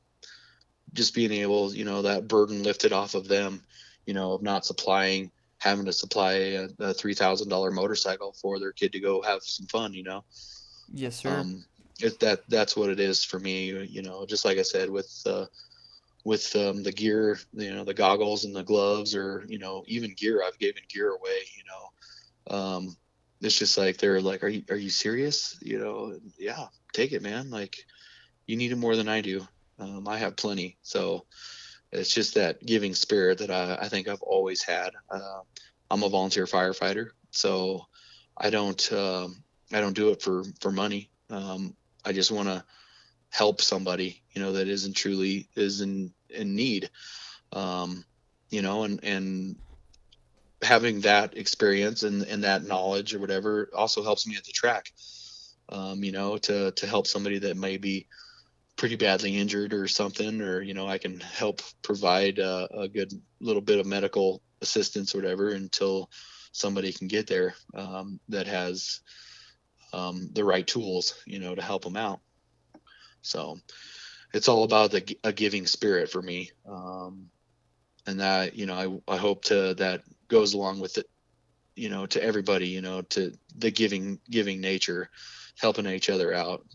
just 0.95 1.13
being 1.13 1.31
able, 1.31 1.75
you 1.75 1.85
know, 1.85 2.01
that 2.01 2.27
burden 2.27 2.63
lifted 2.63 2.93
off 2.93 3.13
of 3.13 3.27
them, 3.27 3.61
you 4.05 4.13
know, 4.13 4.33
of 4.33 4.41
not 4.41 4.65
supplying 4.65 5.31
having 5.59 5.85
to 5.85 5.93
supply 5.93 6.33
a, 6.33 6.67
a 6.79 6.93
three 6.93 7.13
thousand 7.13 7.49
dollar 7.49 7.71
motorcycle 7.71 8.33
for 8.33 8.59
their 8.59 8.71
kid 8.71 8.91
to 8.93 8.99
go 8.99 9.21
have 9.21 9.43
some 9.43 9.67
fun. 9.67 9.93
You 9.93 10.03
know. 10.03 10.23
Yes, 10.93 11.17
sir. 11.17 11.29
Um, 11.29 11.65
it, 11.99 12.19
that 12.21 12.41
that's 12.49 12.75
what 12.75 12.89
it 12.89 12.99
is 12.99 13.23
for 13.23 13.39
me. 13.39 13.69
You 13.85 14.01
know, 14.01 14.25
just 14.25 14.45
like 14.45 14.57
I 14.57 14.63
said 14.63 14.89
with 14.89 15.11
uh, 15.25 15.45
with 16.23 16.55
um, 16.55 16.83
the 16.83 16.91
gear, 16.91 17.39
you 17.53 17.73
know, 17.73 17.83
the 17.83 17.93
goggles 17.93 18.45
and 18.45 18.55
the 18.55 18.63
gloves, 18.63 19.15
or 19.15 19.45
you 19.47 19.59
know, 19.59 19.83
even 19.87 20.13
gear. 20.13 20.41
I've 20.45 20.59
given 20.59 20.83
gear 20.89 21.09
away. 21.09 21.39
You 21.55 21.63
know, 21.69 22.57
um, 22.57 22.97
it's 23.41 23.57
just 23.57 23.77
like 23.77 23.97
they're 23.97 24.21
like, 24.21 24.43
"Are 24.43 24.49
you 24.49 24.63
are 24.69 24.75
you 24.75 24.89
serious?" 24.89 25.57
You 25.61 25.79
know, 25.79 26.19
yeah, 26.37 26.67
take 26.93 27.11
it, 27.11 27.21
man. 27.21 27.49
Like, 27.49 27.77
you 28.47 28.57
need 28.57 28.71
it 28.71 28.77
more 28.77 28.95
than 28.95 29.07
I 29.07 29.21
do. 29.21 29.47
Um, 29.79 30.07
I 30.07 30.17
have 30.17 30.35
plenty, 30.35 30.77
so 30.81 31.25
it's 31.91 32.13
just 32.13 32.35
that 32.35 32.65
giving 32.65 32.95
spirit 32.95 33.39
that 33.39 33.51
I, 33.51 33.77
I 33.81 33.87
think 33.89 34.07
I've 34.07 34.21
always 34.21 34.63
had. 34.63 34.91
Uh, 35.09 35.41
I'm 35.89 36.03
a 36.03 36.09
volunteer 36.09 36.45
firefighter, 36.45 37.09
so 37.31 37.85
I 38.37 38.49
don't 38.49 38.91
um, 38.93 39.43
I 39.71 39.81
don't 39.81 39.95
do 39.95 40.09
it 40.09 40.21
for 40.21 40.43
for 40.59 40.71
money. 40.71 41.09
Um, 41.29 41.75
I 42.03 42.11
just 42.13 42.31
want 42.31 42.47
to 42.47 42.63
help 43.29 43.61
somebody, 43.61 44.23
you 44.31 44.41
know, 44.41 44.53
that 44.53 44.67
isn't 44.67 44.95
truly 44.95 45.47
is 45.55 45.81
in 45.81 46.13
in 46.29 46.55
need. 46.55 46.89
Um, 47.51 48.05
you 48.49 48.61
know, 48.61 48.83
and 48.83 49.03
and 49.03 49.55
having 50.61 51.01
that 51.01 51.37
experience 51.37 52.03
and, 52.03 52.23
and 52.23 52.43
that 52.43 52.65
knowledge 52.65 53.13
or 53.13 53.19
whatever 53.19 53.69
also 53.75 54.03
helps 54.03 54.25
me 54.27 54.35
at 54.35 54.43
the 54.45 54.51
track. 54.51 54.91
Um, 55.69 56.03
you 56.03 56.11
know, 56.11 56.37
to 56.37 56.71
to 56.71 56.87
help 56.87 57.07
somebody 57.07 57.39
that 57.39 57.57
may 57.57 57.77
be 57.77 58.07
pretty 58.77 58.95
badly 58.95 59.37
injured 59.37 59.73
or 59.73 59.87
something, 59.87 60.41
or 60.41 60.61
you 60.61 60.73
know, 60.73 60.87
I 60.87 60.97
can 60.97 61.19
help 61.19 61.61
provide 61.81 62.39
a, 62.39 62.67
a 62.73 62.87
good 62.87 63.11
little 63.39 63.61
bit 63.61 63.79
of 63.79 63.85
medical 63.85 64.41
assistance 64.61 65.13
or 65.13 65.19
whatever 65.19 65.51
until 65.51 66.09
somebody 66.51 66.91
can 66.91 67.07
get 67.07 67.27
there 67.27 67.55
um, 67.73 68.19
that 68.29 68.47
has 68.47 69.01
um, 69.93 70.29
the 70.33 70.43
right 70.43 70.65
tools, 70.65 71.21
you 71.25 71.39
know, 71.39 71.55
to 71.55 71.61
help 71.61 71.83
them 71.83 71.95
out. 71.95 72.19
So 73.21 73.57
it's 74.33 74.47
all 74.47 74.63
about 74.63 74.91
the, 74.91 75.17
a 75.23 75.31
giving 75.31 75.65
spirit 75.67 76.11
for 76.11 76.21
me, 76.21 76.51
um, 76.69 77.27
and 78.05 78.19
that 78.19 78.55
you 78.55 78.65
know, 78.65 79.01
I 79.07 79.13
I 79.13 79.17
hope 79.17 79.45
to 79.45 79.73
that 79.75 80.03
goes 80.27 80.53
along 80.53 80.79
with 80.79 80.97
it, 80.97 81.05
you 81.75 81.89
know, 81.89 82.05
to 82.07 82.21
everybody, 82.21 82.67
you 82.67 82.81
know, 82.81 83.01
to 83.01 83.33
the 83.57 83.71
giving 83.71 84.19
giving 84.29 84.59
nature, 84.59 85.09
helping 85.59 85.87
each 85.87 86.09
other 86.09 86.33
out 86.33 86.65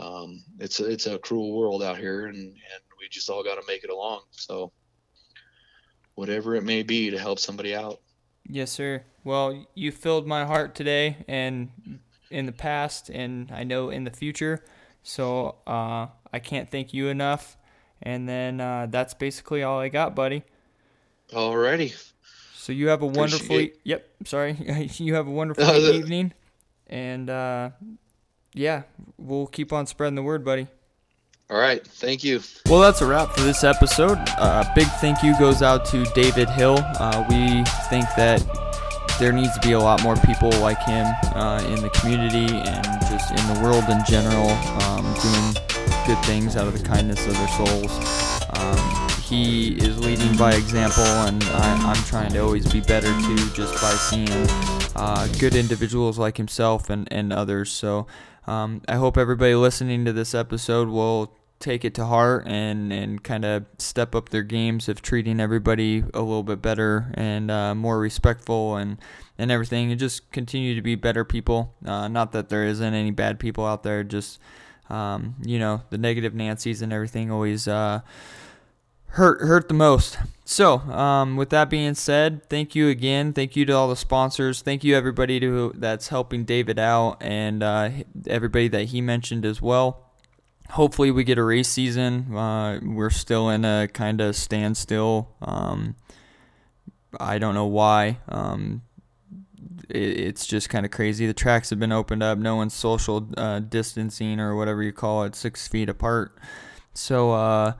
um, 0.00 0.42
it's 0.58 0.80
a, 0.80 0.90
it's 0.90 1.06
a 1.06 1.18
cruel 1.18 1.52
world 1.52 1.82
out 1.82 1.98
here, 1.98 2.26
and 2.26 2.36
and 2.36 2.82
we 2.98 3.08
just 3.10 3.28
all 3.28 3.44
got 3.44 3.56
to 3.56 3.62
make 3.66 3.84
it 3.84 3.90
along. 3.90 4.22
So 4.30 4.72
whatever 6.14 6.54
it 6.54 6.64
may 6.64 6.82
be 6.82 7.10
to 7.10 7.18
help 7.18 7.38
somebody 7.38 7.74
out. 7.74 8.00
Yes, 8.46 8.70
sir. 8.70 9.04
Well, 9.24 9.66
you 9.74 9.92
filled 9.92 10.26
my 10.26 10.44
heart 10.44 10.74
today, 10.74 11.18
and 11.28 11.70
in 12.30 12.46
the 12.46 12.52
past, 12.52 13.10
and 13.10 13.50
I 13.52 13.64
know 13.64 13.90
in 13.90 14.04
the 14.04 14.10
future. 14.10 14.64
So 15.02 15.56
uh, 15.66 16.06
I 16.32 16.38
can't 16.38 16.70
thank 16.70 16.94
you 16.94 17.08
enough. 17.08 17.56
And 18.02 18.28
then 18.28 18.60
uh, 18.60 18.86
that's 18.88 19.14
basically 19.14 19.62
all 19.62 19.78
I 19.78 19.88
got, 19.88 20.14
buddy. 20.14 20.42
Alrighty. 21.30 21.94
So 22.54 22.72
you 22.72 22.88
have 22.88 23.02
a 23.02 23.06
wonderful. 23.06 23.66
Yep. 23.84 24.08
Sorry. 24.24 24.52
you 24.94 25.14
have 25.14 25.26
a 25.26 25.30
wonderful 25.30 25.64
evening, 25.94 26.32
and 26.86 27.28
uh, 27.28 27.70
yeah, 28.52 28.82
we'll 29.18 29.46
keep 29.46 29.72
on 29.72 29.86
spreading 29.86 30.16
the 30.16 30.22
word, 30.22 30.44
buddy. 30.44 30.66
All 31.50 31.58
right. 31.58 31.84
Thank 31.84 32.22
you. 32.22 32.40
Well, 32.66 32.80
that's 32.80 33.00
a 33.00 33.06
wrap 33.06 33.34
for 33.34 33.40
this 33.40 33.64
episode. 33.64 34.18
A 34.18 34.42
uh, 34.42 34.74
big 34.74 34.86
thank 35.00 35.22
you 35.24 35.36
goes 35.36 35.62
out 35.62 35.84
to 35.86 36.04
David 36.14 36.48
Hill. 36.48 36.78
Uh, 36.78 37.24
we 37.28 37.64
think 37.88 38.06
that 38.16 38.40
there 39.18 39.32
needs 39.32 39.52
to 39.58 39.60
be 39.66 39.72
a 39.72 39.78
lot 39.78 40.00
more 40.04 40.14
people 40.16 40.50
like 40.60 40.80
him 40.84 41.06
uh, 41.34 41.60
in 41.66 41.82
the 41.82 41.90
community 41.90 42.46
and 42.54 42.84
just 43.10 43.30
in 43.32 43.54
the 43.54 43.60
world 43.62 43.84
in 43.90 44.02
general, 44.06 44.48
um, 44.84 45.02
doing 45.20 45.54
good 46.06 46.24
things 46.24 46.54
out 46.54 46.68
of 46.68 46.78
the 46.78 46.84
kindness 46.88 47.26
of 47.26 47.34
their 47.34 47.48
souls. 47.48 48.46
Um, 48.54 49.10
he 49.20 49.74
is 49.74 49.98
leading 49.98 50.36
by 50.36 50.54
example, 50.54 51.02
and 51.02 51.42
I, 51.44 51.96
am 51.96 52.04
trying 52.04 52.32
to 52.32 52.38
always 52.38 52.70
be 52.72 52.80
better 52.80 53.08
too, 53.22 53.50
just 53.50 53.74
by 53.74 53.92
seeing 53.92 54.28
uh, 54.96 55.28
good 55.38 55.56
individuals 55.56 56.16
like 56.16 56.36
himself 56.36 56.90
and, 56.90 57.08
and 57.12 57.32
others. 57.32 57.70
So 57.70 58.06
um, 58.46 58.82
I 58.88 58.96
hope 58.96 59.16
everybody 59.16 59.54
listening 59.54 60.04
to 60.04 60.12
this 60.12 60.34
episode 60.34 60.88
will 60.88 61.36
take 61.58 61.84
it 61.84 61.92
to 61.94 62.06
heart 62.06 62.46
and, 62.46 62.90
and 62.90 63.22
kind 63.22 63.44
of 63.44 63.66
step 63.78 64.14
up 64.14 64.30
their 64.30 64.42
games 64.42 64.88
of 64.88 65.02
treating 65.02 65.38
everybody 65.38 66.02
a 66.14 66.20
little 66.20 66.42
bit 66.42 66.62
better 66.62 67.12
and 67.14 67.50
uh, 67.50 67.74
more 67.74 67.98
respectful 67.98 68.76
and, 68.76 68.96
and 69.38 69.50
everything, 69.50 69.90
and 69.90 70.00
just 70.00 70.30
continue 70.32 70.74
to 70.74 70.82
be 70.82 70.94
better 70.94 71.24
people. 71.24 71.74
Uh, 71.84 72.08
not 72.08 72.32
that 72.32 72.48
there 72.48 72.64
isn't 72.64 72.94
any 72.94 73.10
bad 73.10 73.38
people 73.38 73.66
out 73.66 73.82
there, 73.82 74.02
just 74.02 74.40
um, 74.88 75.36
you 75.44 75.58
know 75.58 75.82
the 75.90 75.98
negative 75.98 76.34
Nancy's 76.34 76.82
and 76.82 76.92
everything 76.92 77.30
always 77.30 77.68
uh, 77.68 78.00
hurt 79.10 79.40
hurt 79.40 79.68
the 79.68 79.74
most. 79.74 80.18
So, 80.44 80.78
um, 80.78 81.36
with 81.36 81.50
that 81.50 81.70
being 81.70 81.94
said, 81.94 82.48
thank 82.48 82.74
you 82.74 82.88
again. 82.88 83.32
Thank 83.32 83.54
you 83.54 83.64
to 83.66 83.72
all 83.72 83.88
the 83.88 83.94
sponsors. 83.94 84.62
Thank 84.62 84.82
you 84.82 84.96
everybody 84.96 85.38
to 85.38 85.72
that's 85.76 86.08
helping 86.08 86.44
David 86.44 86.78
out 86.78 87.18
and 87.20 87.62
uh, 87.62 87.90
everybody 88.26 88.66
that 88.68 88.86
he 88.86 89.00
mentioned 89.00 89.44
as 89.44 89.62
well. 89.62 90.10
Hopefully, 90.70 91.10
we 91.10 91.24
get 91.24 91.38
a 91.38 91.44
race 91.44 91.68
season. 91.68 92.34
Uh, 92.34 92.80
we're 92.82 93.10
still 93.10 93.48
in 93.48 93.64
a 93.64 93.88
kind 93.92 94.20
of 94.20 94.34
standstill. 94.34 95.28
Um, 95.40 95.94
I 97.18 97.38
don't 97.38 97.54
know 97.54 97.66
why. 97.66 98.18
Um, 98.28 98.82
it, 99.88 99.98
it's 99.98 100.46
just 100.46 100.68
kind 100.68 100.84
of 100.84 100.92
crazy. 100.92 101.26
The 101.26 101.34
tracks 101.34 101.70
have 101.70 101.78
been 101.78 101.92
opened 101.92 102.22
up. 102.22 102.38
No 102.38 102.56
one's 102.56 102.74
social 102.74 103.28
uh, 103.36 103.60
distancing 103.60 104.40
or 104.40 104.56
whatever 104.56 104.82
you 104.82 104.92
call 104.92 105.24
it, 105.24 105.34
six 105.34 105.68
feet 105.68 105.88
apart. 105.88 106.36
So, 106.92 107.32
uh, 107.32 107.72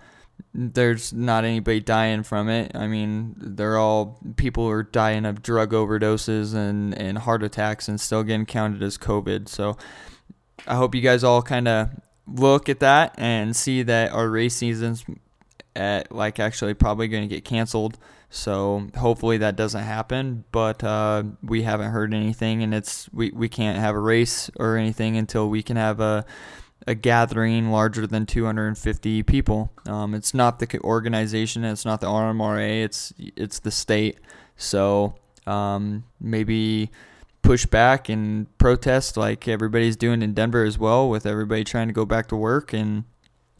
there's 0.55 1.13
not 1.13 1.45
anybody 1.45 1.81
dying 1.81 2.23
from 2.23 2.49
it. 2.49 2.73
I 2.75 2.87
mean, 2.87 3.35
they're 3.37 3.79
all 3.79 4.19
people 4.37 4.69
are 4.69 4.83
dying 4.83 5.25
of 5.25 5.43
drug 5.43 5.73
overdoses 5.73 6.55
and, 6.55 6.97
and 6.97 7.19
heart 7.19 7.43
attacks 7.43 7.89
and 7.89 8.01
still 8.01 8.23
getting 8.23 8.47
counted 8.47 8.83
as 8.83 8.99
COVID. 8.99 9.49
So 9.49 9.77
I 10.67 10.77
hope 10.77 10.95
you 10.95 11.01
guys 11.01 11.25
all 11.25 11.43
kind 11.43 11.69
of 11.69 11.91
look 12.27 12.69
at 12.69 12.81
that 12.81 13.15
and 13.19 13.57
see 13.57 13.83
that 13.83 14.13
our 14.13 14.29
race 14.29 14.55
season's 14.55 15.05
at 15.77 16.13
like 16.13 16.41
actually 16.41 16.75
probably 16.75 17.09
going 17.09 17.29
to 17.29 17.35
get 17.35 17.45
canceled. 17.45 17.99
So 18.31 18.87
hopefully 18.97 19.39
that 19.39 19.57
doesn't 19.57 19.83
happen, 19.83 20.45
but 20.53 20.85
uh, 20.85 21.25
we 21.43 21.63
haven't 21.63 21.91
heard 21.91 22.15
anything, 22.15 22.63
and 22.63 22.73
it's 22.73 23.09
we, 23.13 23.33
we 23.33 23.49
can't 23.49 23.79
have 23.79 23.97
a 23.97 23.99
race 23.99 24.49
or 24.57 24.77
anything 24.77 25.17
until 25.17 25.49
we 25.49 25.65
can 25.65 25.77
have 25.77 25.99
a 25.99 26.25
a 26.87 26.95
gathering 26.95 27.71
larger 27.71 28.07
than 28.07 28.27
250 28.27 29.23
people. 29.25 29.73
Um, 29.87 30.15
it's 30.15 30.35
not 30.35 30.59
the 30.59 30.81
organization, 30.81 31.65
it's 31.65 31.85
not 31.85 32.01
the 32.01 32.07
RMRA, 32.07 32.85
it's 32.85 33.13
it's 33.19 33.59
the 33.59 33.71
state. 33.71 34.19
So 34.57 35.15
um, 35.47 36.05
maybe 36.21 36.91
push 37.43 37.67
back 37.67 38.09
and 38.09 38.47
protest 38.59 39.17
like 39.17 39.49
everybody's 39.49 39.97
doing 39.97 40.23
in 40.23 40.35
Denver 40.35 40.65
as 40.65 40.79
well, 40.79 41.09
with 41.09 41.27
everybody 41.27 41.65
trying 41.65 41.89
to 41.89 41.95
go 41.95 42.05
back 42.05 42.29
to 42.29 42.37
work, 42.37 42.73
and 42.73 43.05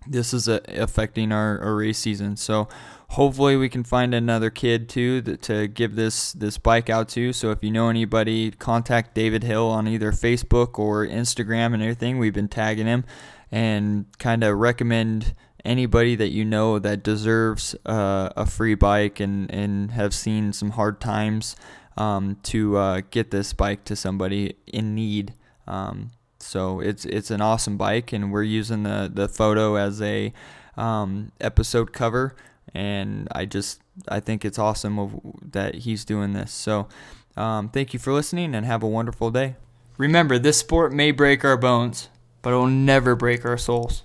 this 0.07 0.33
is 0.33 0.49
a, 0.49 0.61
affecting 0.69 1.33
our, 1.33 1.59
our 1.61 1.77
race 1.77 1.99
season. 1.99 2.37
So 2.37 2.69
hopefully 3.11 3.57
we 3.57 3.69
can 3.69 3.83
find 3.83 4.15
another 4.15 4.51
kid 4.51 4.89
too 4.89 5.21
to 5.21 5.67
give 5.67 5.97
this 5.97 6.33
this 6.33 6.59
bike 6.59 6.89
out 6.89 7.09
to. 7.09 7.33
So 7.33 7.51
if 7.51 7.63
you 7.63 7.71
know 7.71 7.89
anybody, 7.89 8.51
contact 8.53 9.15
David 9.15 9.43
Hill 9.43 9.69
on 9.69 9.89
either 9.89 10.13
Facebook 10.13 10.79
or 10.79 11.07
Instagram 11.07 11.75
and 11.75 11.83
everything. 11.83 12.19
We've 12.19 12.35
been 12.35 12.49
tagging 12.49 12.87
him 12.87 13.05
and 13.51 14.07
kind 14.19 14.45
of 14.45 14.57
recommend 14.59 15.35
anybody 15.65 16.15
that 16.17 16.31
you 16.31 16.45
know 16.45 16.79
that 16.79 17.03
deserves 17.03 17.75
uh, 17.85 18.31
a 18.37 18.47
free 18.47 18.75
bike 18.75 19.21
and 19.21 19.51
and 19.51 19.91
have 19.91 20.15
seen 20.15 20.53
some 20.53 20.71
hard 20.71 21.01
times 21.01 21.57
um, 21.97 22.37
to 22.45 22.77
uh, 22.77 23.01
get 23.11 23.31
this 23.31 23.53
bike 23.53 23.85
to 23.85 23.97
somebody 23.97 24.55
in 24.67 24.95
need. 24.95 25.35
Um, 25.67 26.13
so 26.39 26.79
it's 26.79 27.05
it's 27.07 27.33
an 27.33 27.41
awesome 27.41 27.77
bike, 27.77 28.13
and 28.13 28.31
we're 28.33 28.45
using 28.45 28.85
the 28.85 29.11
the 29.13 29.29
photo 29.29 29.75
as 29.75 30.01
a 30.01 30.33
um, 30.77 31.33
episode 31.41 31.93
cover 31.93 32.37
and 32.75 33.29
I 33.33 33.45
just 33.45 33.81
I 34.09 34.21
think 34.21 34.45
it's 34.45 34.59
awesome 34.59 35.21
that 35.43 35.77
he's 35.77 36.05
doing 36.05 36.33
this. 36.33 36.53
So 36.53 36.89
um, 37.37 37.69
thank 37.69 37.93
you 37.93 37.99
for 37.99 38.13
listening 38.13 38.55
and 38.55 38.67
have 38.67 38.83
a 38.83 38.89
wonderful 38.89 39.31
day. 39.31 39.57
Remember, 39.99 40.39
this 40.39 40.59
sport 40.59 40.93
may 40.93 41.11
break 41.11 41.45
our 41.45 41.57
bones, 41.57 42.09
but 42.43 42.53
it 42.53 42.57
will 42.57 42.67
never 42.67 43.15
break 43.15 43.45
our 43.45 43.59
souls. 43.59 44.03